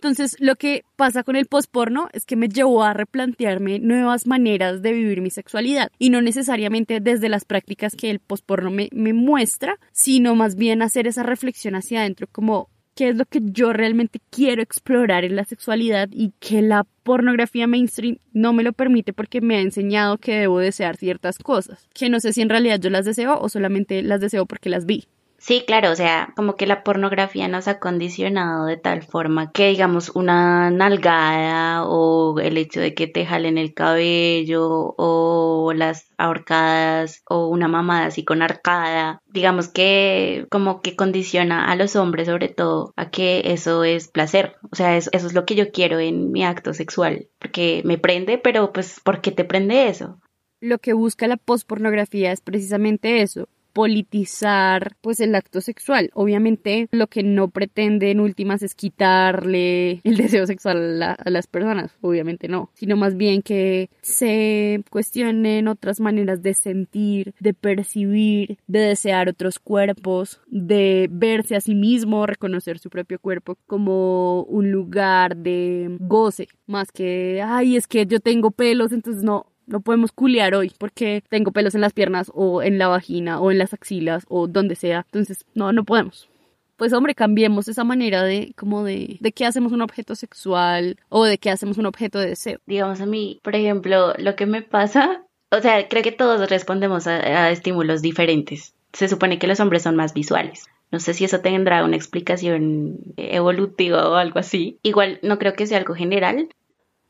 Entonces, 0.00 0.36
lo 0.38 0.54
que 0.54 0.84
pasa 0.94 1.24
con 1.24 1.34
el 1.34 1.46
postporno 1.46 2.08
es 2.12 2.24
que 2.24 2.36
me 2.36 2.48
llevó 2.48 2.84
a 2.84 2.94
replantearme 2.94 3.80
nuevas 3.80 4.28
maneras 4.28 4.80
de 4.80 4.92
vivir 4.92 5.20
mi 5.20 5.30
sexualidad 5.30 5.90
y 5.98 6.10
no 6.10 6.22
necesariamente 6.22 7.00
desde 7.00 7.28
las 7.28 7.44
prácticas 7.44 7.96
que 7.96 8.10
el 8.10 8.20
postporno 8.20 8.70
me, 8.70 8.88
me 8.92 9.12
muestra, 9.12 9.78
sino 9.92 10.36
más 10.36 10.54
bien 10.54 10.82
hacer 10.82 11.08
esa 11.08 11.24
reflexión 11.24 11.74
hacia 11.74 12.00
adentro 12.00 12.28
como 12.30 12.68
qué 12.98 13.10
es 13.10 13.16
lo 13.16 13.26
que 13.26 13.40
yo 13.42 13.72
realmente 13.72 14.20
quiero 14.28 14.60
explorar 14.60 15.24
en 15.24 15.36
la 15.36 15.44
sexualidad 15.44 16.08
y 16.10 16.32
que 16.40 16.62
la 16.62 16.84
pornografía 17.04 17.68
mainstream 17.68 18.18
no 18.32 18.52
me 18.52 18.64
lo 18.64 18.72
permite 18.72 19.12
porque 19.12 19.40
me 19.40 19.54
ha 19.54 19.60
enseñado 19.60 20.18
que 20.18 20.34
debo 20.34 20.58
desear 20.58 20.96
ciertas 20.96 21.38
cosas, 21.38 21.88
que 21.94 22.08
no 22.08 22.18
sé 22.18 22.32
si 22.32 22.42
en 22.42 22.48
realidad 22.48 22.80
yo 22.80 22.90
las 22.90 23.04
deseo 23.04 23.38
o 23.40 23.48
solamente 23.48 24.02
las 24.02 24.20
deseo 24.20 24.46
porque 24.46 24.68
las 24.68 24.84
vi. 24.84 25.06
Sí, 25.40 25.62
claro, 25.64 25.92
o 25.92 25.94
sea, 25.94 26.32
como 26.34 26.56
que 26.56 26.66
la 26.66 26.82
pornografía 26.82 27.46
nos 27.46 27.68
ha 27.68 27.78
condicionado 27.78 28.66
de 28.66 28.76
tal 28.76 29.02
forma 29.04 29.52
que, 29.52 29.68
digamos, 29.68 30.10
una 30.10 30.68
nalgada 30.72 31.84
o 31.86 32.40
el 32.40 32.56
hecho 32.56 32.80
de 32.80 32.92
que 32.92 33.06
te 33.06 33.24
jalen 33.24 33.56
el 33.56 33.72
cabello 33.72 34.94
o 34.98 35.72
las 35.76 36.10
ahorcadas 36.18 37.22
o 37.28 37.46
una 37.46 37.68
mamada 37.68 38.06
así 38.06 38.24
con 38.24 38.42
arcada, 38.42 39.22
digamos 39.28 39.68
que 39.68 40.46
como 40.50 40.80
que 40.80 40.96
condiciona 40.96 41.70
a 41.70 41.76
los 41.76 41.94
hombres 41.94 42.26
sobre 42.26 42.48
todo 42.48 42.92
a 42.96 43.10
que 43.10 43.42
eso 43.52 43.84
es 43.84 44.08
placer, 44.08 44.56
o 44.72 44.74
sea, 44.74 44.96
eso, 44.96 45.10
es 45.12 45.34
lo 45.34 45.46
que 45.46 45.54
yo 45.54 45.70
quiero 45.70 46.00
en 46.00 46.32
mi 46.32 46.44
acto 46.44 46.74
sexual, 46.74 47.28
porque 47.38 47.82
me 47.84 47.96
prende, 47.96 48.38
pero 48.38 48.72
pues, 48.72 48.98
¿por 49.04 49.20
qué 49.20 49.30
te 49.30 49.44
prende 49.44 49.88
eso? 49.88 50.18
Lo 50.60 50.78
que 50.78 50.94
busca 50.94 51.28
la 51.28 51.36
postpornografía 51.36 52.32
es 52.32 52.40
precisamente 52.40 53.22
eso, 53.22 53.48
politizar 53.72 54.96
pues 55.00 55.20
el 55.20 55.34
acto 55.34 55.60
sexual. 55.60 56.10
Obviamente 56.14 56.88
lo 56.90 57.06
que 57.06 57.22
no 57.22 57.48
pretende 57.48 58.10
en 58.10 58.20
últimas 58.20 58.62
es 58.62 58.74
quitarle 58.74 60.00
el 60.04 60.16
deseo 60.16 60.46
sexual 60.46 61.02
a, 61.02 61.12
a, 61.12 61.30
las 61.30 61.46
personas, 61.46 61.96
obviamente 62.00 62.48
no, 62.48 62.70
sino 62.74 62.96
más 62.96 63.16
bien 63.16 63.42
que 63.42 63.90
se 64.02 64.82
cuestionen 64.90 65.68
otras 65.68 66.00
maneras 66.00 66.42
de 66.42 66.54
sentir, 66.54 67.34
de 67.40 67.54
percibir, 67.54 68.58
de 68.66 68.80
desear 68.80 69.28
otros 69.28 69.58
cuerpos, 69.58 70.40
de 70.46 71.08
verse 71.10 71.56
a 71.56 71.60
sí 71.60 71.74
mismo, 71.74 72.26
reconocer 72.26 72.78
su 72.78 72.90
propio 72.90 73.18
cuerpo 73.18 73.56
como 73.66 74.42
un 74.44 74.70
lugar 74.70 75.36
de 75.36 75.96
goce, 76.00 76.48
más 76.66 76.90
que, 76.92 77.42
ay, 77.42 77.76
es 77.76 77.86
que 77.86 78.06
yo 78.06 78.20
tengo 78.20 78.50
pelos, 78.50 78.92
entonces 78.92 79.22
no, 79.22 79.46
no 79.68 79.80
podemos 79.80 80.12
culear 80.12 80.54
hoy 80.54 80.72
porque 80.76 81.22
tengo 81.28 81.52
pelos 81.52 81.74
en 81.74 81.80
las 81.80 81.92
piernas 81.92 82.32
o 82.34 82.62
en 82.62 82.78
la 82.78 82.88
vagina 82.88 83.40
o 83.40 83.50
en 83.50 83.58
las 83.58 83.74
axilas 83.74 84.24
o 84.28 84.48
donde 84.48 84.74
sea. 84.74 85.04
Entonces, 85.06 85.44
no, 85.54 85.72
no 85.72 85.84
podemos. 85.84 86.28
Pues 86.76 86.92
hombre, 86.92 87.14
cambiemos 87.14 87.68
esa 87.68 87.84
manera 87.84 88.22
de 88.22 88.52
como 88.56 88.84
de, 88.84 89.18
de 89.20 89.32
qué 89.32 89.46
hacemos 89.46 89.72
un 89.72 89.82
objeto 89.82 90.14
sexual 90.14 90.96
o 91.08 91.24
de 91.24 91.38
qué 91.38 91.50
hacemos 91.50 91.76
un 91.76 91.86
objeto 91.86 92.18
de 92.18 92.28
deseo. 92.28 92.58
Digamos 92.66 93.00
a 93.00 93.06
mí, 93.06 93.40
por 93.42 93.56
ejemplo, 93.56 94.14
lo 94.16 94.36
que 94.36 94.46
me 94.46 94.62
pasa, 94.62 95.24
o 95.50 95.60
sea, 95.60 95.88
creo 95.88 96.02
que 96.02 96.12
todos 96.12 96.48
respondemos 96.48 97.06
a, 97.06 97.16
a 97.16 97.50
estímulos 97.50 98.00
diferentes. 98.00 98.74
Se 98.92 99.08
supone 99.08 99.38
que 99.38 99.48
los 99.48 99.60
hombres 99.60 99.82
son 99.82 99.96
más 99.96 100.14
visuales. 100.14 100.66
No 100.90 101.00
sé 101.00 101.14
si 101.14 101.24
eso 101.24 101.40
tendrá 101.40 101.84
una 101.84 101.96
explicación 101.96 102.98
evolutiva 103.16 104.08
o 104.08 104.14
algo 104.14 104.38
así. 104.38 104.78
Igual 104.82 105.18
no 105.22 105.38
creo 105.38 105.54
que 105.54 105.66
sea 105.66 105.78
algo 105.78 105.94
general, 105.94 106.48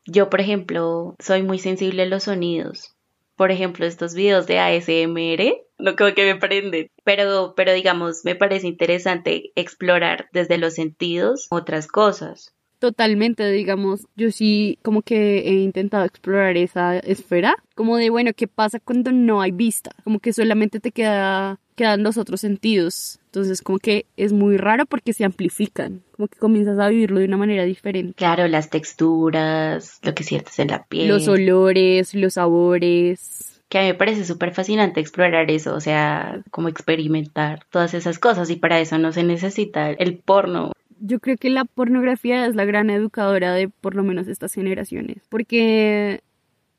yo, 0.09 0.31
por 0.31 0.41
ejemplo, 0.41 1.15
soy 1.19 1.43
muy 1.43 1.59
sensible 1.59 2.03
a 2.03 2.07
los 2.07 2.25
sonidos. 2.25 2.95
Por 3.37 3.53
ejemplo, 3.53 3.87
estos 3.87 4.15
videos 4.15 4.47
de 4.47 4.59
ASMR, 4.59 5.63
no 5.79 5.95
creo 5.95 6.15
que 6.15 6.25
me 6.25 6.41
prenden, 6.41 6.91
pero, 7.05 7.55
pero 7.57 7.73
digamos, 7.73 8.25
me 8.25 8.35
parece 8.35 8.67
interesante 8.67 9.53
explorar 9.55 10.29
desde 10.33 10.59
los 10.59 10.75
sentidos 10.75 11.47
otras 11.51 11.87
cosas. 11.87 12.53
Totalmente, 12.81 13.49
digamos, 13.51 14.07
yo 14.17 14.31
sí 14.31 14.79
como 14.83 15.03
que 15.03 15.41
he 15.41 15.55
intentado 15.55 16.05
explorar 16.05 16.57
esa 16.57 16.99
esfera, 16.99 17.57
como 17.75 17.97
de, 17.97 18.11
bueno, 18.11 18.33
¿qué 18.35 18.49
pasa 18.49 18.81
cuando 18.81 19.13
no 19.13 19.41
hay 19.41 19.53
vista? 19.53 19.91
Como 20.05 20.21
que 20.21 20.33
solamente 20.33 20.81
te 20.81 20.91
queda 20.91 21.61
quedan 21.79 22.03
los 22.03 22.19
otros 22.19 22.41
sentidos. 22.41 23.18
Entonces, 23.39 23.63
como 23.63 23.79
que 23.79 24.05
es 24.17 24.33
muy 24.33 24.57
raro 24.57 24.85
porque 24.85 25.13
se 25.13 25.25
amplifican, 25.25 26.03
como 26.17 26.27
que 26.27 26.41
comienzas 26.41 26.77
a 26.81 26.89
vivirlo 26.89 27.21
de 27.21 27.27
una 27.27 27.37
manera 27.37 27.63
diferente. 27.63 28.15
Claro, 28.15 28.49
las 28.49 28.69
texturas, 28.69 30.01
lo 30.03 30.13
que 30.13 30.25
sientes 30.25 30.59
en 30.59 30.69
la 30.69 30.83
piel. 30.83 31.07
Los 31.07 31.29
olores, 31.29 32.17
los 32.17 32.35
sabores. 32.35 33.63
Que 33.69 33.79
a 33.79 33.83
mí 33.83 33.87
me 33.89 33.95
parece 33.95 34.25
súper 34.25 34.53
fascinante 34.53 34.99
explorar 34.99 35.53
eso, 35.53 35.73
o 35.77 35.81
sea, 35.81 36.43
como 36.51 36.67
experimentar 36.69 37.61
todas 37.71 37.95
esas 37.95 38.19
cosas 38.19 38.51
y 38.51 38.57
para 38.57 38.81
eso 38.81 38.99
no 38.99 39.13
se 39.13 39.23
necesita 39.23 39.91
el 39.91 40.17
porno. 40.19 40.73
Yo 40.99 41.21
creo 41.21 41.37
que 41.37 41.49
la 41.49 41.65
pornografía 41.65 42.45
es 42.47 42.57
la 42.57 42.65
gran 42.65 42.91
educadora 42.91 43.55
de 43.55 43.69
por 43.69 43.95
lo 43.95 44.03
menos 44.03 44.27
estas 44.27 44.53
generaciones, 44.53 45.19
porque 45.29 46.23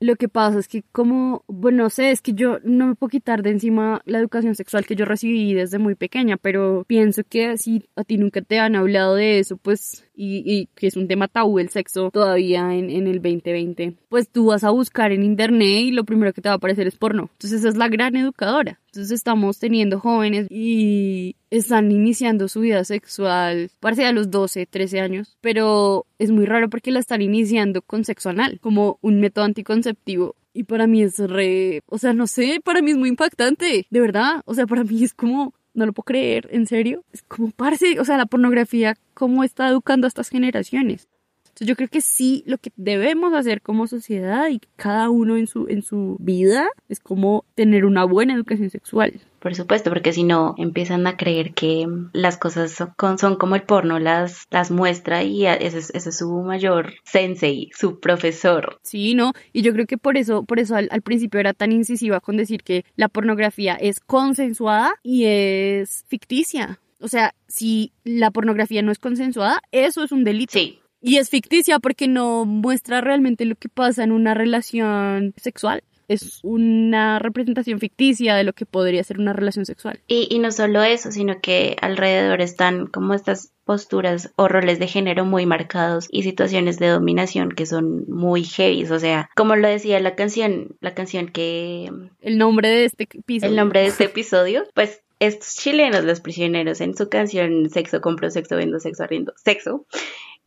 Lo 0.02 0.16
que 0.16 0.30
pasa 0.30 0.58
es 0.58 0.66
que 0.66 0.82
como, 0.92 1.44
bueno, 1.46 1.84
no 1.84 1.90
sé, 1.90 2.10
es 2.10 2.22
que 2.22 2.32
yo 2.32 2.58
no 2.64 2.86
me 2.86 2.94
puedo 2.94 3.10
quitar 3.10 3.42
de 3.42 3.50
encima 3.50 4.00
la 4.06 4.18
educación 4.18 4.54
sexual 4.54 4.86
que 4.86 4.96
yo 4.96 5.04
recibí 5.04 5.52
desde 5.52 5.78
muy 5.78 5.94
pequeña, 5.94 6.38
pero 6.38 6.84
pienso 6.86 7.22
que 7.22 7.58
si 7.58 7.84
a 7.96 8.04
ti 8.04 8.16
nunca 8.16 8.40
te 8.40 8.58
han 8.58 8.76
hablado 8.76 9.14
de 9.14 9.38
eso, 9.38 9.58
pues, 9.58 10.06
y, 10.14 10.42
y 10.44 10.66
que 10.74 10.86
es 10.86 10.96
un 10.96 11.06
tema 11.06 11.28
tabú 11.28 11.58
el 11.58 11.68
sexo 11.68 12.10
todavía 12.10 12.74
en, 12.74 12.88
en, 12.88 13.06
el 13.06 13.22
2020, 13.22 13.94
pues 14.08 14.28
tú 14.30 14.46
vas 14.46 14.64
a 14.64 14.70
buscar 14.70 15.12
en 15.12 15.22
internet 15.22 15.80
y 15.82 15.90
lo 15.90 16.04
primero 16.04 16.32
que 16.32 16.40
te 16.40 16.48
va 16.48 16.54
a 16.54 16.56
aparecer 16.56 16.86
es 16.86 16.96
porno. 16.96 17.28
Entonces 17.32 17.60
esa 17.60 17.68
es 17.68 17.76
la 17.76 17.88
gran 17.88 18.16
educadora. 18.16 18.80
Entonces 18.90 19.12
estamos 19.12 19.60
teniendo 19.60 20.00
jóvenes 20.00 20.48
y 20.50 21.36
están 21.50 21.92
iniciando 21.92 22.48
su 22.48 22.60
vida 22.60 22.84
sexual, 22.84 23.70
parece 23.78 24.04
a 24.04 24.12
los 24.12 24.32
12, 24.32 24.66
13 24.66 25.00
años, 25.00 25.36
pero 25.40 26.06
es 26.18 26.32
muy 26.32 26.44
raro 26.44 26.68
porque 26.68 26.90
la 26.90 26.98
están 26.98 27.22
iniciando 27.22 27.82
con 27.82 28.04
sexo 28.04 28.30
anal, 28.30 28.58
como 28.60 28.98
un 29.00 29.20
método 29.20 29.44
anticonceptivo. 29.44 30.34
Y 30.52 30.64
para 30.64 30.88
mí 30.88 31.02
es 31.02 31.18
re, 31.18 31.82
o 31.86 31.98
sea, 31.98 32.12
no 32.14 32.26
sé, 32.26 32.60
para 32.64 32.82
mí 32.82 32.90
es 32.90 32.96
muy 32.96 33.08
impactante, 33.08 33.86
de 33.88 34.00
verdad. 34.00 34.42
O 34.44 34.54
sea, 34.54 34.66
para 34.66 34.82
mí 34.82 35.04
es 35.04 35.14
como, 35.14 35.54
no 35.74 35.86
lo 35.86 35.92
puedo 35.92 36.06
creer, 36.06 36.48
en 36.50 36.66
serio. 36.66 37.04
Es 37.12 37.22
como, 37.22 37.52
parece, 37.52 38.00
o 38.00 38.04
sea, 38.04 38.16
la 38.16 38.26
pornografía, 38.26 38.96
cómo 39.14 39.44
está 39.44 39.68
educando 39.68 40.06
a 40.06 40.08
estas 40.08 40.28
generaciones. 40.28 41.08
Entonces 41.50 41.68
yo 41.68 41.76
creo 41.76 41.88
que 41.88 42.00
sí, 42.00 42.42
lo 42.46 42.58
que 42.58 42.72
debemos 42.76 43.34
hacer 43.34 43.60
como 43.60 43.86
sociedad 43.86 44.48
y 44.48 44.60
cada 44.76 45.10
uno 45.10 45.36
en 45.36 45.46
su, 45.46 45.66
en 45.68 45.82
su 45.82 46.16
vida 46.20 46.68
es 46.88 47.00
como 47.00 47.44
tener 47.54 47.84
una 47.84 48.04
buena 48.04 48.34
educación 48.34 48.70
sexual. 48.70 49.20
Por 49.40 49.54
supuesto, 49.54 49.90
porque 49.90 50.12
si 50.12 50.22
no 50.22 50.54
empiezan 50.58 51.06
a 51.06 51.16
creer 51.16 51.54
que 51.54 51.86
las 52.12 52.36
cosas 52.36 52.72
son, 52.72 53.18
son 53.18 53.36
como 53.36 53.56
el 53.56 53.62
porno 53.62 53.98
las, 53.98 54.46
las 54.50 54.70
muestra 54.70 55.22
y 55.22 55.46
ese 55.46 55.78
es, 55.78 55.90
ese 55.94 56.10
es 56.10 56.18
su 56.18 56.30
mayor 56.42 56.92
sensei, 57.04 57.70
su 57.74 58.00
profesor. 58.00 58.78
Sí, 58.82 59.14
no, 59.14 59.32
y 59.52 59.62
yo 59.62 59.72
creo 59.72 59.86
que 59.86 59.96
por 59.98 60.18
eso, 60.18 60.44
por 60.44 60.60
eso 60.60 60.76
al, 60.76 60.88
al, 60.90 61.00
principio 61.00 61.40
era 61.40 61.54
tan 61.54 61.72
incisiva 61.72 62.20
con 62.20 62.36
decir 62.36 62.62
que 62.62 62.84
la 62.96 63.08
pornografía 63.08 63.74
es 63.74 63.98
consensuada 64.00 64.92
y 65.02 65.24
es 65.24 66.04
ficticia. 66.06 66.78
O 67.00 67.08
sea, 67.08 67.34
si 67.48 67.92
la 68.04 68.30
pornografía 68.30 68.82
no 68.82 68.92
es 68.92 68.98
consensuada, 68.98 69.62
eso 69.72 70.04
es 70.04 70.12
un 70.12 70.22
delito. 70.22 70.52
Sí. 70.52 70.79
Y 71.02 71.16
es 71.16 71.30
ficticia 71.30 71.78
porque 71.78 72.08
no 72.08 72.44
muestra 72.44 73.00
realmente 73.00 73.44
lo 73.44 73.56
que 73.56 73.68
pasa 73.68 74.04
en 74.04 74.12
una 74.12 74.34
relación 74.34 75.34
sexual 75.36 75.82
es 76.10 76.40
una 76.42 77.20
representación 77.20 77.78
ficticia 77.78 78.34
de 78.34 78.42
lo 78.42 78.52
que 78.52 78.66
podría 78.66 79.04
ser 79.04 79.20
una 79.20 79.32
relación 79.32 79.64
sexual. 79.64 80.00
Y, 80.08 80.26
y, 80.28 80.40
no 80.40 80.50
solo 80.50 80.82
eso, 80.82 81.12
sino 81.12 81.40
que 81.40 81.76
alrededor 81.80 82.40
están 82.40 82.88
como 82.88 83.14
estas 83.14 83.52
posturas 83.64 84.32
o 84.34 84.48
roles 84.48 84.80
de 84.80 84.88
género 84.88 85.24
muy 85.24 85.46
marcados 85.46 86.08
y 86.10 86.24
situaciones 86.24 86.80
de 86.80 86.88
dominación 86.88 87.50
que 87.52 87.64
son 87.64 88.04
muy 88.08 88.42
heavy, 88.42 88.84
o 88.90 88.98
sea, 88.98 89.30
como 89.36 89.54
lo 89.54 89.68
decía 89.68 90.00
la 90.00 90.16
canción, 90.16 90.76
la 90.80 90.94
canción 90.94 91.28
que... 91.28 91.88
El 92.22 92.38
nombre 92.38 92.68
de 92.68 92.86
este 92.86 93.04
episodio. 93.04 93.48
El 93.48 93.56
nombre 93.56 93.80
de 93.82 93.86
este 93.86 94.04
episodio, 94.04 94.64
pues 94.74 95.02
estos 95.20 95.54
chilenos, 95.54 96.02
los 96.02 96.20
prisioneros, 96.20 96.80
en 96.80 96.96
su 96.96 97.08
canción 97.08 97.70
Sexo, 97.70 98.00
compro 98.00 98.30
sexo, 98.30 98.56
vendo 98.56 98.80
sexo, 98.80 99.04
arriendo 99.04 99.32
sexo, 99.36 99.86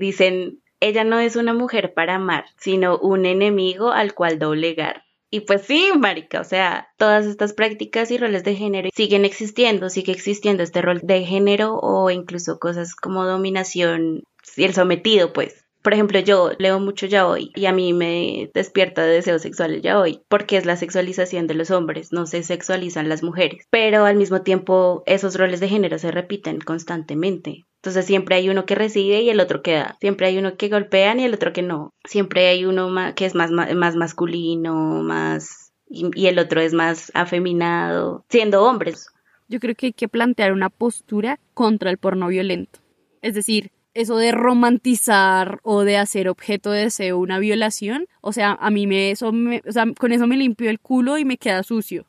dicen, 0.04 0.62
ella 0.80 1.04
no 1.06 1.20
es 1.20 1.38
una 1.38 1.54
mujer 1.54 1.94
para 1.94 2.16
amar, 2.16 2.46
sino 2.58 2.98
un 2.98 3.26
enemigo 3.26 3.92
al 3.92 4.14
cual 4.14 4.38
doblegar. 4.38 5.04
Y 5.30 5.40
pues 5.40 5.64
sí, 5.64 5.92
marica, 5.98 6.42
o 6.42 6.44
sea, 6.44 6.90
todas 6.98 7.26
estas 7.26 7.54
prácticas 7.54 8.12
y 8.12 8.18
roles 8.18 8.44
de 8.44 8.56
género 8.56 8.90
siguen 8.94 9.26
existiendo, 9.26 9.90
sigue 9.90 10.12
existiendo 10.12 10.62
este 10.62 10.82
rol 10.82 11.00
de 11.02 11.24
género 11.24 11.80
o 11.82 12.12
incluso 12.12 12.60
cosas 12.60 12.94
como 12.96 13.26
dominación 13.26 14.24
y 14.56 14.64
el 14.64 14.74
sometido, 14.74 15.34
pues. 15.34 15.66
Por 15.82 15.94
ejemplo, 15.94 16.20
yo 16.20 16.52
leo 16.60 16.80
mucho 16.80 17.08
ya 17.08 17.28
hoy 17.28 17.52
y 17.56 17.66
a 17.66 17.74
mí 17.74 17.94
me 17.94 18.52
despierta 18.54 19.06
deseos 19.06 19.42
sexuales 19.42 19.82
ya 19.82 20.00
hoy, 20.00 20.22
porque 20.28 20.58
es 20.58 20.66
la 20.66 20.76
sexualización 20.76 21.48
de 21.48 21.56
los 21.56 21.72
hombres, 21.72 22.14
no 22.14 22.26
se 22.26 22.44
sexualizan 22.44 23.10
las 23.10 23.24
mujeres. 23.24 23.66
Pero 23.70 24.06
al 24.06 24.16
mismo 24.16 24.44
tiempo, 24.44 25.02
esos 25.08 25.36
roles 25.36 25.60
de 25.60 25.68
género 25.68 25.98
se 25.98 26.12
repiten 26.12 26.60
constantemente. 26.60 27.66
Entonces 27.84 28.06
siempre 28.06 28.38
hay 28.38 28.50
uno 28.50 28.66
que 28.66 28.76
recibe 28.76 29.24
y 29.24 29.30
el 29.30 29.42
otro 29.42 29.62
que 29.62 29.74
da. 29.74 29.98
Siempre 30.00 30.28
hay 30.28 30.38
uno 30.38 30.56
que 30.56 30.70
golpean 30.70 31.20
y 31.20 31.26
el 31.26 31.34
otro 31.34 31.52
que 31.52 31.64
no. 31.64 31.94
Siempre 32.06 32.48
hay 32.48 32.64
uno 32.64 32.90
que 33.14 33.26
es 33.26 33.36
más, 33.36 33.52
masculino, 33.52 35.04
más... 35.04 35.74
y 35.90 36.28
el 36.28 36.40
otro 36.40 36.62
es 36.62 36.72
más 36.74 37.12
afeminado, 37.14 38.24
siendo 38.30 38.64
hombres. 38.64 39.08
Yo 39.50 39.60
creo 39.60 39.76
que 39.76 39.88
hay 39.88 39.94
que 39.94 40.08
plantear 40.08 40.54
una 40.54 40.70
postura 40.70 41.42
contra 41.54 41.92
el 41.92 41.98
porno 41.98 42.30
violento. 42.30 42.80
Es 43.22 43.34
decir, 43.34 43.74
eso 43.94 44.16
de 44.16 44.32
romantizar 44.32 45.60
o 45.64 45.84
de 45.84 45.98
hacer 45.98 46.30
objeto 46.30 46.72
de 46.72 46.84
deseo 46.84 47.18
una 47.18 47.38
violación, 47.38 48.08
o 48.22 48.32
sea, 48.32 48.58
a 48.62 48.70
mí 48.70 48.88
me 48.88 49.12
eso 49.12 49.34
me, 49.34 49.62
o 49.68 49.72
sea, 49.74 49.84
con 50.00 50.14
eso 50.14 50.26
me 50.26 50.38
limpio 50.38 50.70
el 50.70 50.80
culo 50.80 51.18
y 51.18 51.26
me 51.26 51.36
queda 51.38 51.64
sucio. 51.64 52.06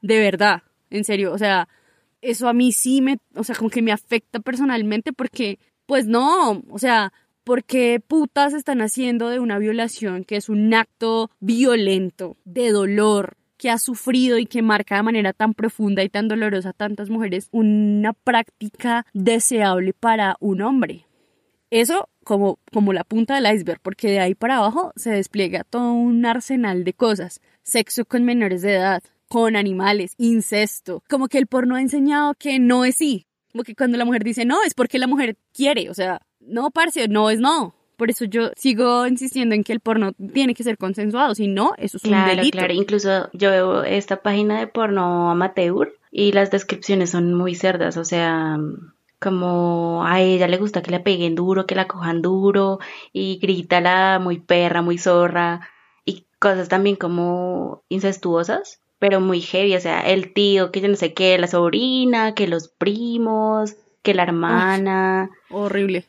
De 0.00 0.18
verdad, 0.18 0.62
en 0.88 1.04
serio, 1.04 1.30
o 1.34 1.36
sea, 1.36 1.68
eso 2.22 2.48
a 2.48 2.52
mí 2.52 2.72
sí 2.72 3.00
me, 3.00 3.18
o 3.34 3.44
sea, 3.44 3.54
como 3.56 3.70
que 3.70 3.82
me 3.82 3.92
afecta 3.92 4.40
personalmente 4.40 5.12
porque, 5.12 5.58
pues 5.86 6.06
no, 6.06 6.62
o 6.70 6.78
sea, 6.78 7.12
porque 7.44 8.00
putas 8.06 8.52
están 8.52 8.80
haciendo 8.82 9.28
de 9.28 9.40
una 9.40 9.58
violación 9.58 10.24
que 10.24 10.36
es 10.36 10.48
un 10.48 10.72
acto 10.74 11.30
violento, 11.40 12.36
de 12.44 12.70
dolor, 12.70 13.36
que 13.56 13.70
ha 13.70 13.78
sufrido 13.78 14.38
y 14.38 14.46
que 14.46 14.62
marca 14.62 14.96
de 14.96 15.02
manera 15.02 15.32
tan 15.32 15.52
profunda 15.52 16.02
y 16.02 16.08
tan 16.08 16.28
dolorosa 16.28 16.70
a 16.70 16.72
tantas 16.72 17.10
mujeres, 17.10 17.48
una 17.52 18.14
práctica 18.14 19.04
deseable 19.12 19.92
para 19.92 20.36
un 20.40 20.62
hombre. 20.62 21.06
Eso 21.70 22.08
como, 22.24 22.58
como 22.72 22.92
la 22.92 23.04
punta 23.04 23.34
del 23.34 23.54
iceberg, 23.54 23.80
porque 23.82 24.08
de 24.08 24.20
ahí 24.20 24.34
para 24.34 24.56
abajo 24.56 24.92
se 24.96 25.10
despliega 25.10 25.64
todo 25.64 25.92
un 25.92 26.24
arsenal 26.24 26.84
de 26.84 26.94
cosas. 26.94 27.40
Sexo 27.62 28.04
con 28.04 28.24
menores 28.24 28.62
de 28.62 28.76
edad, 28.76 29.02
con 29.30 29.54
animales, 29.54 30.14
incesto. 30.18 31.04
Como 31.08 31.28
que 31.28 31.38
el 31.38 31.46
porno 31.46 31.76
ha 31.76 31.80
enseñado 31.80 32.34
que 32.34 32.58
no 32.58 32.84
es 32.84 32.96
sí. 32.96 33.26
Como 33.52 33.62
que 33.62 33.76
cuando 33.76 33.96
la 33.96 34.04
mujer 34.04 34.24
dice 34.24 34.44
no, 34.44 34.62
es 34.64 34.74
porque 34.74 34.98
la 34.98 35.06
mujer 35.06 35.36
quiere. 35.54 35.88
O 35.88 35.94
sea, 35.94 36.20
no, 36.40 36.70
parce, 36.70 37.06
no 37.06 37.30
es 37.30 37.38
no. 37.38 37.76
Por 37.96 38.10
eso 38.10 38.24
yo 38.24 38.50
sigo 38.56 39.06
insistiendo 39.06 39.54
en 39.54 39.62
que 39.62 39.72
el 39.72 39.78
porno 39.78 40.12
tiene 40.34 40.52
que 40.54 40.64
ser 40.64 40.78
consensuado. 40.78 41.36
Si 41.36 41.46
no, 41.46 41.74
eso 41.78 41.98
es 41.98 42.02
claro, 42.02 42.32
un 42.32 42.36
delito. 42.38 42.58
Claro, 42.58 42.74
incluso 42.74 43.30
yo 43.32 43.50
veo 43.50 43.84
esta 43.84 44.20
página 44.20 44.58
de 44.58 44.66
porno 44.66 45.30
amateur 45.30 45.94
y 46.10 46.32
las 46.32 46.50
descripciones 46.50 47.10
son 47.10 47.32
muy 47.32 47.54
cerdas. 47.54 47.96
O 47.98 48.04
sea, 48.04 48.58
como 49.20 50.04
a 50.04 50.20
ella 50.20 50.48
le 50.48 50.56
gusta 50.56 50.82
que 50.82 50.90
le 50.90 50.98
peguen 50.98 51.36
duro, 51.36 51.66
que 51.66 51.76
la 51.76 51.86
cojan 51.86 52.20
duro 52.20 52.80
y 53.12 53.38
grita 53.38 53.80
la 53.80 54.18
muy 54.18 54.40
perra, 54.40 54.82
muy 54.82 54.98
zorra 54.98 55.68
y 56.04 56.26
cosas 56.40 56.68
también 56.68 56.96
como 56.96 57.84
incestuosas 57.88 58.79
pero 59.00 59.20
muy 59.20 59.40
heavy, 59.40 59.74
o 59.74 59.80
sea, 59.80 60.00
el 60.02 60.32
tío, 60.32 60.70
que 60.70 60.82
yo 60.82 60.88
no 60.88 60.94
sé 60.94 61.14
qué, 61.14 61.36
la 61.38 61.48
sobrina, 61.48 62.34
que 62.34 62.46
los 62.46 62.68
primos, 62.68 63.74
que 64.02 64.14
la 64.14 64.22
hermana. 64.22 65.30
horrible. 65.48 66.04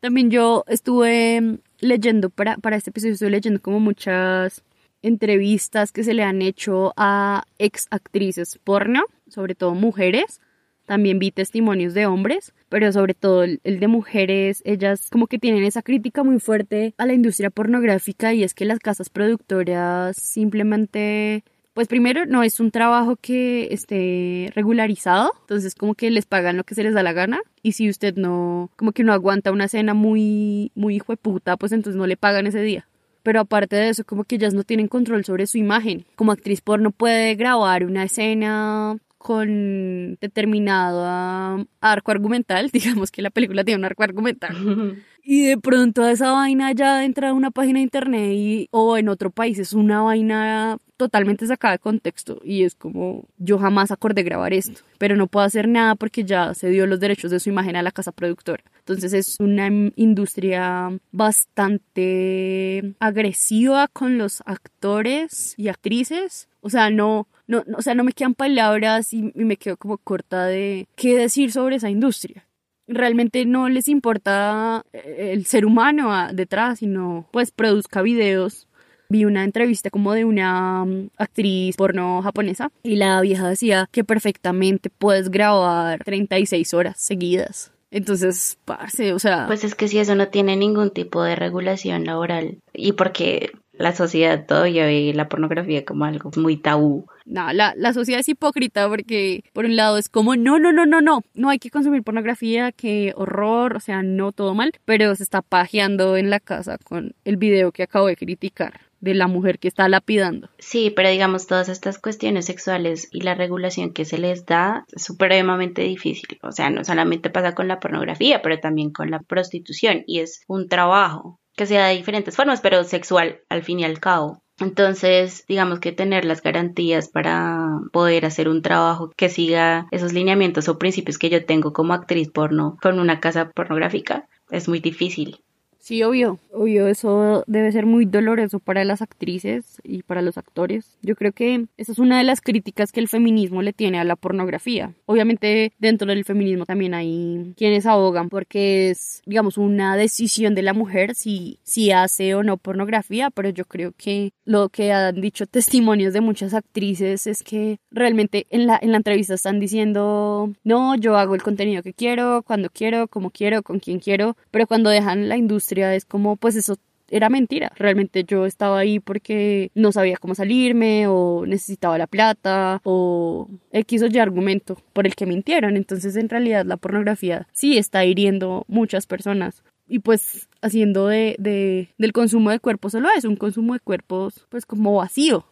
También 0.00 0.30
yo 0.30 0.64
estuve 0.66 1.60
leyendo 1.78 2.30
para, 2.30 2.56
para 2.56 2.76
este 2.76 2.88
episodio, 2.88 3.12
estuve 3.12 3.30
leyendo 3.30 3.60
como 3.60 3.80
muchas 3.80 4.64
entrevistas 5.02 5.92
que 5.92 6.04
se 6.04 6.14
le 6.14 6.22
han 6.22 6.40
hecho 6.40 6.94
a 6.96 7.44
ex 7.58 7.86
actrices 7.90 8.58
porno, 8.64 9.02
sobre 9.28 9.54
todo 9.54 9.74
mujeres. 9.74 10.40
También 10.86 11.18
vi 11.18 11.32
testimonios 11.32 11.92
de 11.92 12.06
hombres, 12.06 12.54
pero 12.70 12.90
sobre 12.92 13.12
todo 13.12 13.42
el, 13.44 13.60
el, 13.62 13.78
de 13.78 13.88
mujeres, 13.88 14.62
ellas 14.64 15.08
como 15.12 15.26
que 15.26 15.38
tienen 15.38 15.64
esa 15.64 15.82
crítica 15.82 16.24
muy 16.24 16.40
fuerte 16.40 16.94
a 16.96 17.04
la 17.04 17.12
industria 17.12 17.50
pornográfica 17.50 18.32
y 18.32 18.42
es 18.42 18.54
que 18.54 18.64
las 18.64 18.78
casas 18.78 19.10
productoras 19.10 20.16
simplemente 20.16 21.44
pues 21.74 21.88
primero 21.88 22.26
no 22.26 22.42
es 22.42 22.60
un 22.60 22.70
trabajo 22.70 23.16
que 23.16 23.68
esté 23.70 24.52
regularizado, 24.54 25.32
entonces 25.40 25.74
como 25.74 25.94
que 25.94 26.10
les 26.10 26.26
pagan 26.26 26.56
lo 26.56 26.64
que 26.64 26.74
se 26.74 26.82
les 26.82 26.94
da 26.94 27.02
la 27.02 27.12
gana 27.12 27.40
y 27.62 27.72
si 27.72 27.88
usted 27.88 28.16
no, 28.16 28.70
como 28.76 28.92
que 28.92 29.04
no 29.04 29.12
aguanta 29.12 29.52
una 29.52 29.68
cena 29.68 29.94
muy, 29.94 30.70
muy 30.74 30.96
hijo 30.96 31.12
de 31.12 31.16
puta, 31.16 31.56
pues 31.56 31.72
entonces 31.72 31.98
no 31.98 32.06
le 32.06 32.16
pagan 32.16 32.46
ese 32.46 32.60
día. 32.60 32.86
Pero 33.22 33.40
aparte 33.40 33.76
de 33.76 33.88
eso, 33.88 34.04
como 34.04 34.24
que 34.24 34.34
ellas 34.34 34.52
no 34.52 34.64
tienen 34.64 34.88
control 34.88 35.24
sobre 35.24 35.46
su 35.46 35.56
imagen. 35.56 36.04
Como 36.16 36.32
actriz 36.32 36.60
porno 36.60 36.90
puede 36.90 37.36
grabar 37.36 37.84
una 37.84 38.02
escena 38.02 38.96
con 39.22 40.18
determinado 40.20 41.64
arco 41.80 42.10
argumental, 42.10 42.70
digamos 42.72 43.10
que 43.10 43.22
la 43.22 43.30
película 43.30 43.64
tiene 43.64 43.78
un 43.78 43.84
arco 43.84 44.02
argumental. 44.02 44.56
y 45.22 45.42
de 45.46 45.58
pronto 45.58 46.06
esa 46.06 46.32
vaina 46.32 46.72
ya 46.72 47.04
entra 47.04 47.30
a 47.30 47.32
una 47.32 47.52
página 47.52 47.78
de 47.78 47.84
internet 47.84 48.32
y, 48.32 48.68
o 48.72 48.98
en 48.98 49.08
otro 49.08 49.30
país 49.30 49.58
es 49.58 49.72
una 49.72 50.02
vaina 50.02 50.78
totalmente 51.02 51.46
sacada 51.46 51.72
de 51.72 51.78
contexto 51.78 52.40
y 52.44 52.64
es 52.64 52.74
como 52.74 53.26
yo 53.38 53.58
jamás 53.58 53.90
acordé 53.90 54.22
grabar 54.22 54.52
esto, 54.52 54.80
pero 54.98 55.16
no 55.16 55.26
puedo 55.26 55.44
hacer 55.44 55.68
nada 55.68 55.94
porque 55.94 56.24
ya 56.24 56.54
se 56.54 56.68
dio 56.70 56.86
los 56.86 57.00
derechos 57.00 57.30
de 57.30 57.40
su 57.40 57.50
imagen 57.50 57.76
a 57.76 57.82
la 57.82 57.90
casa 57.90 58.12
productora. 58.12 58.64
Entonces 58.78 59.12
es 59.12 59.36
una 59.40 59.68
industria 59.96 60.90
bastante 61.12 62.94
agresiva 63.00 63.88
con 63.88 64.18
los 64.18 64.42
actores 64.46 65.54
y 65.56 65.68
actrices. 65.68 66.48
O 66.60 66.70
sea, 66.70 66.90
no, 66.90 67.28
no, 67.46 67.64
o 67.76 67.82
sea, 67.82 67.94
no 67.94 68.04
me 68.04 68.12
quedan 68.12 68.34
palabras 68.34 69.12
y, 69.12 69.32
y 69.34 69.44
me 69.44 69.56
quedo 69.56 69.76
como 69.76 69.98
corta 69.98 70.46
de 70.46 70.86
qué 70.96 71.16
decir 71.16 71.52
sobre 71.52 71.76
esa 71.76 71.90
industria 71.90 72.46
realmente 72.88 73.46
no 73.46 73.68
les 73.68 73.88
importa 73.88 74.84
el 74.92 75.46
ser 75.46 75.64
humano 75.64 76.12
detrás, 76.32 76.80
sino 76.80 77.28
pues 77.30 77.50
produzca 77.50 78.02
videos 78.02 78.68
vi 79.12 79.24
una 79.26 79.44
entrevista 79.44 79.90
como 79.90 80.14
de 80.14 80.24
una 80.24 80.84
mm, 80.84 81.10
actriz 81.18 81.76
porno 81.76 82.22
japonesa 82.22 82.72
y 82.82 82.96
la 82.96 83.20
vieja 83.20 83.48
decía 83.48 83.88
que 83.92 84.02
perfectamente 84.02 84.90
puedes 84.90 85.30
grabar 85.30 86.02
36 86.02 86.74
horas 86.74 86.96
seguidas. 86.98 87.70
Entonces, 87.90 88.58
parce, 88.64 89.12
o 89.12 89.18
sea... 89.18 89.46
Pues 89.46 89.64
es 89.64 89.74
que 89.74 89.86
si 89.86 89.98
eso 89.98 90.14
no 90.14 90.28
tiene 90.28 90.56
ningún 90.56 90.90
tipo 90.90 91.22
de 91.22 91.36
regulación 91.36 92.06
laboral 92.06 92.58
y 92.72 92.92
porque 92.92 93.52
la 93.72 93.94
sociedad 93.94 94.46
todavía 94.46 94.86
ve 94.86 95.12
la 95.14 95.28
pornografía 95.28 95.84
como 95.84 96.06
algo 96.06 96.30
muy 96.36 96.56
tabú. 96.56 97.06
No, 97.26 97.52
la, 97.52 97.74
la 97.76 97.92
sociedad 97.92 98.20
es 98.20 98.28
hipócrita 98.30 98.88
porque 98.88 99.44
por 99.52 99.66
un 99.66 99.76
lado 99.76 99.98
es 99.98 100.08
como, 100.08 100.36
no, 100.36 100.58
no, 100.58 100.72
no, 100.72 100.86
no, 100.86 101.02
no, 101.02 101.20
no 101.34 101.50
hay 101.50 101.58
que 101.58 101.70
consumir 101.70 102.02
pornografía, 102.02 102.72
qué 102.72 103.12
horror, 103.14 103.76
o 103.76 103.80
sea, 103.80 104.02
no 104.02 104.32
todo 104.32 104.54
mal, 104.54 104.72
pero 104.86 105.14
se 105.14 105.22
está 105.22 105.42
pajeando 105.42 106.16
en 106.16 106.30
la 106.30 106.40
casa 106.40 106.78
con 106.78 107.14
el 107.26 107.36
video 107.36 107.72
que 107.72 107.82
acabo 107.82 108.06
de 108.06 108.16
criticar 108.16 108.80
de 109.02 109.14
la 109.14 109.26
mujer 109.26 109.58
que 109.58 109.68
está 109.68 109.88
lapidando. 109.88 110.48
Sí, 110.58 110.90
pero 110.94 111.10
digamos 111.10 111.46
todas 111.46 111.68
estas 111.68 111.98
cuestiones 111.98 112.46
sexuales 112.46 113.08
y 113.10 113.20
la 113.20 113.34
regulación 113.34 113.92
que 113.92 114.04
se 114.04 114.16
les 114.16 114.46
da 114.46 114.86
es 114.92 115.02
supremamente 115.02 115.82
difícil. 115.82 116.38
O 116.42 116.52
sea, 116.52 116.70
no 116.70 116.84
solamente 116.84 117.28
pasa 117.28 117.54
con 117.54 117.68
la 117.68 117.80
pornografía, 117.80 118.40
pero 118.40 118.58
también 118.60 118.90
con 118.92 119.10
la 119.10 119.18
prostitución 119.18 120.04
y 120.06 120.20
es 120.20 120.42
un 120.46 120.68
trabajo 120.68 121.40
que 121.56 121.66
sea 121.66 121.88
de 121.88 121.96
diferentes 121.96 122.36
formas, 122.36 122.60
pero 122.60 122.84
sexual 122.84 123.40
al 123.48 123.62
fin 123.62 123.80
y 123.80 123.84
al 123.84 123.98
cabo. 123.98 124.42
Entonces, 124.60 125.44
digamos 125.48 125.80
que 125.80 125.90
tener 125.90 126.24
las 126.24 126.40
garantías 126.40 127.08
para 127.08 127.80
poder 127.92 128.24
hacer 128.24 128.48
un 128.48 128.62
trabajo 128.62 129.10
que 129.16 129.28
siga 129.28 129.88
esos 129.90 130.12
lineamientos 130.12 130.68
o 130.68 130.78
principios 130.78 131.18
que 131.18 131.28
yo 131.28 131.44
tengo 131.44 131.72
como 131.72 131.92
actriz 131.92 132.30
porno 132.30 132.76
con 132.80 133.00
una 133.00 133.18
casa 133.18 133.50
pornográfica 133.50 134.28
es 134.50 134.68
muy 134.68 134.78
difícil. 134.78 135.42
Sí, 135.82 136.00
obvio, 136.04 136.38
obvio, 136.52 136.86
eso 136.86 137.42
debe 137.48 137.72
ser 137.72 137.86
muy 137.86 138.04
doloroso 138.04 138.60
para 138.60 138.84
las 138.84 139.02
actrices 139.02 139.80
y 139.82 140.04
para 140.04 140.22
los 140.22 140.38
actores. 140.38 140.96
Yo 141.02 141.16
creo 141.16 141.32
que 141.32 141.66
esa 141.76 141.90
es 141.90 141.98
una 141.98 142.18
de 142.18 142.22
las 142.22 142.40
críticas 142.40 142.92
que 142.92 143.00
el 143.00 143.08
feminismo 143.08 143.62
le 143.62 143.72
tiene 143.72 143.98
a 143.98 144.04
la 144.04 144.14
pornografía. 144.14 144.94
Obviamente 145.06 145.72
dentro 145.80 146.06
del 146.06 146.24
feminismo 146.24 146.66
también 146.66 146.94
hay 146.94 147.52
quienes 147.56 147.84
abogan 147.86 148.28
porque 148.28 148.90
es, 148.90 149.22
digamos, 149.26 149.58
una 149.58 149.96
decisión 149.96 150.54
de 150.54 150.62
la 150.62 150.72
mujer 150.72 151.16
si, 151.16 151.58
si 151.64 151.90
hace 151.90 152.36
o 152.36 152.44
no 152.44 152.58
pornografía, 152.58 153.30
pero 153.30 153.48
yo 153.48 153.64
creo 153.64 153.90
que 153.90 154.30
lo 154.44 154.68
que 154.68 154.92
han 154.92 155.20
dicho 155.20 155.48
testimonios 155.48 156.12
de 156.12 156.20
muchas 156.20 156.54
actrices 156.54 157.26
es 157.26 157.42
que 157.42 157.80
realmente 157.90 158.46
en 158.50 158.68
la, 158.68 158.78
en 158.80 158.92
la 158.92 158.98
entrevista 158.98 159.34
están 159.34 159.58
diciendo, 159.58 160.52
no, 160.62 160.94
yo 160.94 161.16
hago 161.16 161.34
el 161.34 161.42
contenido 161.42 161.82
que 161.82 161.92
quiero, 161.92 162.44
cuando 162.44 162.70
quiero, 162.70 163.08
como 163.08 163.32
quiero, 163.32 163.64
con 163.64 163.80
quien 163.80 163.98
quiero, 163.98 164.36
pero 164.52 164.68
cuando 164.68 164.88
dejan 164.88 165.28
la 165.28 165.36
industria 165.36 165.71
es 165.78 166.04
como, 166.04 166.36
pues 166.36 166.56
eso 166.56 166.76
era 167.12 167.28
mentira. 167.28 167.70
Realmente 167.76 168.24
yo 168.24 168.46
estaba 168.46 168.78
ahí 168.78 168.98
porque 168.98 169.70
no 169.74 169.92
sabía 169.92 170.16
cómo 170.16 170.34
salirme 170.34 171.06
o 171.06 171.44
necesitaba 171.46 171.98
la 171.98 172.06
plata 172.06 172.80
o 172.84 173.48
X 173.70 174.02
o 174.02 174.06
Y 174.06 174.18
argumento 174.18 174.78
por 174.94 175.06
el 175.06 175.14
que 175.14 175.26
mintieron. 175.26 175.76
Entonces 175.76 176.16
en 176.16 176.30
realidad 176.30 176.64
la 176.64 176.78
pornografía 176.78 177.46
sí 177.52 177.76
está 177.76 178.04
hiriendo 178.04 178.64
muchas 178.66 179.06
personas. 179.06 179.62
Y 179.86 179.98
pues 179.98 180.48
haciendo 180.62 181.06
de, 181.08 181.36
de, 181.38 181.90
del 181.98 182.12
consumo 182.12 182.50
de 182.50 182.60
cuerpos 182.60 182.92
solo 182.92 183.08
es 183.14 183.24
un 183.24 183.36
consumo 183.36 183.74
de 183.74 183.80
cuerpos 183.80 184.46
pues 184.48 184.64
como 184.64 184.94
vacío. 184.94 185.44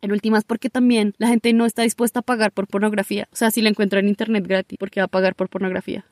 En 0.00 0.10
últimas 0.10 0.44
porque 0.44 0.70
también 0.70 1.14
la 1.18 1.28
gente 1.28 1.52
no 1.52 1.66
está 1.66 1.82
dispuesta 1.82 2.20
a 2.20 2.22
pagar 2.22 2.52
por 2.52 2.66
pornografía. 2.66 3.28
O 3.32 3.36
sea, 3.36 3.50
si 3.50 3.60
la 3.60 3.68
encuentra 3.68 4.00
en 4.00 4.08
internet 4.08 4.44
gratis, 4.48 4.76
porque 4.78 5.00
va 5.00 5.04
a 5.04 5.08
pagar 5.08 5.36
por 5.36 5.48
pornografía? 5.48 6.04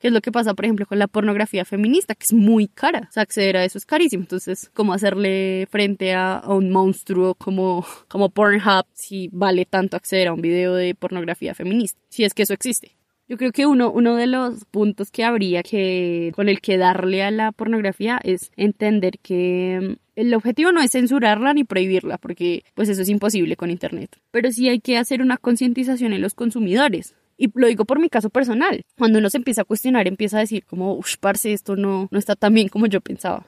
Que 0.00 0.08
es 0.08 0.14
lo 0.14 0.22
que 0.22 0.32
pasa, 0.32 0.54
por 0.54 0.64
ejemplo, 0.64 0.86
con 0.86 0.98
la 0.98 1.06
pornografía 1.06 1.64
feminista, 1.64 2.14
que 2.14 2.24
es 2.24 2.32
muy 2.32 2.68
cara. 2.68 3.06
O 3.08 3.12
sea, 3.12 3.22
acceder 3.22 3.58
a 3.58 3.64
eso 3.64 3.76
es 3.76 3.84
carísimo. 3.84 4.22
Entonces, 4.22 4.70
¿cómo 4.72 4.94
hacerle 4.94 5.68
frente 5.70 6.14
a, 6.14 6.42
un 6.46 6.70
monstruo 6.70 7.34
como, 7.34 7.84
como 8.08 8.30
Pornhub 8.30 8.86
si 8.94 9.28
vale 9.30 9.66
tanto 9.66 9.96
acceder 9.96 10.28
a 10.28 10.32
un 10.32 10.40
video 10.40 10.74
de 10.74 10.94
pornografía 10.94 11.54
feminista? 11.54 12.00
Si 12.08 12.24
es 12.24 12.32
que 12.32 12.44
eso 12.44 12.54
existe. 12.54 12.96
Yo 13.28 13.36
creo 13.36 13.52
que 13.52 13.66
uno, 13.66 13.92
uno 13.92 14.16
de 14.16 14.26
los 14.26 14.64
puntos 14.64 15.12
que 15.12 15.22
habría 15.22 15.62
que, 15.62 16.32
con 16.34 16.48
el 16.48 16.60
que 16.60 16.78
darle 16.78 17.22
a 17.22 17.30
la 17.30 17.52
pornografía 17.52 18.18
es 18.24 18.50
entender 18.56 19.20
que 19.20 19.98
el 20.16 20.34
objetivo 20.34 20.72
no 20.72 20.80
es 20.80 20.90
censurarla 20.90 21.54
ni 21.54 21.62
prohibirla, 21.62 22.18
porque 22.18 22.64
pues 22.74 22.88
eso 22.88 23.02
es 23.02 23.08
imposible 23.08 23.54
con 23.54 23.70
Internet. 23.70 24.16
Pero 24.32 24.50
sí 24.50 24.68
hay 24.68 24.80
que 24.80 24.98
hacer 24.98 25.22
una 25.22 25.36
concientización 25.36 26.12
en 26.12 26.22
los 26.22 26.34
consumidores. 26.34 27.14
Y 27.40 27.50
lo 27.54 27.68
digo 27.68 27.86
por 27.86 27.98
mi 27.98 28.10
caso 28.10 28.28
personal. 28.28 28.82
Cuando 28.98 29.18
uno 29.18 29.30
se 29.30 29.38
empieza 29.38 29.62
a 29.62 29.64
cuestionar, 29.64 30.06
empieza 30.06 30.36
a 30.36 30.40
decir 30.40 30.62
como, 30.66 30.92
uff, 30.92 31.16
parce, 31.16 31.54
esto 31.54 31.74
no, 31.74 32.06
no 32.10 32.18
está 32.18 32.36
tan 32.36 32.52
bien 32.52 32.68
como 32.68 32.86
yo 32.86 33.00
pensaba. 33.00 33.46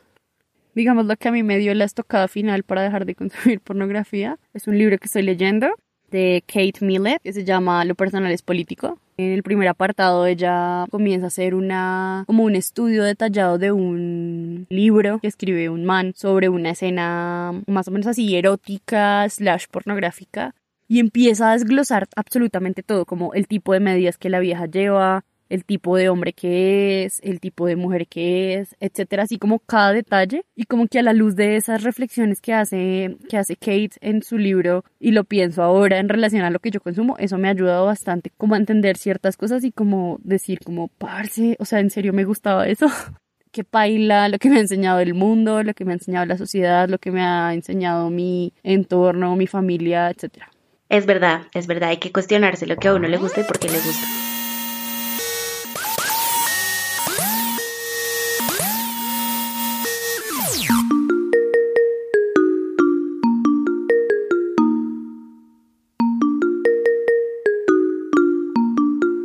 Digamos 0.74 1.04
lo 1.04 1.14
que 1.16 1.28
a 1.28 1.32
mí 1.32 1.42
me 1.42 1.58
dio 1.58 1.74
la 1.74 1.84
estocada 1.84 2.26
final 2.26 2.62
para 2.62 2.80
dejar 2.80 3.04
de 3.04 3.14
consumir 3.14 3.60
pornografía. 3.64 4.38
Es 4.54 4.66
un 4.66 4.78
libro 4.78 4.96
que 4.96 5.04
estoy 5.04 5.22
leyendo 5.22 5.68
de 6.10 6.42
Kate 6.46 6.78
Millett 6.80 7.20
que 7.22 7.34
se 7.34 7.44
llama 7.44 7.84
Lo 7.84 7.94
personal 7.94 8.32
es 8.32 8.40
político. 8.40 8.98
En 9.18 9.32
el 9.32 9.42
primer 9.42 9.68
apartado 9.68 10.24
ella 10.24 10.86
comienza 10.90 11.26
a 11.26 11.28
hacer 11.28 11.54
una 11.54 12.24
como 12.26 12.44
un 12.44 12.56
estudio 12.56 13.04
detallado 13.04 13.58
de 13.58 13.72
un 13.72 14.66
libro 14.70 15.18
que 15.20 15.28
escribe 15.28 15.68
un 15.68 15.84
man 15.84 16.14
sobre 16.16 16.48
una 16.48 16.70
escena 16.70 17.52
más 17.66 17.88
o 17.88 17.90
menos 17.90 18.06
así 18.06 18.34
erótica 18.36 19.28
slash 19.28 19.66
pornográfica 19.70 20.54
y 20.92 20.98
empieza 20.98 21.48
a 21.48 21.52
desglosar 21.54 22.06
absolutamente 22.16 22.82
todo, 22.82 23.06
como 23.06 23.32
el 23.32 23.46
tipo 23.46 23.72
de 23.72 23.80
medidas 23.80 24.18
que 24.18 24.28
la 24.28 24.40
vieja 24.40 24.66
lleva, 24.66 25.24
el 25.48 25.64
tipo 25.64 25.96
de 25.96 26.10
hombre 26.10 26.34
que 26.34 27.04
es, 27.04 27.18
el 27.22 27.40
tipo 27.40 27.64
de 27.66 27.76
mujer 27.76 28.06
que 28.06 28.56
es, 28.58 28.76
etcétera, 28.78 29.22
así 29.22 29.38
como 29.38 29.60
cada 29.60 29.94
detalle 29.94 30.44
y 30.54 30.66
como 30.66 30.86
que 30.88 30.98
a 30.98 31.02
la 31.02 31.14
luz 31.14 31.34
de 31.34 31.56
esas 31.56 31.82
reflexiones 31.82 32.42
que 32.42 32.52
hace 32.52 33.16
que 33.30 33.38
hace 33.38 33.56
Kate 33.56 33.92
en 34.02 34.22
su 34.22 34.36
libro 34.36 34.84
y 35.00 35.12
lo 35.12 35.24
pienso 35.24 35.62
ahora 35.62 35.98
en 35.98 36.10
relación 36.10 36.44
a 36.44 36.50
lo 36.50 36.58
que 36.58 36.70
yo 36.70 36.82
consumo, 36.82 37.16
eso 37.18 37.38
me 37.38 37.48
ha 37.48 37.52
ayudado 37.52 37.86
bastante 37.86 38.28
como 38.36 38.54
a 38.54 38.58
entender 38.58 38.98
ciertas 38.98 39.38
cosas 39.38 39.64
y 39.64 39.72
como 39.72 40.18
decir 40.22 40.58
como 40.62 40.88
parce, 40.88 41.56
o 41.58 41.64
sea, 41.64 41.80
en 41.80 41.88
serio 41.88 42.12
me 42.12 42.24
gustaba 42.26 42.68
eso. 42.68 42.86
que 43.50 43.64
paila 43.64 44.28
lo 44.28 44.38
que 44.38 44.50
me 44.50 44.58
ha 44.58 44.60
enseñado 44.60 45.00
el 45.00 45.14
mundo, 45.14 45.62
lo 45.62 45.72
que 45.72 45.86
me 45.86 45.92
ha 45.92 45.94
enseñado 45.94 46.26
la 46.26 46.36
sociedad, 46.36 46.86
lo 46.90 46.98
que 46.98 47.10
me 47.10 47.22
ha 47.22 47.54
enseñado 47.54 48.10
mi 48.10 48.52
entorno, 48.62 49.36
mi 49.36 49.46
familia, 49.46 50.10
etcétera. 50.10 50.50
Es 50.92 51.06
verdad, 51.06 51.46
es 51.54 51.66
verdad, 51.66 51.88
hay 51.88 51.96
que 51.96 52.12
cuestionarse 52.12 52.66
lo 52.66 52.76
que 52.76 52.88
a 52.88 52.92
uno 52.92 53.08
le 53.08 53.16
gusta 53.16 53.40
y 53.40 53.44
por 53.44 53.58
qué 53.58 53.66
le 53.70 53.78
gusta. 53.80 54.06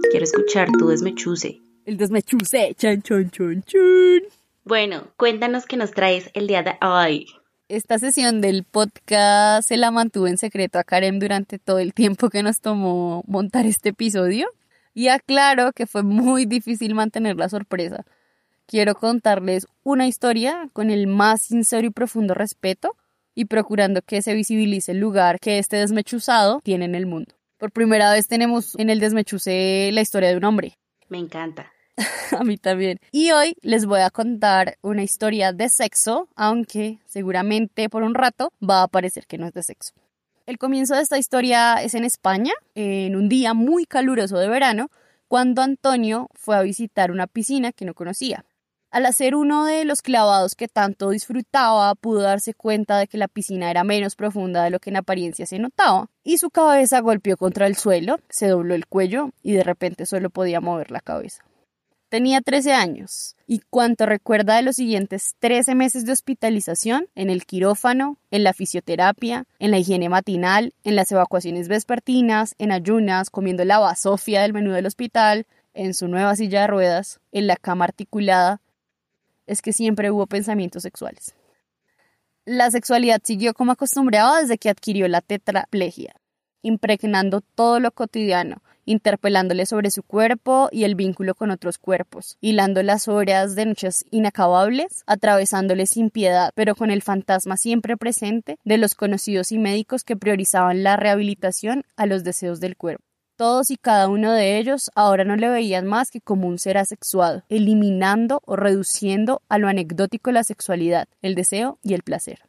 Quiero 0.09 0.24
escuchar 0.24 0.70
tu 0.80 0.88
desmechuse. 0.88 1.59
El 1.84 1.97
desmechuse, 1.97 2.76
chan, 2.78 3.01
chan, 3.01 3.30
chan, 3.30 3.61
chan. 3.63 4.24
Bueno, 4.63 5.11
cuéntanos 5.18 5.65
qué 5.65 5.76
nos 5.76 5.91
traes 5.91 6.32
el 6.34 6.47
día 6.47 6.63
de 6.63 6.78
hoy. 6.82 7.28
Esta 7.70 7.99
sesión 7.99 8.39
del 8.39 8.63
podcast 8.63 9.68
se 9.68 9.76
la 9.76 9.91
mantuve 9.91 10.30
en 10.30 10.38
secreto 10.38 10.80
a 10.80 10.86
Karen 10.86 11.20
durante 11.20 11.59
todo 11.59 11.80
el 11.80 11.93
tiempo 11.93 12.30
que 12.30 12.41
nos 12.41 12.61
tomó 12.61 13.26
montar 13.28 13.65
este 13.65 13.89
episodio. 13.89 14.47
Y 14.93 15.09
aclaro 15.09 15.74
que 15.74 15.86
fue 15.86 16.01
muy 16.01 16.45
difícil 16.45 16.95
mantener 16.95 17.36
la 17.36 17.49
sorpresa. 17.49 18.05
Quiero 18.68 18.95
contarles 18.95 19.68
una 19.84 20.07
historia 20.07 20.70
con 20.72 20.89
el 20.89 21.07
más 21.07 21.41
sincero 21.41 21.86
y 21.86 21.89
profundo 21.89 22.34
respeto 22.34 22.95
y 23.36 23.45
procurando 23.45 24.01
que 24.01 24.22
se 24.22 24.34
visibilice 24.34 24.93
el 24.93 24.99
lugar 24.99 25.38
que 25.41 25.59
este 25.59 25.76
desmechuzado 25.76 26.61
tiene 26.63 26.86
en 26.86 26.95
el 26.95 27.05
mundo. 27.05 27.36
Por 27.57 27.74
primera 27.74 28.13
vez 28.13 28.30
tenemos 28.30 28.76
en 28.80 28.89
el 28.89 29.01
desmechuce 29.01 29.89
la 29.91 29.99
historia 29.99 30.30
de 30.30 30.38
un 30.38 30.45
hombre. 30.45 30.78
Me 31.09 31.18
encanta. 31.18 31.74
a 32.37 32.43
mí 32.43 32.57
también. 32.57 32.99
Y 33.11 33.31
hoy 33.31 33.55
les 33.61 33.85
voy 33.85 34.01
a 34.01 34.09
contar 34.09 34.77
una 34.81 35.03
historia 35.03 35.51
de 35.53 35.69
sexo, 35.69 36.29
aunque 36.35 36.99
seguramente 37.05 37.89
por 37.89 38.03
un 38.03 38.13
rato 38.13 38.53
va 38.67 38.83
a 38.83 38.87
parecer 38.87 39.25
que 39.27 39.37
no 39.37 39.47
es 39.47 39.53
de 39.53 39.63
sexo. 39.63 39.93
El 40.45 40.57
comienzo 40.57 40.95
de 40.95 41.01
esta 41.01 41.17
historia 41.17 41.75
es 41.83 41.93
en 41.93 42.05
España, 42.05 42.53
en 42.73 43.15
un 43.15 43.27
día 43.27 43.53
muy 43.53 43.85
caluroso 43.85 44.37
de 44.37 44.47
verano, 44.47 44.89
cuando 45.27 45.61
Antonio 45.61 46.29
fue 46.35 46.55
a 46.55 46.61
visitar 46.61 47.11
una 47.11 47.27
piscina 47.27 47.73
que 47.73 47.83
no 47.83 47.93
conocía. 47.93 48.45
Al 48.89 49.05
hacer 49.05 49.35
uno 49.35 49.65
de 49.65 49.83
los 49.83 50.01
clavados 50.01 50.55
que 50.55 50.69
tanto 50.69 51.09
disfrutaba, 51.09 51.93
pudo 51.95 52.21
darse 52.21 52.53
cuenta 52.53 52.97
de 52.97 53.07
que 53.07 53.17
la 53.17 53.27
piscina 53.27 53.69
era 53.69 53.83
menos 53.83 54.15
profunda 54.15 54.63
de 54.63 54.69
lo 54.69 54.79
que 54.79 54.89
en 54.89 54.95
apariencia 54.95 55.45
se 55.45 55.59
notaba, 55.59 56.09
y 56.23 56.37
su 56.37 56.49
cabeza 56.49 57.01
golpeó 57.01 57.35
contra 57.35 57.67
el 57.67 57.75
suelo, 57.75 58.17
se 58.29 58.47
dobló 58.47 58.73
el 58.75 58.87
cuello 58.87 59.31
y 59.43 59.51
de 59.51 59.63
repente 59.63 60.05
solo 60.05 60.29
podía 60.29 60.61
mover 60.61 60.91
la 60.91 61.01
cabeza. 61.01 61.43
Tenía 62.10 62.39
13 62.39 62.74
años. 62.74 63.36
Y 63.47 63.60
cuanto 63.70 64.05
recuerda 64.05 64.55
de 64.55 64.62
los 64.62 64.78
siguientes 64.78 65.36
13 65.39 65.76
meses 65.76 66.05
de 66.05 66.14
hospitalización 66.14 67.08
en 67.16 67.30
el 67.30 67.45
quirófano, 67.45 68.18
en 68.32 68.43
la 68.43 68.53
fisioterapia, 68.53 69.45
en 69.60 69.72
la 69.72 69.78
higiene 69.78 70.08
matinal, 70.08 70.74
en 70.84 70.95
las 70.95 71.12
evacuaciones 71.12 71.68
vespertinas, 71.68 72.55
en 72.60 72.72
ayunas, 72.72 73.30
comiendo 73.30 73.66
la 73.66 73.80
basofia 73.80 74.41
del 74.41 74.53
menú 74.53 74.72
del 74.72 74.86
hospital, 74.86 75.47
en 75.74 75.93
su 75.93 76.08
nueva 76.08 76.36
silla 76.36 76.62
de 76.62 76.68
ruedas, 76.68 77.20
en 77.32 77.45
la 77.45 77.58
cama 77.58 77.86
articulada, 77.86 78.62
es 79.45 79.62
que 79.62 79.74
siempre 79.74 80.10
hubo 80.10 80.28
pensamientos 80.28 80.84
sexuales. 80.84 81.36
La 82.45 82.72
sexualidad 82.72 83.22
siguió 83.24 83.53
como 83.53 83.74
acostumbraba 83.74 84.41
desde 84.41 84.58
que 84.58 84.70
adquirió 84.70 85.08
la 85.10 85.22
tetraplegia, 85.22 86.16
impregnando 86.62 87.41
todo 87.41 87.80
lo 87.80 87.91
cotidiano, 87.91 88.62
interpelándole 88.86 89.66
sobre 89.66 89.91
su 89.91 90.01
cuerpo 90.01 90.70
y 90.72 90.86
el 90.86 90.95
vínculo 90.95 91.36
con 91.36 91.51
otros 91.51 91.78
cuerpos, 91.78 92.38
hilando 92.41 92.82
las 92.82 93.08
horas 93.08 93.55
de 93.55 93.66
noches 93.66 94.05
inacabables, 94.10 95.03
atravesándole 95.05 95.86
sin 95.86 96.10
piedad, 96.10 96.51
pero 96.55 96.76
con 96.76 96.89
el 96.89 97.03
fantasma 97.03 97.58
siempre 97.58 97.97
presente 97.97 98.58
de 98.64 98.78
los 98.78 98.95
conocidos 98.95 99.51
y 99.51 99.60
médicos 99.60 100.03
que 100.03 100.16
priorizaban 100.16 100.84
la 100.84 100.95
rehabilitación 100.95 101.84
a 101.97 102.05
los 102.05 102.24
deseos 102.24 102.60
del 102.60 102.78
cuerpo. 102.78 103.03
Todos 103.36 103.70
y 103.70 103.78
cada 103.78 104.08
uno 104.08 104.32
de 104.32 104.58
ellos 104.58 104.89
ahora 104.95 105.24
no 105.24 105.36
le 105.36 105.49
veían 105.49 105.86
más 105.86 106.10
que 106.10 106.22
como 106.22 106.47
un 106.47 106.58
ser 106.58 106.78
asexuado, 106.80 107.43
eliminando 107.49 108.41
o 108.45 108.55
reduciendo 108.55 109.43
a 109.47 109.60
lo 109.60 109.68
anecdótico 109.68 110.32
la 110.32 110.43
sexualidad, 110.43 111.08
el 111.22 111.36
deseo 111.36 111.78
y 111.84 111.93
el 111.93 112.01
placer. 112.01 112.39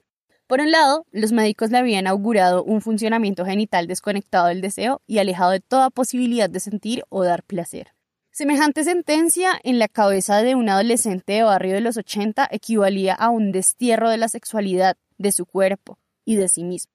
Por 0.48 0.62
un 0.62 0.70
lado, 0.70 1.04
los 1.12 1.30
médicos 1.30 1.70
le 1.70 1.76
habían 1.76 2.06
augurado 2.06 2.64
un 2.64 2.80
funcionamiento 2.80 3.44
genital 3.44 3.86
desconectado 3.86 4.46
del 4.46 4.62
deseo 4.62 5.02
y 5.06 5.18
alejado 5.18 5.50
de 5.50 5.60
toda 5.60 5.90
posibilidad 5.90 6.48
de 6.48 6.58
sentir 6.58 7.04
o 7.10 7.22
dar 7.22 7.42
placer. 7.42 7.88
Semejante 8.30 8.82
sentencia 8.82 9.50
en 9.62 9.78
la 9.78 9.88
cabeza 9.88 10.40
de 10.40 10.54
un 10.54 10.70
adolescente 10.70 11.34
de 11.34 11.42
barrio 11.42 11.74
de 11.74 11.82
los 11.82 11.98
80 11.98 12.48
equivalía 12.50 13.12
a 13.12 13.28
un 13.28 13.52
destierro 13.52 14.08
de 14.08 14.16
la 14.16 14.28
sexualidad, 14.28 14.96
de 15.18 15.32
su 15.32 15.44
cuerpo 15.44 15.98
y 16.24 16.36
de 16.36 16.48
sí 16.48 16.64
mismo. 16.64 16.92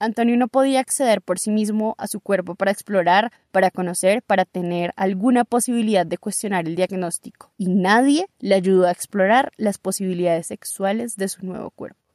Antonio 0.00 0.36
no 0.36 0.48
podía 0.48 0.80
acceder 0.80 1.22
por 1.22 1.38
sí 1.38 1.52
mismo 1.52 1.94
a 1.98 2.08
su 2.08 2.18
cuerpo 2.18 2.56
para 2.56 2.72
explorar, 2.72 3.30
para 3.52 3.70
conocer, 3.70 4.22
para 4.22 4.44
tener 4.44 4.92
alguna 4.96 5.44
posibilidad 5.44 6.04
de 6.04 6.18
cuestionar 6.18 6.66
el 6.66 6.74
diagnóstico, 6.74 7.52
y 7.56 7.68
nadie 7.68 8.26
le 8.40 8.56
ayudó 8.56 8.86
a 8.86 8.90
explorar 8.90 9.52
las 9.58 9.78
posibilidades 9.78 10.48
sexuales 10.48 11.16
de 11.16 11.28
su 11.28 11.46
nuevo 11.46 11.70
cuerpo. 11.70 12.05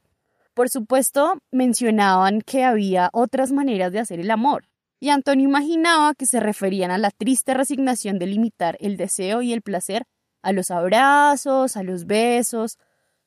Por 0.54 0.70
supuesto, 0.70 1.40
mencionaban 1.52 2.42
que 2.42 2.64
había 2.64 3.10
otras 3.14 3.52
maneras 3.52 3.92
de 3.92 4.00
hacer 4.00 4.20
el 4.20 4.32
amor, 4.32 4.66
y 5.00 5.10
Antonio 5.10 5.48
imaginaba 5.48 6.14
que 6.14 6.26
se 6.26 6.40
referían 6.40 6.92
a 6.92 6.98
la 6.98 7.10
triste 7.10 7.54
resignación 7.54 8.20
de 8.20 8.28
limitar 8.28 8.78
el 8.80 8.98
deseo 8.98 9.42
y 9.42 9.54
el 9.54 9.62
placer 9.62 10.04
a 10.42 10.52
los 10.52 10.70
abrazos, 10.70 11.78
a 11.78 11.84
los 11.84 12.06
besos, 12.06 12.78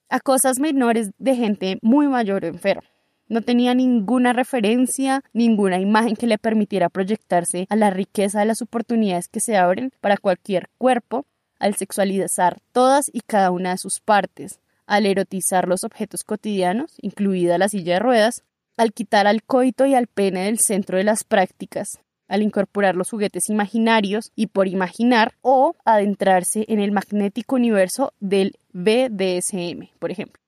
a 0.09 0.21
cosas 0.21 0.61
menores 0.61 1.11
de 1.19 1.35
gente 1.35 1.79
muy 1.83 2.09
mayor 2.09 2.45
o 2.45 2.49
enferma. 2.49 2.83
No 3.27 3.41
tenía 3.41 3.75
ninguna 3.75 4.35
referencia, 4.35 5.23
ninguna 5.33 5.81
imagen 5.81 6.15
que 6.15 6.27
le 6.27 6.37
permitiera 6.37 6.91
proyectarse 6.91 7.67
a 7.71 7.77
la 7.77 7.91
riqueza 7.91 8.41
de 8.41 8.45
las 8.45 8.61
oportunidades 8.61 9.29
que 9.29 9.41
se 9.41 9.57
abren 9.57 9.93
para 10.01 10.19
cualquier 10.19 10.69
cuerpo 10.77 11.25
al 11.59 11.75
sexualizar 11.75 12.59
todas 12.73 13.11
y 13.13 13.21
cada 13.23 13.51
una 13.51 13.71
de 13.71 13.79
sus 13.79 14.01
partes, 14.01 14.61
al 14.87 15.07
erotizar 15.07 15.69
los 15.69 15.85
objetos 15.85 16.25
cotidianos, 16.25 16.95
incluida 17.01 17.59
la 17.59 17.69
silla 17.69 17.95
de 17.95 18.01
ruedas, 18.01 18.43
al 18.77 18.93
quitar 18.93 19.27
al 19.27 19.43
coito 19.43 19.87
y 19.87 19.95
al 19.95 20.07
pene 20.07 20.45
del 20.45 20.59
centro 20.59 20.99
de 20.99 21.05
las 21.05 21.25
prácticas, 21.25 22.01
al 22.29 22.43
incorporar 22.43 22.97
los 22.97 23.11
juguetes 23.11 23.49
imaginarios 23.49 24.33
y 24.35 24.49
por 24.49 24.69
imaginar 24.69 25.35
o 25.43 25.77
adentrarse 25.85 26.65
en 26.69 26.81
el 26.81 26.93
magnético 26.93 27.57
universo 27.57 28.13
del 28.21 28.59
BDSM, 28.73 29.91
por 29.99 30.11
ejemplo. 30.11 30.41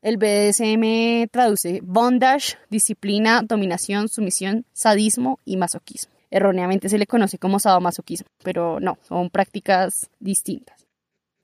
El 0.00 0.16
BDSM 0.16 1.28
traduce 1.30 1.80
bondage, 1.82 2.56
disciplina, 2.70 3.42
dominación, 3.42 4.08
sumisión, 4.08 4.64
sadismo 4.72 5.40
y 5.44 5.56
masoquismo. 5.56 6.12
Erróneamente 6.30 6.88
se 6.88 6.98
le 6.98 7.06
conoce 7.06 7.38
como 7.38 7.58
sadomasoquismo, 7.58 8.28
pero 8.44 8.80
no, 8.80 8.98
son 9.02 9.30
prácticas 9.30 10.08
distintas. 10.20 10.87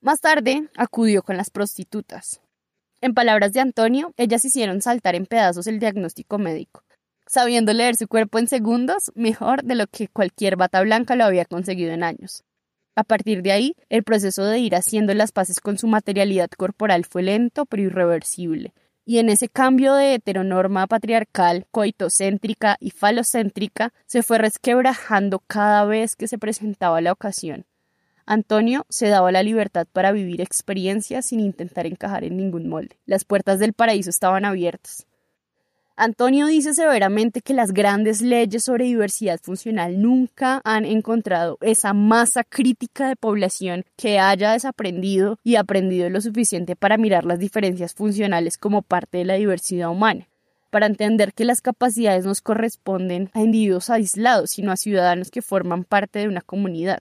Más 0.04 0.20
tarde 0.20 0.68
acudió 0.76 1.22
con 1.22 1.38
las 1.38 1.48
prostitutas. 1.48 2.42
En 3.00 3.14
palabras 3.14 3.54
de 3.54 3.60
Antonio, 3.60 4.12
ellas 4.18 4.44
hicieron 4.44 4.82
saltar 4.82 5.14
en 5.14 5.24
pedazos 5.24 5.66
el 5.66 5.78
diagnóstico 5.78 6.36
médico, 6.36 6.84
sabiendo 7.26 7.72
leer 7.72 7.96
su 7.96 8.06
cuerpo 8.06 8.38
en 8.38 8.46
segundos 8.46 9.10
mejor 9.14 9.64
de 9.64 9.76
lo 9.76 9.86
que 9.86 10.08
cualquier 10.08 10.56
bata 10.56 10.82
blanca 10.82 11.16
lo 11.16 11.24
había 11.24 11.46
conseguido 11.46 11.90
en 11.94 12.02
años. 12.02 12.44
A 12.94 13.02
partir 13.02 13.40
de 13.40 13.52
ahí, 13.52 13.76
el 13.88 14.04
proceso 14.04 14.44
de 14.44 14.58
ir 14.58 14.74
haciendo 14.74 15.14
las 15.14 15.32
paces 15.32 15.58
con 15.58 15.78
su 15.78 15.86
materialidad 15.86 16.50
corporal 16.50 17.06
fue 17.06 17.22
lento 17.22 17.64
pero 17.64 17.84
irreversible, 17.84 18.74
y 19.06 19.20
en 19.20 19.30
ese 19.30 19.48
cambio 19.48 19.94
de 19.94 20.12
heteronorma 20.12 20.86
patriarcal, 20.86 21.66
coitocéntrica 21.70 22.76
y 22.78 22.90
falocéntrica 22.90 23.94
se 24.04 24.22
fue 24.22 24.36
resquebrajando 24.36 25.38
cada 25.46 25.86
vez 25.86 26.14
que 26.14 26.28
se 26.28 26.36
presentaba 26.36 27.00
la 27.00 27.12
ocasión. 27.12 27.64
Antonio 28.26 28.86
se 28.88 29.08
daba 29.08 29.32
la 29.32 29.42
libertad 29.42 29.86
para 29.92 30.12
vivir 30.12 30.40
experiencias 30.40 31.26
sin 31.26 31.40
intentar 31.40 31.86
encajar 31.86 32.24
en 32.24 32.36
ningún 32.36 32.68
molde. 32.68 32.98
Las 33.06 33.24
puertas 33.24 33.58
del 33.58 33.74
paraíso 33.74 34.10
estaban 34.10 34.44
abiertas. 34.44 35.06
Antonio 35.96 36.46
dice 36.46 36.74
severamente 36.74 37.40
que 37.40 37.54
las 37.54 37.72
grandes 37.72 38.20
leyes 38.20 38.64
sobre 38.64 38.86
diversidad 38.86 39.38
funcional 39.40 40.02
nunca 40.02 40.60
han 40.64 40.84
encontrado 40.84 41.56
esa 41.60 41.92
masa 41.92 42.42
crítica 42.42 43.08
de 43.08 43.14
población 43.14 43.84
que 43.96 44.18
haya 44.18 44.52
desaprendido 44.52 45.38
y 45.44 45.54
aprendido 45.54 46.10
lo 46.10 46.20
suficiente 46.20 46.74
para 46.74 46.96
mirar 46.96 47.24
las 47.24 47.38
diferencias 47.38 47.94
funcionales 47.94 48.58
como 48.58 48.82
parte 48.82 49.18
de 49.18 49.24
la 49.24 49.34
diversidad 49.34 49.90
humana 49.90 50.26
para 50.70 50.86
entender 50.86 51.32
que 51.32 51.44
las 51.44 51.60
capacidades 51.60 52.24
nos 52.26 52.40
corresponden 52.40 53.30
a 53.32 53.42
individuos 53.42 53.90
aislados, 53.90 54.50
sino 54.50 54.72
a 54.72 54.76
ciudadanos 54.76 55.30
que 55.30 55.40
forman 55.40 55.84
parte 55.84 56.18
de 56.18 56.26
una 56.26 56.40
comunidad. 56.40 57.00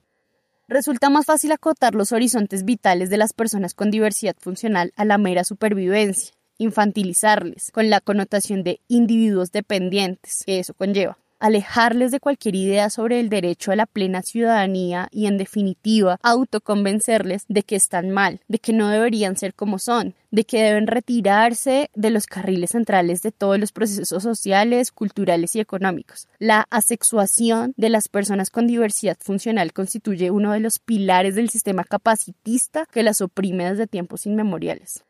Resulta 0.66 1.10
más 1.10 1.26
fácil 1.26 1.52
acotar 1.52 1.94
los 1.94 2.12
horizontes 2.12 2.64
vitales 2.64 3.10
de 3.10 3.18
las 3.18 3.34
personas 3.34 3.74
con 3.74 3.90
diversidad 3.90 4.36
funcional 4.38 4.92
a 4.96 5.04
la 5.04 5.18
mera 5.18 5.44
supervivencia, 5.44 6.34
infantilizarles, 6.56 7.70
con 7.70 7.90
la 7.90 8.00
connotación 8.00 8.64
de 8.64 8.80
individuos 8.88 9.52
dependientes 9.52 10.42
que 10.46 10.58
eso 10.58 10.72
conlleva 10.72 11.18
alejarles 11.44 12.10
de 12.10 12.20
cualquier 12.20 12.54
idea 12.54 12.88
sobre 12.88 13.20
el 13.20 13.28
derecho 13.28 13.70
a 13.70 13.76
la 13.76 13.84
plena 13.84 14.22
ciudadanía 14.22 15.08
y, 15.10 15.26
en 15.26 15.36
definitiva, 15.36 16.18
autoconvencerles 16.22 17.44
de 17.48 17.62
que 17.62 17.76
están 17.76 18.08
mal, 18.08 18.40
de 18.48 18.58
que 18.58 18.72
no 18.72 18.88
deberían 18.88 19.36
ser 19.36 19.52
como 19.52 19.78
son, 19.78 20.14
de 20.30 20.44
que 20.44 20.62
deben 20.62 20.86
retirarse 20.86 21.90
de 21.94 22.08
los 22.08 22.24
carriles 22.24 22.70
centrales 22.70 23.20
de 23.20 23.30
todos 23.30 23.58
los 23.58 23.72
procesos 23.72 24.22
sociales, 24.22 24.90
culturales 24.90 25.54
y 25.54 25.60
económicos. 25.60 26.28
La 26.38 26.66
asexuación 26.70 27.74
de 27.76 27.90
las 27.90 28.08
personas 28.08 28.48
con 28.48 28.66
diversidad 28.66 29.18
funcional 29.20 29.74
constituye 29.74 30.30
uno 30.30 30.52
de 30.52 30.60
los 30.60 30.78
pilares 30.78 31.34
del 31.34 31.50
sistema 31.50 31.84
capacitista 31.84 32.86
que 32.90 33.02
las 33.02 33.20
oprime 33.20 33.68
desde 33.68 33.86
tiempos 33.86 34.24
inmemoriales. 34.24 35.04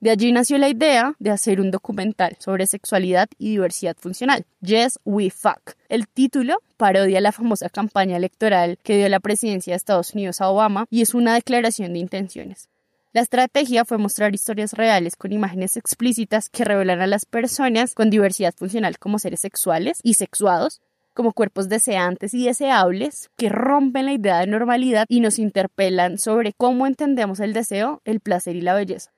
De 0.00 0.08
allí 0.08 0.32
nació 0.32 0.56
la 0.56 0.70
idea 0.70 1.14
de 1.18 1.30
hacer 1.30 1.60
un 1.60 1.70
documental 1.70 2.34
sobre 2.38 2.66
sexualidad 2.66 3.28
y 3.36 3.50
diversidad 3.50 3.94
funcional, 3.98 4.46
Yes 4.62 4.98
We 5.04 5.28
Fuck. 5.28 5.74
El 5.90 6.08
título 6.08 6.62
parodia 6.78 7.20
la 7.20 7.32
famosa 7.32 7.68
campaña 7.68 8.16
electoral 8.16 8.78
que 8.82 8.96
dio 8.96 9.10
la 9.10 9.20
presidencia 9.20 9.74
de 9.74 9.76
Estados 9.76 10.14
Unidos 10.14 10.40
a 10.40 10.48
Obama 10.48 10.86
y 10.88 11.02
es 11.02 11.12
una 11.12 11.34
declaración 11.34 11.92
de 11.92 11.98
intenciones. 11.98 12.70
La 13.12 13.20
estrategia 13.20 13.84
fue 13.84 13.98
mostrar 13.98 14.34
historias 14.34 14.72
reales 14.72 15.16
con 15.16 15.34
imágenes 15.34 15.76
explícitas 15.76 16.48
que 16.48 16.64
revelan 16.64 17.02
a 17.02 17.06
las 17.06 17.26
personas 17.26 17.94
con 17.94 18.08
diversidad 18.08 18.54
funcional 18.56 18.98
como 18.98 19.18
seres 19.18 19.40
sexuales 19.40 19.98
y 20.02 20.14
sexuados, 20.14 20.80
como 21.12 21.34
cuerpos 21.34 21.68
deseantes 21.68 22.32
y 22.32 22.46
deseables 22.46 23.28
que 23.36 23.50
rompen 23.50 24.06
la 24.06 24.14
idea 24.14 24.38
de 24.38 24.46
normalidad 24.46 25.04
y 25.10 25.20
nos 25.20 25.38
interpelan 25.38 26.16
sobre 26.16 26.54
cómo 26.54 26.86
entendemos 26.86 27.38
el 27.40 27.52
deseo, 27.52 28.00
el 28.06 28.20
placer 28.20 28.56
y 28.56 28.62
la 28.62 28.72
belleza. 28.72 29.10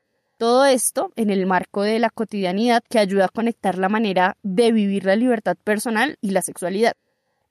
Todo 0.42 0.64
esto 0.64 1.12
en 1.14 1.30
el 1.30 1.46
marco 1.46 1.82
de 1.82 2.00
la 2.00 2.10
cotidianidad 2.10 2.82
que 2.90 2.98
ayuda 2.98 3.26
a 3.26 3.28
conectar 3.28 3.78
la 3.78 3.88
manera 3.88 4.36
de 4.42 4.72
vivir 4.72 5.04
la 5.04 5.14
libertad 5.14 5.56
personal 5.62 6.18
y 6.20 6.30
la 6.30 6.42
sexualidad. 6.42 6.94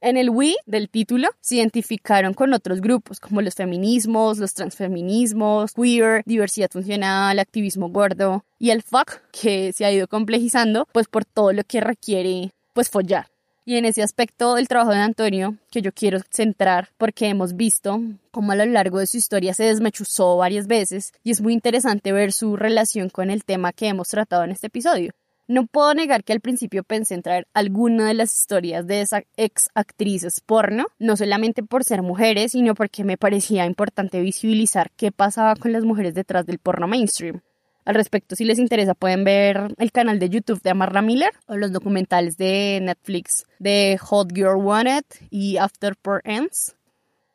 En 0.01 0.17
el 0.17 0.29
we 0.29 0.57
del 0.65 0.89
título 0.89 1.29
se 1.39 1.55
identificaron 1.55 2.33
con 2.33 2.51
otros 2.51 2.81
grupos 2.81 3.21
como 3.21 3.41
los 3.41 3.55
feminismos, 3.55 4.39
los 4.39 4.53
transfeminismos, 4.53 5.71
queer, 5.71 6.21
diversidad 6.25 6.69
funcional, 6.69 7.39
activismo 7.39 7.87
gordo 7.87 8.43
y 8.59 8.71
el 8.71 8.81
fuck 8.81 9.21
que 9.31 9.71
se 9.71 9.85
ha 9.85 9.91
ido 9.93 10.09
complejizando 10.09 10.85
pues 10.91 11.07
por 11.07 11.23
todo 11.23 11.53
lo 11.53 11.63
que 11.63 11.79
requiere 11.79 12.51
pues 12.73 12.89
follar. 12.89 13.27
Y 13.63 13.75
en 13.75 13.85
ese 13.85 14.01
aspecto 14.01 14.55
del 14.55 14.67
trabajo 14.67 14.91
de 14.91 14.97
Antonio, 14.97 15.55
que 15.69 15.83
yo 15.83 15.91
quiero 15.91 16.19
centrar, 16.31 16.89
porque 16.97 17.27
hemos 17.27 17.55
visto 17.55 18.01
cómo 18.31 18.53
a 18.53 18.55
lo 18.55 18.65
largo 18.65 18.97
de 18.97 19.05
su 19.05 19.17
historia 19.17 19.53
se 19.53 19.65
desmechuzó 19.65 20.35
varias 20.37 20.65
veces, 20.65 21.13
y 21.23 21.29
es 21.29 21.41
muy 21.41 21.53
interesante 21.53 22.11
ver 22.11 22.31
su 22.31 22.55
relación 22.55 23.09
con 23.09 23.29
el 23.29 23.43
tema 23.43 23.71
que 23.71 23.87
hemos 23.87 24.09
tratado 24.09 24.43
en 24.43 24.51
este 24.51 24.67
episodio. 24.67 25.11
No 25.47 25.67
puedo 25.67 25.93
negar 25.93 26.23
que 26.23 26.33
al 26.33 26.39
principio 26.39 26.83
pensé 26.83 27.13
en 27.13 27.21
traer 27.21 27.45
alguna 27.53 28.07
de 28.07 28.13
las 28.15 28.33
historias 28.35 28.87
de 28.87 29.01
esas 29.01 29.23
ex 29.37 29.69
actrices 29.75 30.39
porno, 30.39 30.85
no 30.97 31.15
solamente 31.15 31.61
por 31.61 31.83
ser 31.83 32.01
mujeres, 32.01 32.53
sino 32.53 32.73
porque 32.73 33.03
me 33.03 33.17
parecía 33.17 33.65
importante 33.65 34.21
visibilizar 34.21 34.91
qué 34.95 35.11
pasaba 35.11 35.55
con 35.55 35.71
las 35.71 35.83
mujeres 35.83 36.15
detrás 36.15 36.45
del 36.45 36.57
porno 36.57 36.87
mainstream. 36.87 37.41
Al 37.83 37.95
respecto, 37.95 38.35
si 38.35 38.45
les 38.45 38.59
interesa, 38.59 38.93
pueden 38.93 39.23
ver 39.23 39.73
el 39.77 39.91
canal 39.91 40.19
de 40.19 40.29
YouTube 40.29 40.61
de 40.61 40.69
Amarra 40.69 41.01
Miller 41.01 41.31
o 41.47 41.57
los 41.57 41.71
documentales 41.71 42.37
de 42.37 42.79
Netflix 42.81 43.45
de 43.57 43.97
Hot 43.99 44.31
Girl 44.33 44.57
Wanted 44.57 45.03
y 45.31 45.57
After 45.57 45.95
Por 45.95 46.21
Ends. 46.23 46.75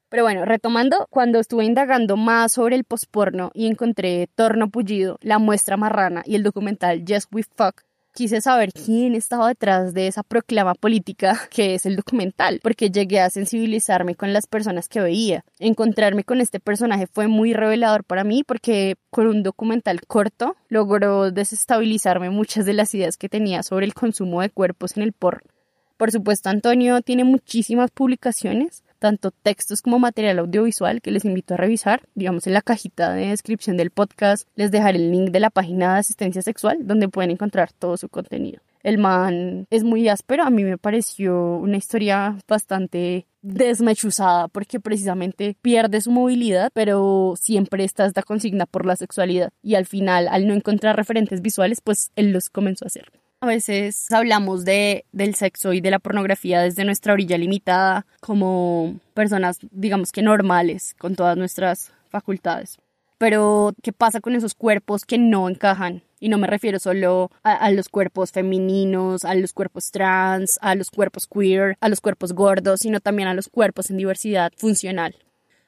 Pero 0.08 0.22
bueno, 0.22 0.44
retomando, 0.44 1.08
cuando 1.10 1.40
estuve 1.40 1.64
indagando 1.64 2.16
más 2.16 2.52
sobre 2.52 2.76
el 2.76 2.84
posporno 2.84 3.50
y 3.54 3.66
encontré 3.66 4.28
Torno 4.36 4.70
Pullido, 4.70 5.18
La 5.20 5.40
Muestra 5.40 5.76
Marrana 5.76 6.22
y 6.24 6.36
el 6.36 6.44
documental 6.44 7.04
Just 7.06 7.34
We 7.34 7.42
Fuck, 7.42 7.82
quise 8.16 8.40
saber 8.40 8.70
quién 8.72 9.14
estaba 9.14 9.48
detrás 9.48 9.92
de 9.92 10.06
esa 10.06 10.22
proclama 10.22 10.74
política 10.74 11.38
que 11.50 11.74
es 11.74 11.84
el 11.84 11.96
documental, 11.96 12.60
porque 12.62 12.90
llegué 12.90 13.20
a 13.20 13.28
sensibilizarme 13.28 14.14
con 14.14 14.32
las 14.32 14.46
personas 14.46 14.88
que 14.88 15.00
veía. 15.00 15.44
Encontrarme 15.58 16.24
con 16.24 16.40
este 16.40 16.58
personaje 16.58 17.06
fue 17.06 17.28
muy 17.28 17.52
revelador 17.52 18.04
para 18.04 18.24
mí 18.24 18.42
porque 18.42 18.96
con 19.10 19.26
un 19.26 19.42
documental 19.42 20.00
corto 20.06 20.56
logró 20.68 21.30
desestabilizarme 21.30 22.30
muchas 22.30 22.64
de 22.64 22.72
las 22.72 22.94
ideas 22.94 23.18
que 23.18 23.28
tenía 23.28 23.62
sobre 23.62 23.84
el 23.84 23.92
consumo 23.92 24.40
de 24.40 24.48
cuerpos 24.48 24.96
en 24.96 25.02
el 25.02 25.12
porno. 25.12 25.50
Por 25.98 26.10
supuesto, 26.10 26.48
Antonio 26.48 27.02
tiene 27.02 27.24
muchísimas 27.24 27.90
publicaciones, 27.90 28.82
tanto 28.98 29.30
textos 29.30 29.82
como 29.82 29.98
material 29.98 30.38
audiovisual 30.38 31.00
que 31.00 31.10
les 31.10 31.24
invito 31.24 31.54
a 31.54 31.56
revisar. 31.56 32.02
Digamos, 32.14 32.46
en 32.46 32.54
la 32.54 32.62
cajita 32.62 33.12
de 33.12 33.28
descripción 33.28 33.76
del 33.76 33.90
podcast 33.90 34.48
les 34.54 34.70
dejaré 34.70 34.98
el 34.98 35.10
link 35.10 35.30
de 35.30 35.40
la 35.40 35.50
página 35.50 35.94
de 35.94 36.00
asistencia 36.00 36.42
sexual 36.42 36.86
donde 36.86 37.08
pueden 37.08 37.30
encontrar 37.30 37.72
todo 37.72 37.96
su 37.96 38.08
contenido. 38.08 38.60
El 38.82 38.98
man 38.98 39.66
es 39.70 39.82
muy 39.82 40.08
áspero, 40.08 40.44
a 40.44 40.50
mí 40.50 40.62
me 40.62 40.78
pareció 40.78 41.56
una 41.56 41.76
historia 41.76 42.38
bastante 42.46 43.26
desmechuzada 43.42 44.46
porque 44.46 44.78
precisamente 44.78 45.56
pierde 45.60 46.00
su 46.00 46.12
movilidad, 46.12 46.70
pero 46.72 47.34
siempre 47.36 47.82
está 47.82 48.06
esta 48.06 48.22
consigna 48.22 48.64
por 48.66 48.86
la 48.86 48.94
sexualidad 48.94 49.50
y 49.60 49.74
al 49.74 49.86
final, 49.86 50.28
al 50.28 50.46
no 50.46 50.54
encontrar 50.54 50.94
referentes 50.94 51.42
visuales, 51.42 51.80
pues 51.80 52.12
él 52.14 52.30
los 52.30 52.48
comenzó 52.48 52.84
a 52.84 52.86
hacer. 52.86 53.10
A 53.46 53.50
veces 53.50 54.10
hablamos 54.10 54.64
de, 54.64 55.04
del 55.12 55.36
sexo 55.36 55.72
y 55.72 55.80
de 55.80 55.92
la 55.92 56.00
pornografía 56.00 56.60
desde 56.62 56.84
nuestra 56.84 57.12
orilla 57.12 57.38
limitada, 57.38 58.04
como 58.18 58.98
personas, 59.14 59.58
digamos 59.70 60.10
que 60.10 60.20
normales, 60.20 60.96
con 60.98 61.14
todas 61.14 61.36
nuestras 61.36 61.92
facultades. 62.08 62.78
Pero, 63.18 63.72
¿qué 63.84 63.92
pasa 63.92 64.20
con 64.20 64.34
esos 64.34 64.54
cuerpos 64.54 65.04
que 65.04 65.16
no 65.18 65.48
encajan? 65.48 66.02
Y 66.18 66.28
no 66.28 66.38
me 66.38 66.48
refiero 66.48 66.80
solo 66.80 67.30
a, 67.44 67.52
a, 67.52 67.70
los 67.70 67.88
cuerpos 67.88 68.32
femeninos, 68.32 69.24
a 69.24 69.36
los 69.36 69.52
cuerpos 69.52 69.92
trans, 69.92 70.58
a 70.60 70.74
los 70.74 70.90
cuerpos 70.90 71.28
queer, 71.28 71.76
a 71.80 71.88
los 71.88 72.00
cuerpos 72.00 72.32
gordos, 72.32 72.80
sino 72.80 72.98
también 72.98 73.28
a 73.28 73.34
los 73.34 73.48
cuerpos 73.48 73.90
en 73.90 73.98
diversidad 73.98 74.50
funcional 74.56 75.14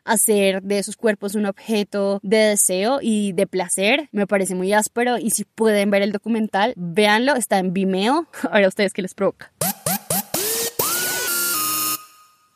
hacer 0.09 0.63
de 0.63 0.79
esos 0.79 0.97
cuerpos 0.97 1.35
un 1.35 1.47
objeto 1.47 2.21
de 2.23 2.39
deseo 2.39 2.99
y 3.03 3.33
de 3.33 3.47
placer. 3.47 4.09
Me 4.13 4.27
parece 4.27 4.55
muy 4.55 4.73
áspero 4.73 5.19
y 5.19 5.31
si 5.31 5.45
pueden 5.45 5.91
ver 5.91 6.03
el 6.03 6.13
documental, 6.13 6.73
véanlo, 6.77 7.37
está 7.37 7.59
en 7.59 7.73
Vimeo. 7.73 8.27
A 8.51 8.55
ver 8.55 8.65
a 8.65 8.69
ustedes 8.69 8.93
qué 8.93 9.03
les 9.03 9.15
provoca. 9.15 9.53